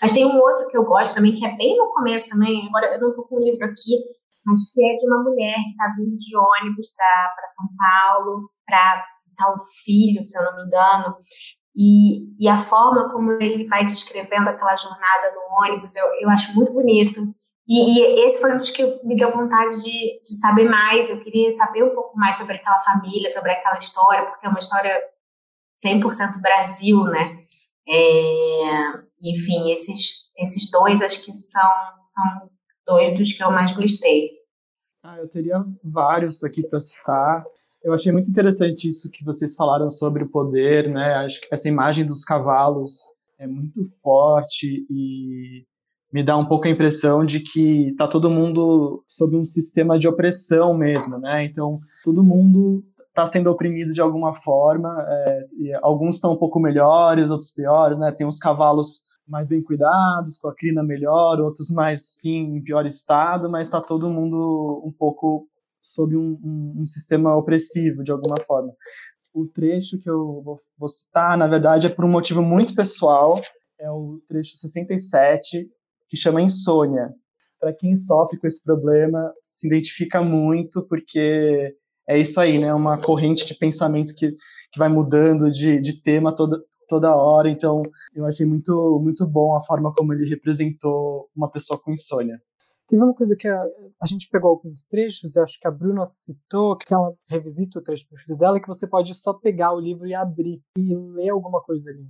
Mas 0.00 0.12
tem 0.12 0.26
um 0.26 0.38
outro 0.38 0.68
que 0.68 0.76
eu 0.76 0.84
gosto 0.84 1.14
também, 1.14 1.36
que 1.36 1.44
é 1.44 1.56
bem 1.56 1.76
no 1.76 1.92
começo 1.92 2.28
também, 2.28 2.66
agora 2.66 2.94
eu 2.94 3.00
não 3.00 3.10
estou 3.10 3.24
com 3.26 3.36
o 3.36 3.44
livro 3.44 3.64
aqui, 3.64 3.98
mas 4.44 4.72
que 4.72 4.84
é 4.84 4.96
de 4.96 5.06
uma 5.06 5.22
mulher 5.22 5.56
que 5.56 5.70
está 5.70 5.94
vindo 5.96 6.18
de 6.18 6.36
ônibus 6.36 6.88
para 6.94 7.46
São 7.48 7.66
Paulo 7.78 8.50
para 8.66 9.06
visitar 9.18 9.50
o 9.52 9.64
filho, 9.84 10.24
se 10.24 10.38
eu 10.38 10.44
não 10.44 10.56
me 10.56 10.66
engano. 10.66 11.16
E, 11.76 12.36
e 12.38 12.48
a 12.48 12.56
forma 12.56 13.10
como 13.10 13.32
ele 13.32 13.66
vai 13.66 13.84
descrevendo 13.84 14.48
aquela 14.48 14.76
jornada 14.76 15.32
no 15.34 15.64
ônibus, 15.64 15.96
eu, 15.96 16.06
eu 16.20 16.30
acho 16.30 16.54
muito 16.54 16.72
bonito. 16.72 17.34
E, 17.66 17.98
e, 17.98 18.26
esse 18.26 18.40
foi 18.40 18.54
um 18.54 18.58
dos 18.58 18.70
que 18.70 18.84
me 19.04 19.16
deu 19.16 19.30
vontade 19.30 19.82
de, 19.82 20.20
de 20.22 20.38
saber 20.38 20.68
mais. 20.68 21.08
Eu 21.08 21.22
queria 21.24 21.50
saber 21.52 21.82
um 21.82 21.94
pouco 21.94 22.16
mais 22.16 22.36
sobre 22.36 22.56
aquela 22.56 22.78
família, 22.80 23.30
sobre 23.30 23.52
aquela 23.52 23.78
história, 23.78 24.26
porque 24.26 24.46
é 24.46 24.48
uma 24.48 24.58
história 24.58 25.00
100% 25.84 26.40
Brasil, 26.40 27.04
né? 27.04 27.44
É, 27.86 29.04
enfim, 29.22 29.72
esses, 29.72 30.30
esses 30.38 30.70
dois 30.70 31.02
acho 31.02 31.24
que 31.24 31.32
são, 31.32 31.70
são 32.08 32.50
dois 32.86 33.18
dos 33.18 33.32
que 33.32 33.42
eu 33.42 33.50
mais 33.50 33.72
gostei. 33.72 34.30
Ah, 35.02 35.18
eu 35.18 35.28
teria 35.28 35.62
vários 35.82 36.42
aqui 36.42 36.62
para 36.62 36.80
citar. 36.80 37.44
Eu 37.82 37.92
achei 37.92 38.10
muito 38.10 38.30
interessante 38.30 38.88
isso 38.88 39.10
que 39.10 39.22
vocês 39.22 39.54
falaram 39.54 39.90
sobre 39.90 40.24
o 40.24 40.28
poder, 40.28 40.88
né? 40.88 41.16
Acho 41.16 41.40
que 41.40 41.48
essa 41.50 41.68
imagem 41.68 42.06
dos 42.06 42.24
cavalos 42.24 43.02
é 43.38 43.46
muito 43.46 43.86
forte 44.02 44.86
e 44.90 45.66
me 46.10 46.22
dá 46.22 46.36
um 46.36 46.46
pouco 46.46 46.66
a 46.66 46.70
impressão 46.70 47.24
de 47.26 47.40
que 47.40 47.92
tá 47.98 48.08
todo 48.08 48.30
mundo 48.30 49.04
sob 49.08 49.36
um 49.36 49.44
sistema 49.44 49.98
de 49.98 50.08
opressão 50.08 50.72
mesmo, 50.72 51.18
né? 51.18 51.44
Então, 51.44 51.80
todo 52.02 52.22
mundo 52.22 52.82
está 53.14 53.26
sendo 53.26 53.48
oprimido 53.48 53.92
de 53.92 54.00
alguma 54.00 54.34
forma. 54.34 54.90
É, 55.08 55.46
alguns 55.80 56.16
estão 56.16 56.32
um 56.32 56.36
pouco 56.36 56.58
melhores, 56.58 57.30
outros 57.30 57.52
piores, 57.52 57.96
né? 57.96 58.10
Tem 58.10 58.26
uns 58.26 58.40
cavalos 58.40 59.02
mais 59.26 59.46
bem 59.46 59.62
cuidados, 59.62 60.36
com 60.36 60.48
a 60.48 60.54
crina 60.54 60.82
melhor, 60.82 61.40
outros 61.40 61.70
mais, 61.70 62.14
sim, 62.20 62.56
em 62.56 62.62
pior 62.62 62.84
estado, 62.84 63.48
mas 63.48 63.68
está 63.68 63.80
todo 63.80 64.10
mundo 64.10 64.82
um 64.84 64.92
pouco 64.92 65.48
sob 65.80 66.16
um, 66.16 66.38
um, 66.44 66.82
um, 66.82 66.86
sistema 66.86 67.36
opressivo, 67.36 68.02
de 68.02 68.10
alguma 68.10 68.36
forma. 68.44 68.72
O 69.32 69.46
trecho 69.46 69.98
que 69.98 70.10
eu 70.10 70.42
vou, 70.42 70.58
vou 70.76 70.88
citar, 70.88 71.38
na 71.38 71.46
verdade, 71.46 71.86
é 71.86 71.90
por 71.90 72.04
um 72.04 72.10
motivo 72.10 72.42
muito 72.42 72.74
pessoal, 72.74 73.40
é 73.78 73.90
o 73.90 74.20
trecho 74.28 74.56
67, 74.56 75.68
que 76.08 76.16
chama 76.16 76.42
Insônia. 76.42 77.10
Para 77.60 77.72
quem 77.72 77.96
sofre 77.96 78.38
com 78.38 78.46
esse 78.46 78.62
problema, 78.62 79.32
se 79.48 79.66
identifica 79.66 80.20
muito, 80.20 80.86
porque 80.86 81.74
é 82.08 82.18
isso 82.18 82.40
aí, 82.40 82.58
né? 82.58 82.72
Uma 82.74 83.00
corrente 83.00 83.46
de 83.46 83.54
pensamento 83.54 84.14
que, 84.14 84.30
que 84.30 84.78
vai 84.78 84.88
mudando 84.88 85.50
de, 85.50 85.80
de 85.80 86.02
tema 86.02 86.34
toda, 86.34 86.62
toda 86.88 87.16
hora. 87.16 87.48
Então, 87.48 87.82
eu 88.14 88.26
achei 88.26 88.46
muito, 88.46 89.00
muito 89.02 89.26
bom 89.26 89.56
a 89.56 89.62
forma 89.62 89.92
como 89.94 90.12
ele 90.12 90.28
representou 90.28 91.28
uma 91.34 91.50
pessoa 91.50 91.80
com 91.80 91.92
insônia. 91.92 92.40
Teve 92.86 93.02
uma 93.02 93.14
coisa 93.14 93.34
que 93.38 93.48
a, 93.48 93.62
a 94.02 94.06
gente 94.06 94.28
pegou 94.30 94.50
alguns 94.50 94.84
trechos, 94.84 95.36
acho 95.38 95.58
que 95.58 95.66
a 95.66 95.70
Bruna 95.70 96.04
citou, 96.04 96.76
que 96.76 96.92
ela 96.92 97.14
revisita 97.28 97.78
o 97.78 97.82
trecho 97.82 98.06
preferido 98.06 98.38
dela, 98.38 98.60
que 98.60 98.68
você 98.68 98.86
pode 98.86 99.14
só 99.14 99.32
pegar 99.32 99.72
o 99.72 99.80
livro 99.80 100.06
e 100.06 100.14
abrir 100.14 100.62
e 100.76 100.94
ler 100.94 101.30
alguma 101.30 101.62
coisa 101.62 101.90
ali. 101.90 102.06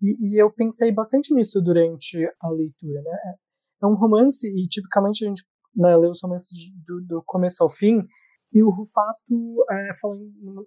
E, 0.00 0.34
e 0.34 0.42
eu 0.42 0.50
pensei 0.50 0.90
bastante 0.90 1.34
nisso 1.34 1.60
durante 1.60 2.26
a 2.40 2.48
leitura, 2.50 3.02
né? 3.02 3.12
É, 3.12 3.84
é 3.84 3.86
um 3.86 3.94
romance, 3.94 4.46
e 4.46 4.66
tipicamente 4.66 5.24
a 5.24 5.28
gente 5.28 5.44
né, 5.76 5.94
lê 5.94 6.08
os 6.08 6.22
romances 6.22 6.50
do, 6.86 7.02
do 7.02 7.22
começo 7.26 7.62
ao 7.62 7.68
fim, 7.68 8.02
e 8.54 8.62
o 8.62 8.70
Rufato 8.70 9.64
é, 9.68 9.94
falou 10.00 10.16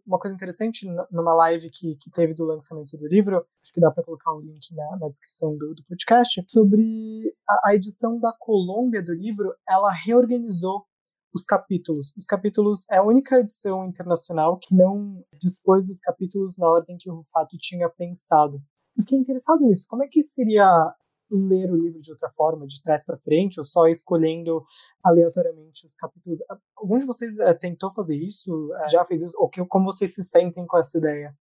uma 0.06 0.20
coisa 0.20 0.36
interessante 0.36 0.86
numa 1.10 1.34
live 1.36 1.70
que, 1.70 1.96
que 1.96 2.12
teve 2.12 2.34
do 2.34 2.44
lançamento 2.44 2.98
do 2.98 3.08
livro, 3.08 3.38
acho 3.64 3.74
que 3.74 3.80
dá 3.80 3.90
para 3.90 4.04
colocar 4.04 4.34
o 4.34 4.42
link 4.42 4.76
na, 4.76 4.98
na 4.98 5.08
descrição 5.08 5.58
do, 5.58 5.74
do, 5.74 5.86
podcast, 5.86 6.44
sobre 6.50 7.34
a, 7.48 7.70
a 7.70 7.76
edição 7.76 8.20
da 8.20 8.34
Colômbia 8.38 9.02
do 9.02 9.14
livro, 9.14 9.56
ela 9.66 9.90
reorganizou 9.90 10.86
os 11.34 11.46
capítulos. 11.46 12.14
Os 12.18 12.26
capítulos 12.26 12.86
é 12.92 12.98
a 12.98 13.04
única 13.04 13.40
edição 13.40 13.86
internacional 13.86 14.58
que 14.58 14.76
não 14.76 15.24
dispôs 15.40 15.86
dos 15.88 16.02
capítulos 16.02 16.58
na 16.58 16.68
ordem 16.68 16.98
que 16.98 17.10
o 17.10 17.16
Rufato 17.16 17.56
tinha 17.58 17.90
pensado. 17.90 18.62
Fiquei 18.98 19.18
interessado 19.18 19.62
nisso. 19.62 19.88
Como 19.88 20.04
é 20.04 20.08
que 20.10 20.26
seria 20.26 20.94
ler 21.30 21.72
o 21.72 21.76
livro 21.76 22.00
de 22.02 22.12
outra 22.12 22.30
forma, 22.30 22.66
de 22.66 22.82
trás 22.82 23.04
para 23.04 23.18
frente, 23.18 23.60
ou 23.60 23.66
só 23.66 23.88
escolhendo 23.88 24.64
aleatoriamente 25.04 25.86
os 25.86 25.96
capítulos. 25.96 26.40
Algum 26.76 26.98
de 26.98 27.06
vocês 27.06 27.38
uh, 27.38 27.58
tentou 27.60 27.92
fazer 27.92 28.16
isso? 28.16 28.52
Uh, 28.52 28.90
já 28.90 29.06
fez 29.06 29.22
isso? 29.22 29.36
Ou 29.38 29.50
como 29.68 29.86
vocês 29.86 30.14
se 30.14 30.24
sentem 30.24 30.66
com 30.66 30.78
essa 30.78 30.98
ideia? 30.98 31.34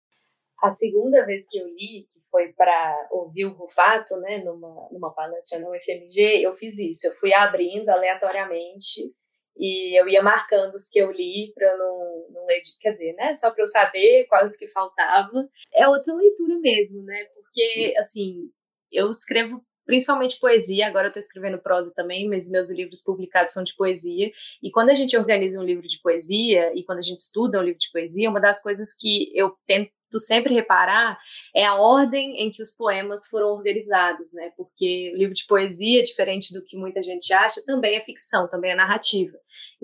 A 0.62 0.72
segunda 0.72 1.24
vez 1.26 1.48
que 1.48 1.58
eu 1.58 1.66
li, 1.66 2.06
que 2.10 2.20
foi 2.30 2.52
para 2.54 3.08
ouvir 3.10 3.44
o 3.44 3.52
Rufato, 3.52 4.16
né, 4.16 4.38
numa, 4.38 4.88
numa 4.90 5.12
palestra 5.12 5.58
no 5.58 5.74
FMG, 5.74 6.40
eu 6.42 6.56
fiz 6.56 6.78
isso. 6.78 7.06
Eu 7.06 7.14
fui 7.16 7.32
abrindo 7.34 7.88
aleatoriamente 7.90 9.14
e 9.58 9.98
eu 9.98 10.08
ia 10.08 10.22
marcando 10.22 10.74
os 10.74 10.88
que 10.88 10.98
eu 10.98 11.10
li 11.10 11.52
para 11.54 11.76
não, 11.76 12.26
não 12.30 12.46
ler, 12.46 12.60
quer 12.80 12.92
dizer, 12.92 13.14
né, 13.14 13.34
só 13.34 13.50
para 13.50 13.62
eu 13.62 13.66
saber 13.66 14.26
quais 14.28 14.56
que 14.56 14.66
faltavam. 14.68 15.48
É 15.74 15.86
outra 15.88 16.14
leitura 16.14 16.58
mesmo, 16.58 17.02
né, 17.04 17.24
porque, 17.34 17.94
assim, 17.98 18.50
eu 18.90 19.10
escrevo 19.10 19.62
principalmente 19.86 20.38
poesia. 20.40 20.86
Agora 20.86 21.06
eu 21.06 21.08
estou 21.08 21.20
escrevendo 21.20 21.58
prosa 21.58 21.92
também, 21.94 22.28
mas 22.28 22.50
meus 22.50 22.70
livros 22.70 23.02
publicados 23.02 23.52
são 23.52 23.64
de 23.64 23.74
poesia. 23.76 24.30
E 24.62 24.70
quando 24.70 24.90
a 24.90 24.94
gente 24.94 25.16
organiza 25.16 25.60
um 25.60 25.64
livro 25.64 25.86
de 25.86 26.00
poesia 26.02 26.72
e 26.74 26.84
quando 26.84 26.98
a 26.98 27.02
gente 27.02 27.20
estuda 27.20 27.60
um 27.60 27.62
livro 27.62 27.78
de 27.78 27.90
poesia, 27.92 28.28
uma 28.28 28.40
das 28.40 28.60
coisas 28.60 28.94
que 28.94 29.30
eu 29.34 29.56
tento 29.66 29.92
sempre 30.18 30.54
reparar 30.54 31.18
é 31.54 31.64
a 31.64 31.74
ordem 31.74 32.42
em 32.42 32.50
que 32.50 32.62
os 32.62 32.72
poemas 32.72 33.26
foram 33.26 33.48
organizados, 33.48 34.32
né? 34.34 34.50
Porque 34.56 35.12
o 35.14 35.18
livro 35.18 35.34
de 35.34 35.46
poesia, 35.46 36.02
diferente 36.02 36.52
do 36.52 36.62
que 36.62 36.76
muita 36.76 37.02
gente 37.02 37.32
acha, 37.32 37.62
também 37.64 37.96
é 37.96 38.00
ficção, 38.00 38.48
também 38.48 38.70
é 38.70 38.74
narrativa. 38.74 39.36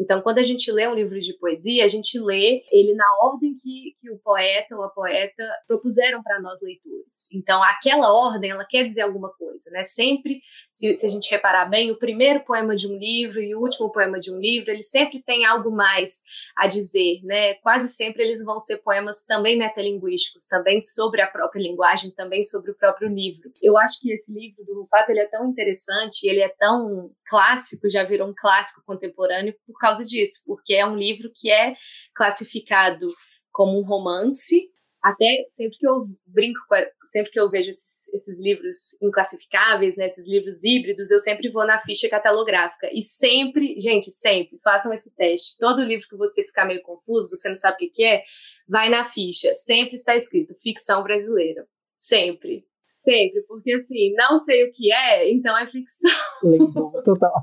Então, 0.03 0.20
quando 0.20 0.38
a 0.38 0.42
gente 0.42 0.70
lê 0.72 0.88
um 0.88 0.94
livro 0.94 1.20
de 1.20 1.32
poesia, 1.34 1.84
a 1.84 1.88
gente 1.88 2.18
lê 2.18 2.64
ele 2.72 2.92
na 2.94 3.07
ordem 3.22 3.55
que, 3.55 3.96
que 4.00 4.11
o 4.11 4.18
poeta 4.18 4.76
ou 4.76 4.82
a 4.82 4.88
poeta 4.88 5.48
propuseram 5.68 6.20
para 6.24 6.40
nós 6.40 6.61
leitores. 6.61 7.28
Então, 7.32 7.62
aquela 7.62 8.12
ordem, 8.12 8.50
ela 8.50 8.64
quer 8.64 8.84
dizer 8.84 9.03
alguma 9.03 9.30
coisa, 9.30 9.70
né? 9.70 9.84
Sempre, 9.84 10.40
se, 10.72 10.96
se, 10.96 11.07
a 11.07 11.09
gente 11.09 11.30
reparar 11.30 11.66
bem, 11.66 11.92
o 11.92 11.98
primeiro 11.98 12.40
poema 12.40 12.74
de 12.74 12.88
um 12.88 12.98
livro 12.98 13.40
e 13.40 13.55
o 13.55 13.61
último 13.61 13.92
poema 13.92 14.18
de 14.18 14.32
um 14.32 14.40
livro, 14.40 14.72
ele 14.72 14.82
sempre 14.82 15.22
tem 15.22 15.44
algo 15.44 15.70
mais 15.70 16.22
a 16.57 16.66
dizer, 16.66 17.20
né? 17.22 17.55
Quase 17.55 17.88
sempre 17.88 18.24
eles 18.24 18.44
vão 18.44 18.59
ser 18.59 18.78
poemas 18.78 19.24
também 19.24 19.57
metalinguísticos, 19.57 20.48
também 20.48 20.80
sobre 20.80 21.20
a 21.20 21.28
própria 21.28 21.62
linguagem, 21.62 22.11
também 22.11 22.42
sobre 22.42 22.72
o 22.72 22.74
próprio 22.74 23.09
livro. 23.09 23.53
Eu 23.62 23.78
acho 23.78 24.00
que 24.00 24.12
esse 24.12 24.32
livro 24.32 24.64
do 24.64 24.80
Rupato, 24.80 25.12
ele 25.12 25.20
é 25.20 25.26
tão 25.26 25.46
interessante, 25.46 26.26
ele 26.26 26.40
é 26.40 26.48
tão 26.48 27.12
clássico, 27.26 27.88
já 27.88 28.03
virou 28.03 28.28
um 28.28 28.34
clássico 28.36 28.82
contemporâneo, 28.84 29.55
por 29.64 29.78
causa 29.78 29.91
disso, 29.99 30.43
porque 30.47 30.74
é 30.74 30.86
um 30.86 30.97
livro 30.97 31.30
que 31.34 31.51
é 31.51 31.74
classificado 32.14 33.09
como 33.51 33.78
um 33.78 33.84
romance. 33.84 34.70
Até 35.03 35.45
sempre 35.51 35.78
que 35.78 35.86
eu 35.86 36.07
brinco, 36.26 36.61
sempre 37.05 37.32
que 37.32 37.40
eu 37.40 37.51
vejo 37.51 37.70
esses, 37.70 38.07
esses 38.14 38.40
livros 38.40 38.97
inclassificáveis, 39.03 39.97
né, 39.97 40.07
esses 40.07 40.28
livros 40.28 40.62
híbridos, 40.62 41.11
eu 41.11 41.18
sempre 41.18 41.51
vou 41.51 41.66
na 41.66 41.80
ficha 41.82 42.09
catalográfica. 42.09 42.88
E 42.93 43.03
sempre, 43.03 43.78
gente, 43.80 44.11
sempre, 44.11 44.61
façam 44.62 44.93
esse 44.93 45.12
teste. 45.16 45.59
Todo 45.59 45.82
livro 45.82 46.07
que 46.09 46.16
você 46.16 46.45
ficar 46.45 46.66
meio 46.66 46.82
confuso, 46.82 47.30
você 47.30 47.49
não 47.49 47.57
sabe 47.57 47.74
o 47.74 47.78
que, 47.78 47.90
que 47.90 48.05
é, 48.05 48.22
vai 48.68 48.88
na 48.88 49.05
ficha. 49.05 49.53
Sempre 49.55 49.95
está 49.95 50.14
escrito 50.14 50.55
ficção 50.62 51.03
brasileira. 51.03 51.66
Sempre. 51.97 52.64
Sempre, 53.03 53.42
porque 53.42 53.72
assim, 53.72 54.12
não 54.14 54.38
sei 54.38 54.64
o 54.64 54.72
que 54.72 54.92
é, 54.92 55.28
então 55.32 55.57
é 55.59 55.66
ficção. 55.66 56.11
Lembro, 56.42 56.92
total. 57.05 57.34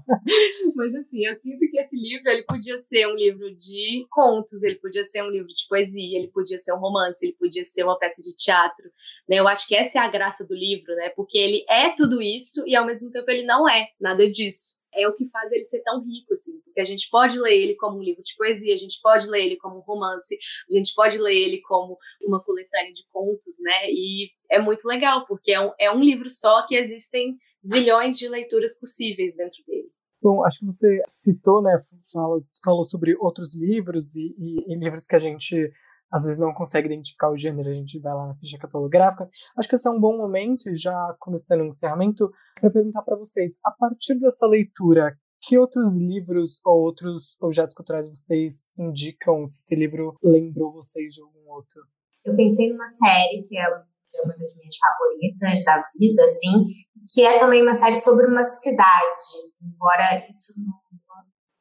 Mas 0.74 0.96
assim, 0.96 1.26
eu 1.26 1.34
sinto 1.36 1.60
que 1.70 1.78
esse 1.78 1.98
livro, 1.98 2.30
ele 2.30 2.46
podia 2.48 2.78
ser 2.78 3.08
um 3.08 3.16
livro 3.16 3.54
de 3.56 4.06
contos, 4.10 4.64
ele 4.64 4.76
podia 4.76 5.04
ser 5.04 5.22
um 5.22 5.30
livro 5.30 5.48
de 5.48 5.68
poesia, 5.68 6.18
ele 6.18 6.30
podia 6.30 6.58
ser 6.58 6.74
um 6.74 6.80
romance, 6.80 7.26
ele 7.26 7.36
podia 7.38 7.66
ser 7.66 7.84
uma 7.84 8.00
peça 8.00 8.22
de 8.22 8.34
teatro, 8.38 8.90
né? 9.28 9.36
Eu 9.38 9.48
acho 9.50 9.68
que 9.68 9.76
essa 9.76 10.00
é 10.00 10.02
a 10.02 10.10
graça 10.10 10.48
do 10.48 10.56
livro, 10.56 10.96
né? 10.96 11.10
Porque 11.10 11.38
ele 11.38 11.66
é 11.70 11.90
tudo 11.90 12.22
isso 12.22 12.64
e 12.66 12.74
ao 12.74 12.86
mesmo 12.86 13.12
tempo 13.12 13.30
ele 13.30 13.46
não 13.46 13.68
é 13.68 13.90
nada 14.00 14.32
disso 14.32 14.79
é 14.94 15.08
o 15.08 15.16
que 15.16 15.28
faz 15.30 15.52
ele 15.52 15.66
ser 15.66 15.82
tão 15.82 16.00
rico, 16.00 16.34
assim, 16.34 16.60
porque 16.62 16.80
a 16.80 16.86
gente 16.86 17.10
pode 17.10 17.40
ler 17.40 17.56
ele 17.56 17.76
como 17.76 17.98
um 17.98 18.04
livro 18.04 18.24
de 18.24 18.36
poesia, 18.36 18.74
a 18.74 18.78
gente 18.78 19.00
pode 19.02 19.28
ler 19.30 19.46
ele 19.46 19.58
como 19.58 19.78
um 19.78 19.82
romance, 19.82 20.38
a 20.70 20.74
gente 20.74 20.94
pode 20.96 21.18
ler 21.18 21.36
ele 21.36 21.62
como 21.62 21.98
uma 22.22 22.44
coletânea 22.44 22.94
de 22.94 23.04
contos, 23.12 23.56
né? 23.62 23.90
E 23.90 24.30
é 24.50 24.60
muito 24.60 24.88
legal, 24.88 25.26
porque 25.28 25.52
é 25.52 25.62
um, 25.62 25.72
é 25.80 25.92
um 25.92 26.02
livro 26.02 26.30
só 26.30 26.66
que 26.68 26.76
existem 26.76 27.38
zilhões 27.66 28.18
de 28.18 28.28
leituras 28.28 28.80
possíveis 28.80 29.36
dentro 29.36 29.64
dele. 29.68 29.90
Bom, 30.22 30.44
acho 30.44 30.60
que 30.60 30.66
você 30.66 31.02
citou, 31.24 31.62
né, 31.62 31.82
falou, 32.12 32.44
falou 32.64 32.84
sobre 32.84 33.16
outros 33.18 33.56
livros 33.56 34.16
e, 34.16 34.36
e, 34.38 34.74
e 34.74 34.76
livros 34.78 35.06
que 35.06 35.16
a 35.16 35.20
gente 35.20 35.72
às 36.12 36.26
vezes 36.26 36.40
não 36.40 36.54
consegue 36.54 36.88
identificar 36.88 37.32
o 37.32 37.38
gênero, 37.38 37.70
a 37.70 37.74
gente 37.74 38.00
vai 38.00 38.14
lá 38.14 38.28
na 38.28 38.36
ficha 38.36 38.58
catalográfica. 38.58 39.30
Acho 39.58 39.70
que 39.70 39.76
esse 39.76 39.88
é 39.88 39.92
um 39.92 40.00
bom 40.00 40.18
momento, 40.18 40.64
já 40.76 41.16
começando 41.20 41.62
o 41.62 41.68
encerramento, 41.68 42.32
para 42.60 42.70
perguntar 42.70 43.02
para 43.04 43.18
vocês, 43.18 43.54
a 43.64 43.72
partir 43.72 44.20
dessa 44.20 44.48
leitura, 44.48 45.16
que 45.42 45.58
outros 45.58 45.98
livros 45.98 46.60
ou 46.66 46.82
outros 46.82 47.38
objetos 47.42 47.74
culturais 47.74 48.10
vocês 48.10 48.72
indicam 48.78 49.48
se 49.48 49.60
esse 49.60 49.76
livro 49.76 50.18
lembrou 50.22 50.74
vocês 50.74 51.14
de 51.14 51.22
algum 51.22 51.50
outro? 51.50 51.82
Eu 52.26 52.36
pensei 52.36 52.72
numa 52.72 52.90
série 52.90 53.44
que 53.48 53.58
é, 53.58 53.62
é 53.62 54.22
uma 54.24 54.34
das 54.34 54.56
minhas 54.56 54.76
favoritas 54.78 55.64
da 55.64 55.82
vida, 55.98 56.24
assim, 56.26 56.66
que 57.14 57.26
é 57.26 57.40
também 57.40 57.62
uma 57.62 57.76
série 57.76 58.00
sobre 58.00 58.28
uma 58.28 58.44
cidade, 58.44 59.22
embora 59.64 60.28
isso 60.30 60.54
não, 60.58 60.74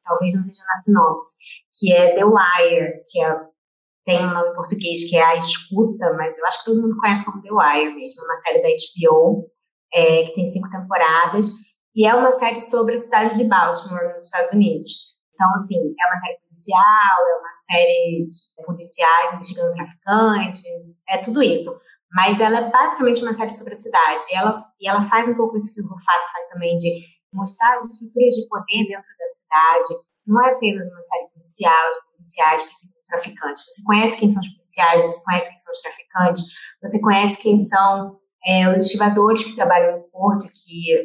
talvez 0.03 0.33
não 0.33 0.41
esteja 0.41 0.63
na 0.67 0.77
sinopse, 0.77 1.37
que 1.73 1.93
é 1.93 2.15
The 2.15 2.25
Wire, 2.25 3.03
que 3.09 3.23
é 3.23 3.33
tem 4.09 4.25
um 4.25 4.33
nome 4.33 4.49
em 4.49 4.55
português 4.55 5.07
que 5.07 5.15
é 5.15 5.23
A 5.23 5.35
Escuta, 5.35 6.11
mas 6.13 6.35
eu 6.39 6.45
acho 6.47 6.59
que 6.59 6.65
todo 6.65 6.81
mundo 6.81 6.97
conhece 6.97 7.23
como 7.23 7.43
The 7.43 7.49
Wire 7.51 7.93
mesmo, 7.93 8.23
uma 8.23 8.35
série 8.37 8.59
da 8.59 8.67
HBO, 8.67 9.45
é, 9.93 10.23
que 10.23 10.33
tem 10.33 10.47
cinco 10.47 10.67
temporadas, 10.71 11.45
e 11.95 12.07
é 12.07 12.15
uma 12.15 12.31
série 12.31 12.59
sobre 12.59 12.95
a 12.95 12.97
cidade 12.97 13.37
de 13.37 13.47
Baltimore, 13.47 14.15
nos 14.15 14.25
Estados 14.25 14.51
Unidos. 14.51 14.89
Então, 15.31 15.47
assim, 15.55 15.75
é 15.75 16.07
uma 16.07 16.19
série 16.19 16.39
policial, 16.41 17.17
é 17.29 17.39
uma 17.39 17.53
série 17.53 18.27
de 18.27 18.65
policiais 18.65 19.33
investigando 19.35 19.73
traficantes, 19.75 20.63
é 21.07 21.17
tudo 21.19 21.43
isso. 21.43 21.69
Mas 22.11 22.41
ela 22.41 22.57
é 22.57 22.71
basicamente 22.71 23.21
uma 23.21 23.33
série 23.35 23.53
sobre 23.53 23.73
a 23.73 23.77
cidade. 23.77 24.25
E 24.31 24.35
ela, 24.35 24.65
e 24.81 24.89
ela 24.89 25.01
faz 25.01 25.27
um 25.27 25.35
pouco 25.35 25.55
isso 25.55 25.75
que 25.75 25.81
o 25.81 25.87
Rufato 25.87 26.31
faz 26.33 26.47
também, 26.49 26.77
de 26.77 27.05
mostrar 27.31 27.77
as 27.77 27.91
estruturas 27.91 28.33
de 28.33 28.47
poder 28.49 28.87
dentro 28.87 29.11
da 29.19 29.27
cidade. 29.27 30.09
Não 30.29 30.45
é 30.45 30.51
apenas 30.51 30.87
uma 30.87 31.01
série 31.01 31.27
policial, 31.33 31.89
de 31.91 32.11
policiais 32.11 32.61
perseguindo 32.61 32.99
traficantes. 33.07 33.65
Você 33.65 33.83
conhece 33.83 34.17
quem 34.19 34.29
são 34.29 34.41
os 34.41 34.49
policiais, 34.49 35.11
você 35.11 35.23
conhece 35.25 35.49
quem 35.49 35.59
são 35.59 35.73
os 35.73 35.81
traficantes, 35.81 36.43
você 36.83 37.01
conhece 37.01 37.41
quem 37.41 37.57
são 37.57 38.19
é, 38.45 38.69
os 38.69 38.85
estivadores 38.85 39.43
que 39.43 39.55
trabalham 39.55 39.97
no 39.97 40.03
porto, 40.03 40.45
que 40.45 41.03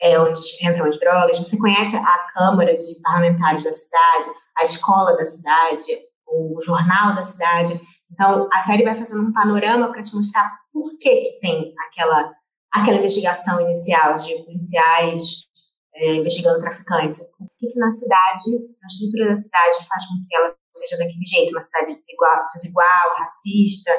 é 0.00 0.18
onde 0.18 0.40
entram 0.66 0.86
as 0.86 0.98
drogas, 0.98 1.38
você 1.38 1.58
conhece 1.58 1.94
a 1.94 2.26
Câmara 2.32 2.76
de 2.76 3.00
Parlamentares 3.02 3.62
da 3.62 3.72
cidade, 3.72 4.30
a 4.58 4.64
escola 4.64 5.16
da 5.16 5.24
cidade, 5.26 5.84
o 6.26 6.58
jornal 6.62 7.14
da 7.14 7.22
cidade. 7.22 7.78
Então, 8.10 8.48
a 8.52 8.62
série 8.62 8.84
vai 8.84 8.94
fazendo 8.94 9.22
um 9.22 9.32
panorama 9.32 9.92
para 9.92 10.02
te 10.02 10.14
mostrar 10.16 10.50
por 10.72 10.96
que, 10.98 11.14
que 11.14 11.40
tem 11.40 11.74
aquela, 11.88 12.32
aquela 12.72 12.96
investigação 12.96 13.60
inicial 13.60 14.16
de 14.16 14.42
policiais 14.44 15.51
é, 15.94 16.14
investigando 16.14 16.60
traficantes. 16.60 17.20
O 17.40 17.46
que, 17.58 17.68
que, 17.68 17.78
na 17.78 17.90
cidade, 17.92 18.50
na 18.80 18.86
estrutura 18.86 19.28
da 19.28 19.36
cidade, 19.36 19.86
faz 19.88 20.06
com 20.06 20.14
que 20.26 20.36
ela 20.36 20.46
seja 20.74 20.96
daquele 20.98 21.24
jeito? 21.24 21.50
Uma 21.50 21.60
cidade 21.60 21.98
desigual, 21.98 22.46
desigual 22.52 23.18
racista. 23.18 23.90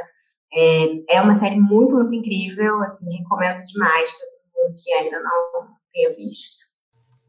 É, 0.54 1.16
é 1.18 1.22
uma 1.22 1.36
série 1.36 1.60
muito, 1.60 1.94
muito 1.94 2.16
incrível. 2.16 2.82
Assim, 2.84 3.18
recomendo 3.18 3.64
demais 3.64 4.10
para 4.10 4.28
todo 4.28 4.70
mundo 4.70 4.76
que 4.84 4.94
ainda 4.94 5.20
não 5.20 5.68
tenha 5.92 6.10
visto. 6.10 6.74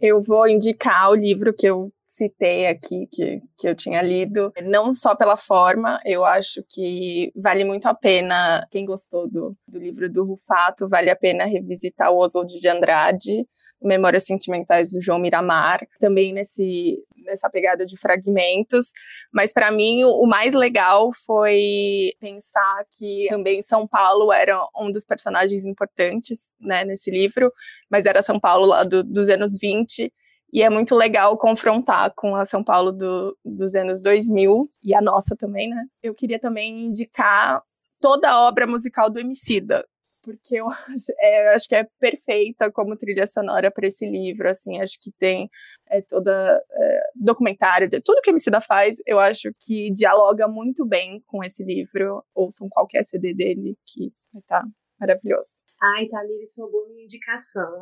Eu 0.01 0.23
vou 0.23 0.49
indicar 0.49 1.11
o 1.11 1.15
livro 1.15 1.55
que 1.55 1.67
eu 1.67 1.93
citei 2.15 2.67
aqui, 2.67 3.09
que, 3.11 3.41
que 3.59 3.69
eu 3.69 3.75
tinha 3.75 4.01
lido, 4.01 4.53
não 4.63 4.95
só 4.95 5.17
pela 5.17 5.37
forma, 5.37 6.01
eu 6.05 6.25
acho 6.25 6.63
que 6.69 7.33
vale 7.35 7.65
muito 7.65 7.87
a 7.87 7.95
pena, 7.95 8.65
quem 8.71 8.87
gostou 8.87 9.29
do, 9.29 9.57
do 9.67 9.79
livro 9.79 10.09
do 10.09 10.25
Rufato, 10.25 10.89
vale 10.89 11.11
a 11.11 11.17
pena 11.17 11.45
revisitar 11.45 12.13
o 12.13 12.19
Oswald 12.19 12.57
de 12.57 12.69
Andrade, 12.69 13.45
Memórias 13.83 14.25
Sentimentais 14.25 14.93
do 14.93 15.01
João 15.01 15.19
Miramar, 15.19 15.87
também 16.01 16.33
nesse 16.33 17.03
nessa 17.25 17.49
pegada 17.49 17.87
de 17.87 17.97
fragmentos, 17.97 18.93
mas 19.33 19.51
para 19.51 19.71
mim 19.71 20.05
o 20.05 20.27
mais 20.27 20.55
legal 20.55 21.11
foi 21.25 22.13
pensar 22.21 22.85
que 22.99 23.27
também 23.31 23.63
São 23.63 23.87
Paulo 23.87 24.31
era 24.31 24.63
um 24.79 24.93
dos 24.93 25.05
personagens 25.05 25.65
importantes, 25.65 26.51
né, 26.61 26.85
nesse 26.85 27.11
livro, 27.11 27.51
mas 27.91 28.05
era 28.05 28.21
São 28.21 28.39
Paulo 28.39 28.67
lá 28.67 28.85
do, 28.85 29.03
dos 29.03 29.29
anos 29.29 29.59
20, 29.59 30.13
e 30.53 30.63
é 30.63 30.71
muito 30.71 30.95
legal 30.95 31.37
confrontar 31.37 32.13
com 32.15 32.37
a 32.37 32.45
São 32.45 32.63
Paulo 32.63 32.93
do, 32.93 33.37
dos 33.45 33.75
anos 33.75 34.01
2000 34.01 34.69
e 34.85 34.95
a 34.95 35.01
nossa 35.01 35.35
também, 35.35 35.69
né? 35.69 35.85
Eu 36.01 36.15
queria 36.15 36.39
também 36.39 36.87
indicar 36.87 37.61
toda 38.01 38.31
a 38.31 38.47
obra 38.47 38.65
musical 38.65 39.11
do 39.11 39.19
Emicida, 39.19 39.85
porque 40.25 40.57
eu 40.57 40.69
acho, 40.69 41.13
é, 41.21 41.55
acho 41.55 41.69
que 41.69 41.75
é 41.75 41.87
perfeita 42.01 42.73
como 42.73 42.97
trilha 42.97 43.27
sonora 43.27 43.71
para 43.71 43.87
esse 43.87 44.09
livro, 44.09 44.49
assim, 44.49 44.81
acho 44.81 44.99
que 45.01 45.13
tem 45.13 45.51
é, 45.89 46.01
toda 46.01 46.63
é, 46.73 47.01
documentário, 47.15 47.89
tudo 48.03 48.23
que 48.23 48.31
a 48.31 48.33
Emicida 48.33 48.61
faz, 48.61 48.99
eu 49.07 49.21
acho 49.21 49.51
que 49.61 49.91
dialoga 49.93 50.49
muito 50.49 50.85
bem 50.87 51.23
com 51.27 51.45
esse 51.45 51.63
livro, 51.63 52.25
ouçam 52.35 52.69
qualquer 52.69 53.05
CD 53.05 53.35
dele, 53.35 53.77
que 53.87 54.11
tá 54.49 54.65
maravilhoso. 54.99 55.64
Ai, 55.85 56.07
Tamires 56.09 56.55
roubou 56.59 56.89
minha 56.89 57.05
indicação. 57.05 57.81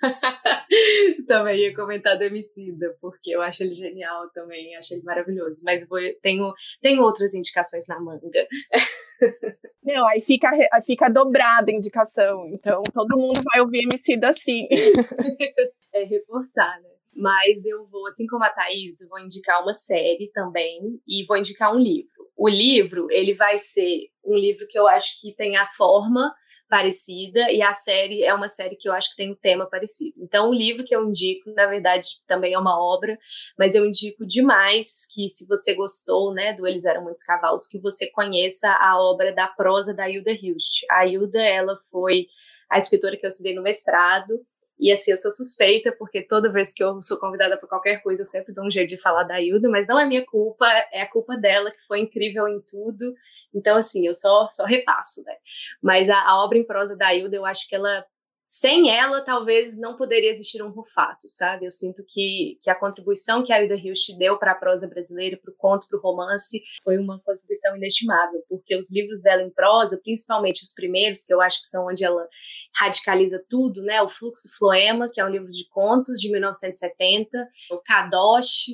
também 1.26 1.60
ia 1.60 1.74
comentar 1.74 2.18
do 2.18 2.24
Emicida, 2.24 2.96
porque 3.00 3.30
eu 3.30 3.40
acho 3.40 3.62
ele 3.62 3.74
genial 3.74 4.28
também, 4.30 4.76
acho 4.76 4.94
ele 4.94 5.02
maravilhoso. 5.02 5.62
Mas 5.64 5.86
vou, 5.88 5.98
tenho, 6.22 6.52
tenho 6.80 7.02
outras 7.02 7.34
indicações 7.34 7.86
na 7.86 8.00
manga. 8.00 8.46
Não, 9.82 10.06
aí 10.08 10.20
fica, 10.20 10.50
fica 10.84 11.08
dobrada 11.08 11.70
a 11.70 11.74
indicação. 11.74 12.48
Então 12.48 12.82
todo 12.92 13.18
mundo 13.18 13.40
vai 13.52 13.60
ouvir 13.60 13.84
Emicida 13.84 14.30
assim. 14.30 14.66
é 15.94 16.04
reforçar, 16.04 16.80
né? 16.82 16.90
Mas 17.14 17.64
eu 17.64 17.86
vou, 17.86 18.06
assim 18.08 18.26
como 18.26 18.44
a 18.44 18.50
Thaís, 18.50 18.98
vou 19.08 19.18
indicar 19.18 19.62
uma 19.62 19.72
série 19.72 20.30
também 20.34 21.00
e 21.08 21.24
vou 21.24 21.36
indicar 21.36 21.74
um 21.74 21.78
livro. 21.78 22.28
O 22.36 22.46
livro, 22.46 23.06
ele 23.10 23.32
vai 23.34 23.56
ser 23.58 24.10
um 24.22 24.36
livro 24.36 24.66
que 24.68 24.78
eu 24.78 24.86
acho 24.86 25.18
que 25.20 25.34
tem 25.34 25.56
a 25.56 25.66
forma 25.68 26.34
parecida 26.68 27.50
e 27.50 27.62
a 27.62 27.72
série 27.72 28.22
é 28.22 28.34
uma 28.34 28.48
série 28.48 28.76
que 28.76 28.88
eu 28.88 28.92
acho 28.92 29.10
que 29.10 29.16
tem 29.16 29.32
um 29.32 29.36
tema 29.36 29.66
parecido. 29.66 30.14
Então, 30.18 30.50
o 30.50 30.54
livro 30.54 30.84
que 30.84 30.94
eu 30.94 31.08
indico, 31.08 31.50
na 31.52 31.66
verdade, 31.66 32.08
também 32.26 32.54
é 32.54 32.58
uma 32.58 32.78
obra, 32.78 33.18
mas 33.58 33.74
eu 33.74 33.86
indico 33.86 34.26
demais 34.26 35.06
que, 35.12 35.28
se 35.28 35.46
você 35.46 35.74
gostou, 35.74 36.32
né, 36.34 36.52
do 36.54 36.66
Eles 36.66 36.84
Eram 36.84 37.04
Muitos 37.04 37.22
Cavalos, 37.22 37.68
que 37.68 37.78
você 37.78 38.08
conheça 38.10 38.70
a 38.70 38.98
obra 38.98 39.32
da 39.32 39.46
prosa 39.46 39.94
da 39.94 40.08
Hilda 40.08 40.32
Hilst. 40.32 40.84
A 40.90 41.06
Hilda, 41.06 41.42
ela 41.42 41.76
foi 41.90 42.26
a 42.70 42.78
escritora 42.78 43.16
que 43.16 43.24
eu 43.24 43.28
estudei 43.28 43.54
no 43.54 43.62
mestrado, 43.62 44.40
e 44.78 44.92
assim, 44.92 45.10
eu 45.10 45.16
sou 45.16 45.30
suspeita, 45.30 45.90
porque 45.92 46.22
toda 46.22 46.52
vez 46.52 46.72
que 46.72 46.84
eu 46.84 47.00
sou 47.00 47.18
convidada 47.18 47.56
para 47.56 47.68
qualquer 47.68 48.02
coisa, 48.02 48.22
eu 48.22 48.26
sempre 48.26 48.52
dou 48.52 48.66
um 48.66 48.70
jeito 48.70 48.90
de 48.90 49.00
falar 49.00 49.22
da 49.24 49.40
Hilda, 49.40 49.68
mas 49.68 49.86
não 49.88 49.98
é 49.98 50.04
minha 50.06 50.24
culpa, 50.26 50.66
é 50.92 51.02
a 51.02 51.10
culpa 51.10 51.36
dela, 51.36 51.70
que 51.70 51.80
foi 51.86 52.00
incrível 52.00 52.46
em 52.46 52.60
tudo. 52.60 53.14
Então, 53.54 53.76
assim, 53.76 54.06
eu 54.06 54.14
só, 54.14 54.48
só 54.50 54.64
repasso, 54.64 55.22
né? 55.24 55.34
Mas 55.82 56.10
a, 56.10 56.20
a 56.20 56.44
obra 56.44 56.58
em 56.58 56.66
prosa 56.66 56.96
da 56.96 57.14
Hilda, 57.14 57.36
eu 57.36 57.46
acho 57.46 57.66
que 57.68 57.74
ela 57.74 58.04
sem 58.48 58.88
ela, 58.96 59.24
talvez 59.24 59.76
não 59.76 59.96
poderia 59.96 60.30
existir 60.30 60.62
um 60.62 60.70
Rufato, 60.70 61.26
sabe? 61.26 61.66
Eu 61.66 61.72
sinto 61.72 62.04
que, 62.06 62.58
que 62.62 62.70
a 62.70 62.78
contribuição 62.78 63.42
que 63.42 63.52
a 63.52 63.60
Hilda 63.60 63.74
Hilst 63.74 64.16
deu 64.16 64.38
para 64.38 64.52
a 64.52 64.54
prosa 64.54 64.88
brasileira, 64.88 65.36
para 65.36 65.50
o 65.50 65.56
conto, 65.56 65.88
para 65.88 65.98
o 65.98 66.02
romance, 66.02 66.62
foi 66.84 66.96
uma 66.96 67.20
contribuição 67.20 67.76
inestimável, 67.76 68.44
porque 68.48 68.76
os 68.76 68.90
livros 68.90 69.20
dela 69.20 69.42
em 69.42 69.50
prosa, 69.50 70.00
principalmente 70.02 70.62
os 70.62 70.72
primeiros, 70.72 71.24
que 71.24 71.34
eu 71.34 71.40
acho 71.40 71.60
que 71.60 71.66
são 71.66 71.88
onde 71.88 72.04
ela 72.04 72.28
radicaliza 72.76 73.42
tudo, 73.48 73.82
né? 73.82 74.02
O 74.02 74.08
Fluxo 74.08 74.48
Floema, 74.58 75.08
que 75.08 75.20
é 75.20 75.24
um 75.24 75.30
livro 75.30 75.50
de 75.50 75.68
contos 75.68 76.20
de 76.20 76.30
1970, 76.30 77.48
o 77.70 77.78
Kadosh, 77.78 78.66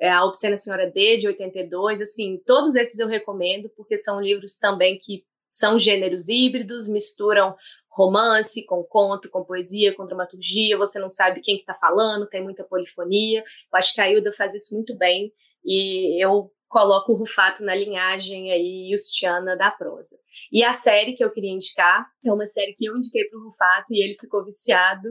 é, 0.00 0.10
a 0.10 0.24
Obscena 0.24 0.56
Senhora 0.56 0.90
D, 0.90 1.16
de 1.16 1.26
82, 1.26 2.02
assim, 2.02 2.40
todos 2.44 2.74
esses 2.74 2.98
eu 2.98 3.08
recomendo, 3.08 3.70
porque 3.76 3.96
são 3.96 4.20
livros 4.20 4.56
também 4.56 4.98
que 4.98 5.24
são 5.48 5.78
gêneros 5.78 6.28
híbridos, 6.28 6.86
misturam 6.86 7.56
romance 7.88 8.66
com 8.66 8.84
conto, 8.84 9.30
com 9.30 9.42
poesia, 9.42 9.94
com 9.94 10.06
dramaturgia, 10.06 10.76
você 10.76 10.98
não 10.98 11.08
sabe 11.08 11.40
quem 11.40 11.56
que 11.56 11.62
está 11.62 11.74
falando, 11.74 12.28
tem 12.28 12.42
muita 12.42 12.62
polifonia. 12.62 13.40
Eu 13.40 13.78
acho 13.78 13.94
que 13.94 14.00
a 14.02 14.10
Hilda 14.10 14.34
faz 14.34 14.54
isso 14.54 14.74
muito 14.74 14.94
bem 14.98 15.32
e 15.64 16.22
eu 16.22 16.52
coloco 16.68 17.12
o 17.12 17.16
Rufato 17.16 17.64
na 17.64 17.74
linhagem 17.74 18.52
aí 18.52 18.90
Justiana 18.92 19.56
da 19.56 19.70
prosa. 19.70 20.16
E 20.52 20.64
a 20.64 20.72
série 20.72 21.14
que 21.14 21.24
eu 21.24 21.30
queria 21.30 21.50
indicar 21.50 22.06
é 22.24 22.32
uma 22.32 22.46
série 22.46 22.74
que 22.74 22.84
eu 22.84 22.96
indiquei 22.96 23.24
para 23.24 23.38
o 23.38 23.44
Rufato 23.44 23.86
e 23.90 24.02
ele 24.02 24.16
ficou 24.20 24.44
viciado, 24.44 25.08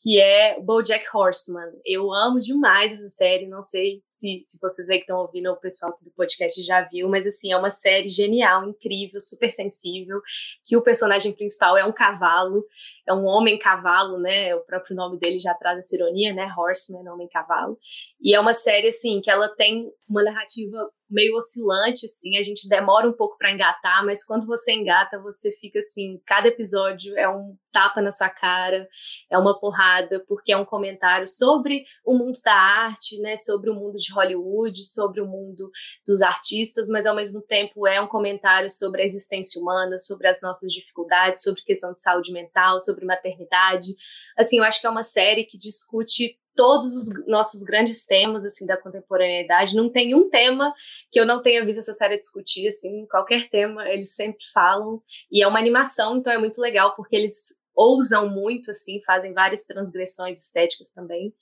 que 0.00 0.20
é 0.20 0.60
BoJack 0.60 1.06
Horseman. 1.14 1.72
Eu 1.84 2.12
amo 2.12 2.40
demais 2.40 2.92
essa 2.92 3.08
série, 3.08 3.46
não 3.46 3.62
sei 3.62 4.02
se, 4.08 4.40
se 4.44 4.58
vocês 4.60 4.90
aí 4.90 4.98
que 4.98 5.04
estão 5.04 5.18
ouvindo, 5.18 5.50
o 5.50 5.56
pessoal 5.56 5.96
do 6.02 6.10
podcast 6.10 6.62
já 6.62 6.82
viu, 6.82 7.08
mas 7.08 7.26
assim, 7.26 7.52
é 7.52 7.56
uma 7.56 7.70
série 7.70 8.08
genial, 8.08 8.68
incrível, 8.68 9.20
super 9.20 9.50
sensível, 9.50 10.20
que 10.64 10.76
o 10.76 10.82
personagem 10.82 11.32
principal 11.34 11.76
é 11.76 11.84
um 11.84 11.92
cavalo, 11.92 12.64
é 13.06 13.14
um 13.14 13.24
homem 13.24 13.58
cavalo, 13.58 14.18
né? 14.18 14.54
O 14.54 14.60
próprio 14.60 14.96
nome 14.96 15.18
dele 15.18 15.38
já 15.38 15.54
traz 15.54 15.78
essa 15.78 15.94
ironia, 15.94 16.34
né? 16.34 16.52
Horseman, 16.56 17.08
homem 17.08 17.28
cavalo. 17.28 17.78
E 18.20 18.34
é 18.34 18.40
uma 18.40 18.54
série 18.54 18.88
assim 18.88 19.20
que 19.20 19.30
ela 19.30 19.48
tem 19.48 19.88
uma 20.08 20.22
narrativa 20.22 20.90
meio 21.08 21.36
oscilante, 21.36 22.04
assim, 22.06 22.36
a 22.36 22.42
gente 22.42 22.68
demora 22.68 23.08
um 23.08 23.12
pouco 23.12 23.38
para 23.38 23.52
engatar, 23.52 24.04
mas 24.04 24.24
quando 24.24 24.46
você 24.46 24.72
engata, 24.72 25.20
você 25.20 25.52
fica 25.52 25.78
assim, 25.78 26.20
cada 26.26 26.48
episódio 26.48 27.16
é 27.16 27.28
um 27.28 27.56
tapa 27.72 28.00
na 28.00 28.10
sua 28.10 28.28
cara, 28.28 28.88
é 29.30 29.38
uma 29.38 29.58
porrada, 29.58 30.24
porque 30.26 30.52
é 30.52 30.56
um 30.56 30.64
comentário 30.64 31.28
sobre 31.28 31.84
o 32.04 32.16
mundo 32.16 32.38
da 32.44 32.54
arte, 32.54 33.20
né, 33.20 33.36
sobre 33.36 33.70
o 33.70 33.74
mundo 33.74 33.98
de 33.98 34.12
Hollywood, 34.12 34.84
sobre 34.84 35.20
o 35.20 35.26
mundo 35.26 35.70
dos 36.06 36.22
artistas, 36.22 36.88
mas 36.88 37.06
ao 37.06 37.14
mesmo 37.14 37.40
tempo 37.42 37.86
é 37.86 38.00
um 38.00 38.08
comentário 38.08 38.70
sobre 38.70 39.02
a 39.02 39.04
existência 39.04 39.60
humana, 39.60 39.98
sobre 39.98 40.26
as 40.26 40.40
nossas 40.42 40.72
dificuldades, 40.72 41.42
sobre 41.42 41.62
questão 41.62 41.92
de 41.92 42.00
saúde 42.00 42.32
mental, 42.32 42.80
sobre 42.80 43.04
maternidade. 43.04 43.94
Assim, 44.36 44.58
eu 44.58 44.64
acho 44.64 44.80
que 44.80 44.86
é 44.86 44.90
uma 44.90 45.04
série 45.04 45.44
que 45.44 45.58
discute 45.58 46.38
todos 46.56 46.96
os 46.96 47.26
nossos 47.26 47.62
grandes 47.62 48.04
temas 48.04 48.44
assim 48.44 48.66
da 48.66 48.76
contemporaneidade. 48.76 49.76
Não 49.76 49.90
tem 49.90 50.14
um 50.14 50.28
tema 50.28 50.74
que 51.12 51.20
eu 51.20 51.26
não 51.26 51.42
tenha 51.42 51.64
visto 51.64 51.78
essa 51.78 51.92
série 51.92 52.18
discutir, 52.18 52.66
assim, 52.66 53.06
qualquer 53.06 53.48
tema 53.48 53.88
eles 53.88 54.14
sempre 54.14 54.42
falam. 54.52 55.00
E 55.30 55.42
é 55.42 55.46
uma 55.46 55.58
animação, 55.58 56.16
então 56.16 56.32
é 56.32 56.38
muito 56.38 56.60
legal 56.60 56.94
porque 56.96 57.14
eles 57.14 57.54
ousam 57.74 58.28
muito, 58.28 58.70
assim, 58.70 59.02
fazem 59.04 59.34
várias 59.34 59.64
transgressões 59.64 60.42
estéticas 60.42 60.90
também. 60.90 61.32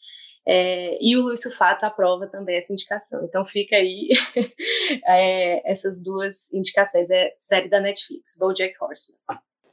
É, 0.46 0.98
e 1.00 1.16
o 1.16 1.22
Luiz 1.22 1.42
Fato 1.56 1.84
aprova 1.84 2.26
também 2.26 2.56
essa 2.56 2.72
indicação. 2.72 3.24
Então 3.24 3.44
fica 3.46 3.76
aí 3.76 4.08
é, 5.06 5.70
essas 5.70 6.02
duas 6.02 6.52
indicações. 6.52 7.10
É 7.10 7.34
série 7.38 7.68
da 7.68 7.80
Netflix, 7.80 8.36
BoJack 8.38 8.74
Horseman. 8.80 9.18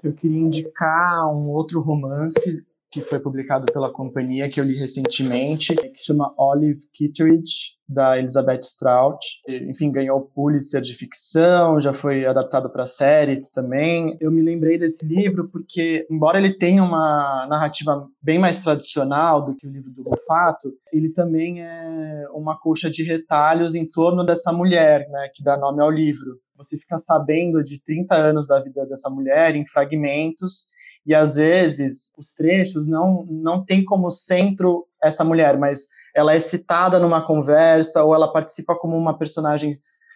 Eu 0.03 0.13
queria 0.13 0.39
indicar 0.39 1.27
um 1.27 1.49
outro 1.49 1.81
romance 1.81 2.65
que 2.91 3.01
foi 3.01 3.19
publicado 3.19 3.71
pela 3.71 3.91
companhia, 3.91 4.49
que 4.49 4.59
eu 4.59 4.65
li 4.65 4.77
recentemente, 4.77 5.73
que 5.75 6.03
chama 6.03 6.33
Olive 6.37 6.81
Kitteridge, 6.93 7.79
da 7.87 8.17
Elizabeth 8.17 8.63
Strout. 8.63 9.25
Enfim, 9.47 9.91
ganhou 9.91 10.19
o 10.19 10.25
Pulitzer 10.25 10.81
de 10.81 10.93
ficção, 10.93 11.79
já 11.79 11.93
foi 11.93 12.25
adaptado 12.25 12.69
para 12.69 12.85
série 12.85 13.45
também. 13.53 14.17
Eu 14.19 14.31
me 14.31 14.41
lembrei 14.41 14.77
desse 14.77 15.05
livro 15.05 15.49
porque, 15.49 16.05
embora 16.09 16.37
ele 16.37 16.57
tenha 16.57 16.83
uma 16.83 17.47
narrativa 17.49 18.07
bem 18.21 18.39
mais 18.39 18.59
tradicional 18.59 19.43
do 19.43 19.55
que 19.55 19.67
o 19.67 19.71
livro 19.71 19.91
do 19.91 20.03
Rufato, 20.03 20.73
ele 20.91 21.09
também 21.09 21.61
é 21.61 22.25
uma 22.33 22.57
colcha 22.57 22.89
de 22.89 23.03
retalhos 23.03 23.75
em 23.75 23.85
torno 23.85 24.23
dessa 24.25 24.51
mulher, 24.51 25.07
né, 25.09 25.29
que 25.33 25.43
dá 25.43 25.57
nome 25.57 25.81
ao 25.81 25.91
livro. 25.91 26.39
Você 26.57 26.77
fica 26.77 26.99
sabendo 26.99 27.63
de 27.63 27.81
30 27.81 28.15
anos 28.15 28.47
da 28.47 28.61
vida 28.61 28.85
dessa 28.85 29.09
mulher 29.09 29.55
em 29.55 29.65
fragmentos 29.65 30.67
e 31.05 31.13
às 31.15 31.35
vezes 31.35 32.13
os 32.17 32.31
trechos 32.33 32.87
não 32.87 33.25
não 33.29 33.63
tem 33.63 33.83
como 33.83 34.11
centro 34.11 34.85
essa 35.01 35.23
mulher, 35.23 35.57
mas 35.57 35.87
ela 36.15 36.33
é 36.33 36.39
citada 36.39 36.99
numa 36.99 37.25
conversa 37.25 38.03
ou 38.03 38.13
ela 38.13 38.31
participa 38.31 38.75
como 38.75 38.95
uma 38.95 39.17
personagem 39.17 39.71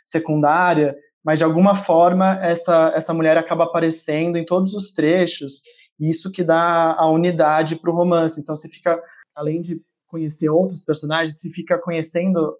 secundária, 0.05 0.95
mas 1.23 1.39
de 1.39 1.45
alguma 1.45 1.75
forma 1.75 2.39
essa 2.43 2.91
essa 2.95 3.13
mulher 3.13 3.37
acaba 3.37 3.63
aparecendo 3.63 4.37
em 4.37 4.45
todos 4.45 4.73
os 4.73 4.91
trechos, 4.91 5.61
e 5.99 6.09
isso 6.09 6.31
que 6.31 6.43
dá 6.43 6.93
a 6.93 7.09
unidade 7.09 7.75
para 7.77 7.91
o 7.91 7.95
romance. 7.95 8.39
Então 8.39 8.55
você 8.55 8.69
fica 8.69 9.01
além 9.35 9.61
de 9.61 9.81
conhecer 10.07 10.49
outros 10.49 10.83
personagens, 10.83 11.39
se 11.39 11.49
fica 11.49 11.77
conhecendo 11.77 12.55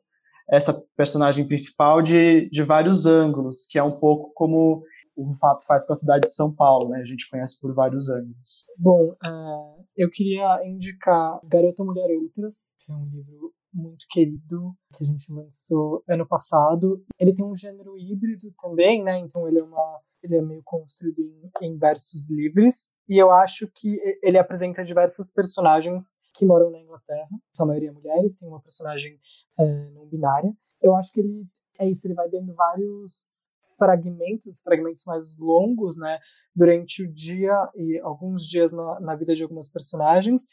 essa 0.49 0.79
personagem 0.95 1.47
principal 1.47 2.01
de, 2.01 2.49
de 2.49 2.63
vários 2.63 3.05
ângulos, 3.05 3.65
que 3.65 3.79
é 3.79 3.83
um 3.83 3.99
pouco 3.99 4.31
como 4.35 4.83
o 5.15 5.23
Rufato 5.23 5.65
faz 5.65 5.85
com 5.85 5.93
a 5.93 5.95
cidade 5.95 6.25
de 6.25 6.33
São 6.33 6.53
Paulo, 6.53 6.89
né? 6.89 6.99
A 7.01 7.05
gente 7.05 7.29
conhece 7.29 7.59
por 7.59 7.73
vários 7.73 8.09
anos. 8.09 8.65
Bom, 8.77 9.11
uh, 9.11 9.85
eu 9.95 10.09
queria 10.09 10.65
indicar 10.65 11.39
Garota 11.43 11.83
Mulher 11.83 12.09
Outras, 12.17 12.73
que 12.79 12.91
é 12.91 12.95
um 12.95 13.05
livro 13.05 13.53
muito 13.73 14.05
querido 14.09 14.73
que 14.93 15.03
a 15.03 15.07
gente 15.07 15.31
lançou 15.31 16.03
ano 16.07 16.25
passado. 16.25 17.03
Ele 17.19 17.33
tem 17.33 17.45
um 17.45 17.55
gênero 17.55 17.97
híbrido 17.97 18.53
também, 18.61 19.03
né? 19.03 19.19
Então 19.19 19.47
ele 19.47 19.59
é 19.59 19.63
uma 19.63 20.01
ele 20.23 20.37
é 20.37 20.41
meio 20.41 20.63
construído 20.63 21.19
em, 21.19 21.51
em 21.61 21.77
versos 21.77 22.31
livres 22.31 22.95
e 23.07 23.15
eu 23.15 23.29
acho 23.31 23.69
que 23.71 23.99
ele 24.23 24.39
apresenta 24.39 24.83
diversos 24.83 25.29
personagens 25.29 26.17
que 26.33 26.43
moram 26.43 26.71
na 26.71 26.79
Inglaterra, 26.79 27.29
a 27.59 27.65
maioria 27.65 27.93
mulheres, 27.93 28.35
tem 28.35 28.47
uma 28.47 28.59
personagem 28.59 29.19
é, 29.59 29.89
não 29.91 30.07
binária. 30.07 30.51
Eu 30.81 30.95
acho 30.95 31.11
que 31.11 31.19
ele 31.19 31.45
é 31.77 31.87
isso, 31.87 32.07
ele 32.07 32.15
vai 32.15 32.27
dando 32.29 32.55
vários 32.55 33.51
fragmentos, 33.77 34.61
fragmentos 34.61 35.05
mais 35.05 35.37
longos, 35.37 35.97
né, 35.97 36.19
durante 36.55 37.03
o 37.03 37.13
dia 37.13 37.53
e 37.75 37.99
alguns 37.99 38.43
dias 38.43 38.71
na, 38.71 38.99
na 38.99 39.15
vida 39.15 39.33
de 39.33 39.43
algumas 39.43 39.69
personagens, 39.69 40.45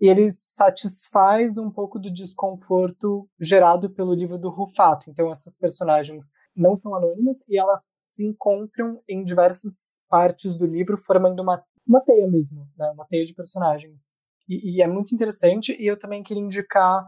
e 0.00 0.08
ele 0.08 0.30
satisfaz 0.30 1.56
um 1.56 1.70
pouco 1.70 1.98
do 1.98 2.12
desconforto 2.12 3.28
gerado 3.40 3.88
pelo 3.88 4.12
livro 4.12 4.38
do 4.38 4.50
Rufato. 4.50 5.08
Então 5.08 5.30
essas 5.30 5.56
personagens 5.56 6.30
não 6.54 6.76
são 6.76 6.94
anônimas 6.94 7.38
e 7.48 7.58
elas 7.58 7.92
se 7.98 8.24
encontram 8.24 9.00
em 9.08 9.22
diversas 9.22 10.02
partes 10.08 10.56
do 10.56 10.66
livro 10.66 10.98
formando 10.98 11.40
uma, 11.40 11.64
uma 11.86 12.00
teia 12.00 12.26
mesmo, 12.26 12.68
né, 12.76 12.90
uma 12.90 13.06
teia 13.06 13.24
de 13.24 13.34
personagens. 13.34 14.26
E, 14.48 14.76
e 14.76 14.82
é 14.82 14.86
muito 14.86 15.14
interessante. 15.14 15.76
E 15.80 15.86
eu 15.86 15.98
também 15.98 16.22
queria 16.22 16.42
indicar 16.42 17.06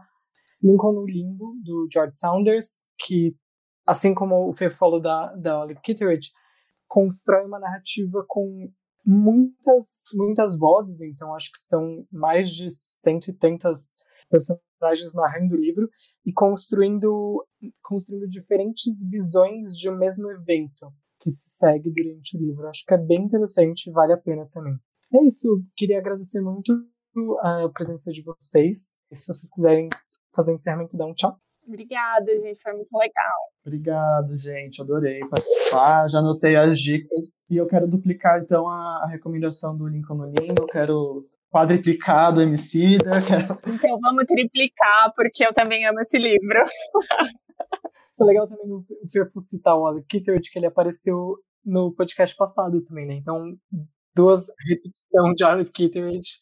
Lincoln 0.61 0.93
no 0.93 1.05
Limbo, 1.05 1.55
do 1.63 1.87
George 1.91 2.17
Saunders, 2.17 2.85
que 2.97 3.35
assim 3.87 4.13
como 4.13 4.49
o 4.49 4.53
Fê 4.53 4.69
falou 4.69 4.99
da, 4.99 5.33
da 5.35 5.61
Olive 5.61 5.81
Kitteridge, 5.81 6.31
constrói 6.87 7.45
uma 7.45 7.59
narrativa 7.59 8.23
com 8.27 8.69
muitas, 9.05 10.03
muitas 10.13 10.57
vozes, 10.57 11.01
então 11.01 11.33
acho 11.33 11.51
que 11.51 11.59
são 11.59 12.05
mais 12.11 12.49
de 12.49 12.69
cento 12.69 13.29
e 13.29 13.33
tantas 13.33 13.95
personagens 14.29 15.15
narrando 15.15 15.55
o 15.55 15.59
livro 15.59 15.89
e 16.25 16.33
construindo, 16.33 17.45
construindo 17.81 18.27
diferentes 18.27 19.03
visões 19.09 19.77
de 19.77 19.89
um 19.89 19.97
mesmo 19.97 20.29
evento 20.29 20.91
que 21.19 21.31
se 21.31 21.49
segue 21.57 21.89
durante 21.89 22.35
o 22.35 22.39
livro. 22.39 22.67
Acho 22.67 22.85
que 22.85 22.93
é 22.93 22.97
bem 22.97 23.23
interessante 23.23 23.89
e 23.89 23.93
vale 23.93 24.13
a 24.13 24.17
pena 24.17 24.45
também. 24.51 24.77
É 25.13 25.23
isso, 25.23 25.63
queria 25.75 25.99
agradecer 25.99 26.41
muito 26.41 26.73
a 27.39 27.69
presença 27.73 28.11
de 28.11 28.21
vocês. 28.21 28.97
Se 29.15 29.27
vocês 29.27 29.49
quiserem 29.49 29.87
fazer 30.35 30.51
o 30.51 30.55
encerramento, 30.55 30.97
dá 30.97 31.05
um 31.05 31.13
tchau. 31.13 31.39
Obrigada, 31.67 32.31
gente, 32.39 32.61
foi 32.61 32.73
muito 32.73 32.97
legal. 32.97 33.39
Obrigado, 33.65 34.37
gente, 34.37 34.81
adorei 34.81 35.19
participar, 35.27 36.07
já 36.07 36.19
anotei 36.19 36.55
as 36.55 36.79
dicas 36.79 37.27
e 37.49 37.57
eu 37.57 37.67
quero 37.67 37.87
duplicar 37.87 38.41
então 38.41 38.69
a, 38.69 39.03
a 39.03 39.07
recomendação 39.07 39.77
do 39.77 39.87
Lincoln 39.87 40.15
no 40.15 40.25
Limbo, 40.27 40.65
quero 40.67 41.27
quadriplicar 41.51 42.33
do 42.33 42.41
Emicida. 42.41 43.11
Quero... 43.21 43.59
Então 43.67 43.99
vamos 43.99 44.25
triplicar, 44.25 45.13
porque 45.15 45.45
eu 45.45 45.53
também 45.53 45.85
amo 45.85 45.99
esse 45.99 46.17
livro. 46.17 46.63
Foi 48.17 48.27
legal 48.27 48.47
também 48.47 48.71
o 48.71 48.85
Ferfu 49.11 49.39
citar 49.39 49.75
o 49.75 49.83
Olive 49.83 50.07
Kitteridge, 50.07 50.51
que 50.51 50.59
ele 50.59 50.65
apareceu 50.65 51.35
no 51.65 51.93
podcast 51.93 52.35
passado 52.35 52.81
também, 52.83 53.05
né? 53.05 53.15
Então, 53.15 53.55
duas 54.15 54.47
repetições 54.67 55.35
de 55.35 55.43
Olive 55.43 55.71
Kitteridge. 55.71 56.39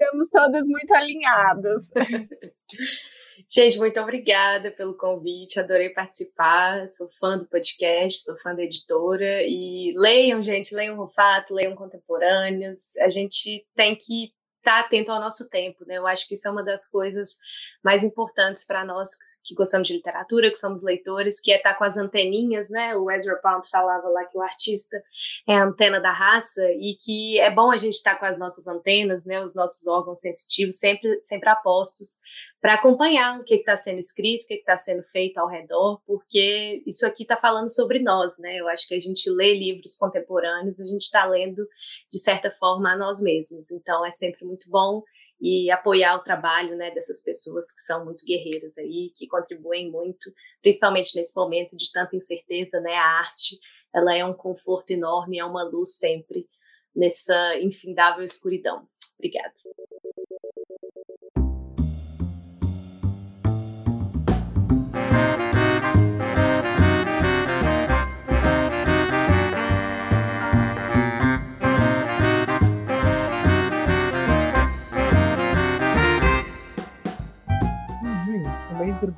Estamos 0.00 0.28
todas 0.30 0.62
muito 0.64 0.94
alinhadas. 0.94 1.82
Gente, 3.50 3.78
muito 3.78 3.98
obrigada 3.98 4.70
pelo 4.70 4.92
convite, 4.94 5.58
adorei 5.58 5.88
participar, 5.88 6.86
sou 6.86 7.08
fã 7.18 7.38
do 7.38 7.46
podcast, 7.46 8.22
sou 8.22 8.38
fã 8.40 8.54
da 8.54 8.62
editora 8.62 9.42
e 9.42 9.94
leiam, 9.96 10.42
gente, 10.42 10.74
leiam 10.74 10.96
Rufato, 10.96 11.54
leiam 11.54 11.74
contemporâneos, 11.74 12.94
a 12.98 13.08
gente 13.08 13.66
tem 13.74 13.96
que 13.96 14.34
estar 14.58 14.80
tá 14.82 14.86
atento 14.86 15.10
ao 15.10 15.20
nosso 15.20 15.48
tempo, 15.48 15.82
né? 15.86 15.96
Eu 15.96 16.06
acho 16.06 16.28
que 16.28 16.34
isso 16.34 16.46
é 16.46 16.50
uma 16.50 16.62
das 16.62 16.86
coisas 16.86 17.38
mais 17.82 18.04
importantes 18.04 18.66
para 18.66 18.84
nós 18.84 19.10
que 19.42 19.54
gostamos 19.54 19.88
de 19.88 19.94
literatura, 19.94 20.50
que 20.50 20.58
somos 20.58 20.82
leitores, 20.82 21.40
que 21.40 21.50
é 21.50 21.56
estar 21.56 21.72
tá 21.72 21.78
com 21.78 21.84
as 21.84 21.96
anteninhas, 21.96 22.68
né? 22.68 22.94
O 22.96 23.10
Ezra 23.10 23.36
Pound 23.36 23.66
falava 23.70 24.08
lá 24.08 24.26
que 24.26 24.36
o 24.36 24.42
artista 24.42 25.02
é 25.48 25.54
a 25.54 25.64
antena 25.64 25.98
da 26.00 26.12
raça 26.12 26.70
e 26.72 26.98
que 27.00 27.40
é 27.40 27.50
bom 27.50 27.70
a 27.70 27.78
gente 27.78 27.94
estar 27.94 28.14
tá 28.14 28.20
com 28.20 28.26
as 28.26 28.38
nossas 28.38 28.66
antenas, 28.66 29.24
né? 29.24 29.42
Os 29.42 29.54
nossos 29.54 29.86
órgãos 29.86 30.20
sensitivos 30.20 30.78
sempre 30.78 31.18
sempre 31.22 31.48
apostos 31.48 32.18
para 32.60 32.74
acompanhar 32.74 33.40
o 33.40 33.44
que 33.44 33.54
está 33.54 33.76
sendo 33.76 34.00
escrito, 34.00 34.42
o 34.42 34.46
que 34.48 34.54
está 34.54 34.76
sendo 34.76 35.02
feito 35.04 35.38
ao 35.38 35.48
redor, 35.48 36.00
porque 36.04 36.82
isso 36.86 37.06
aqui 37.06 37.22
está 37.22 37.36
falando 37.36 37.72
sobre 37.72 38.00
nós, 38.00 38.38
né? 38.38 38.56
Eu 38.56 38.68
acho 38.68 38.86
que 38.88 38.94
a 38.94 39.00
gente 39.00 39.30
lê 39.30 39.54
livros 39.54 39.94
contemporâneos, 39.94 40.80
a 40.80 40.86
gente 40.86 41.02
está 41.02 41.24
lendo, 41.24 41.64
de 42.10 42.18
certa 42.18 42.50
forma, 42.50 42.92
a 42.92 42.96
nós 42.96 43.22
mesmos. 43.22 43.70
Então, 43.70 44.04
é 44.04 44.10
sempre 44.10 44.44
muito 44.44 44.68
bom 44.68 45.02
e 45.40 45.70
apoiar 45.70 46.16
o 46.16 46.24
trabalho 46.24 46.76
né, 46.76 46.90
dessas 46.90 47.22
pessoas 47.22 47.70
que 47.70 47.80
são 47.80 48.04
muito 48.04 48.24
guerreiras 48.24 48.76
aí, 48.76 49.12
que 49.14 49.28
contribuem 49.28 49.88
muito, 49.88 50.32
principalmente 50.60 51.14
nesse 51.14 51.36
momento 51.36 51.76
de 51.76 51.92
tanta 51.92 52.16
incerteza, 52.16 52.80
né? 52.80 52.94
A 52.94 53.18
arte, 53.20 53.56
ela 53.94 54.16
é 54.16 54.24
um 54.24 54.34
conforto 54.34 54.90
enorme, 54.90 55.38
é 55.38 55.44
uma 55.44 55.62
luz 55.62 55.96
sempre 55.96 56.48
nessa 56.94 57.56
infindável 57.60 58.24
escuridão. 58.24 58.84
Obrigada. 59.16 59.54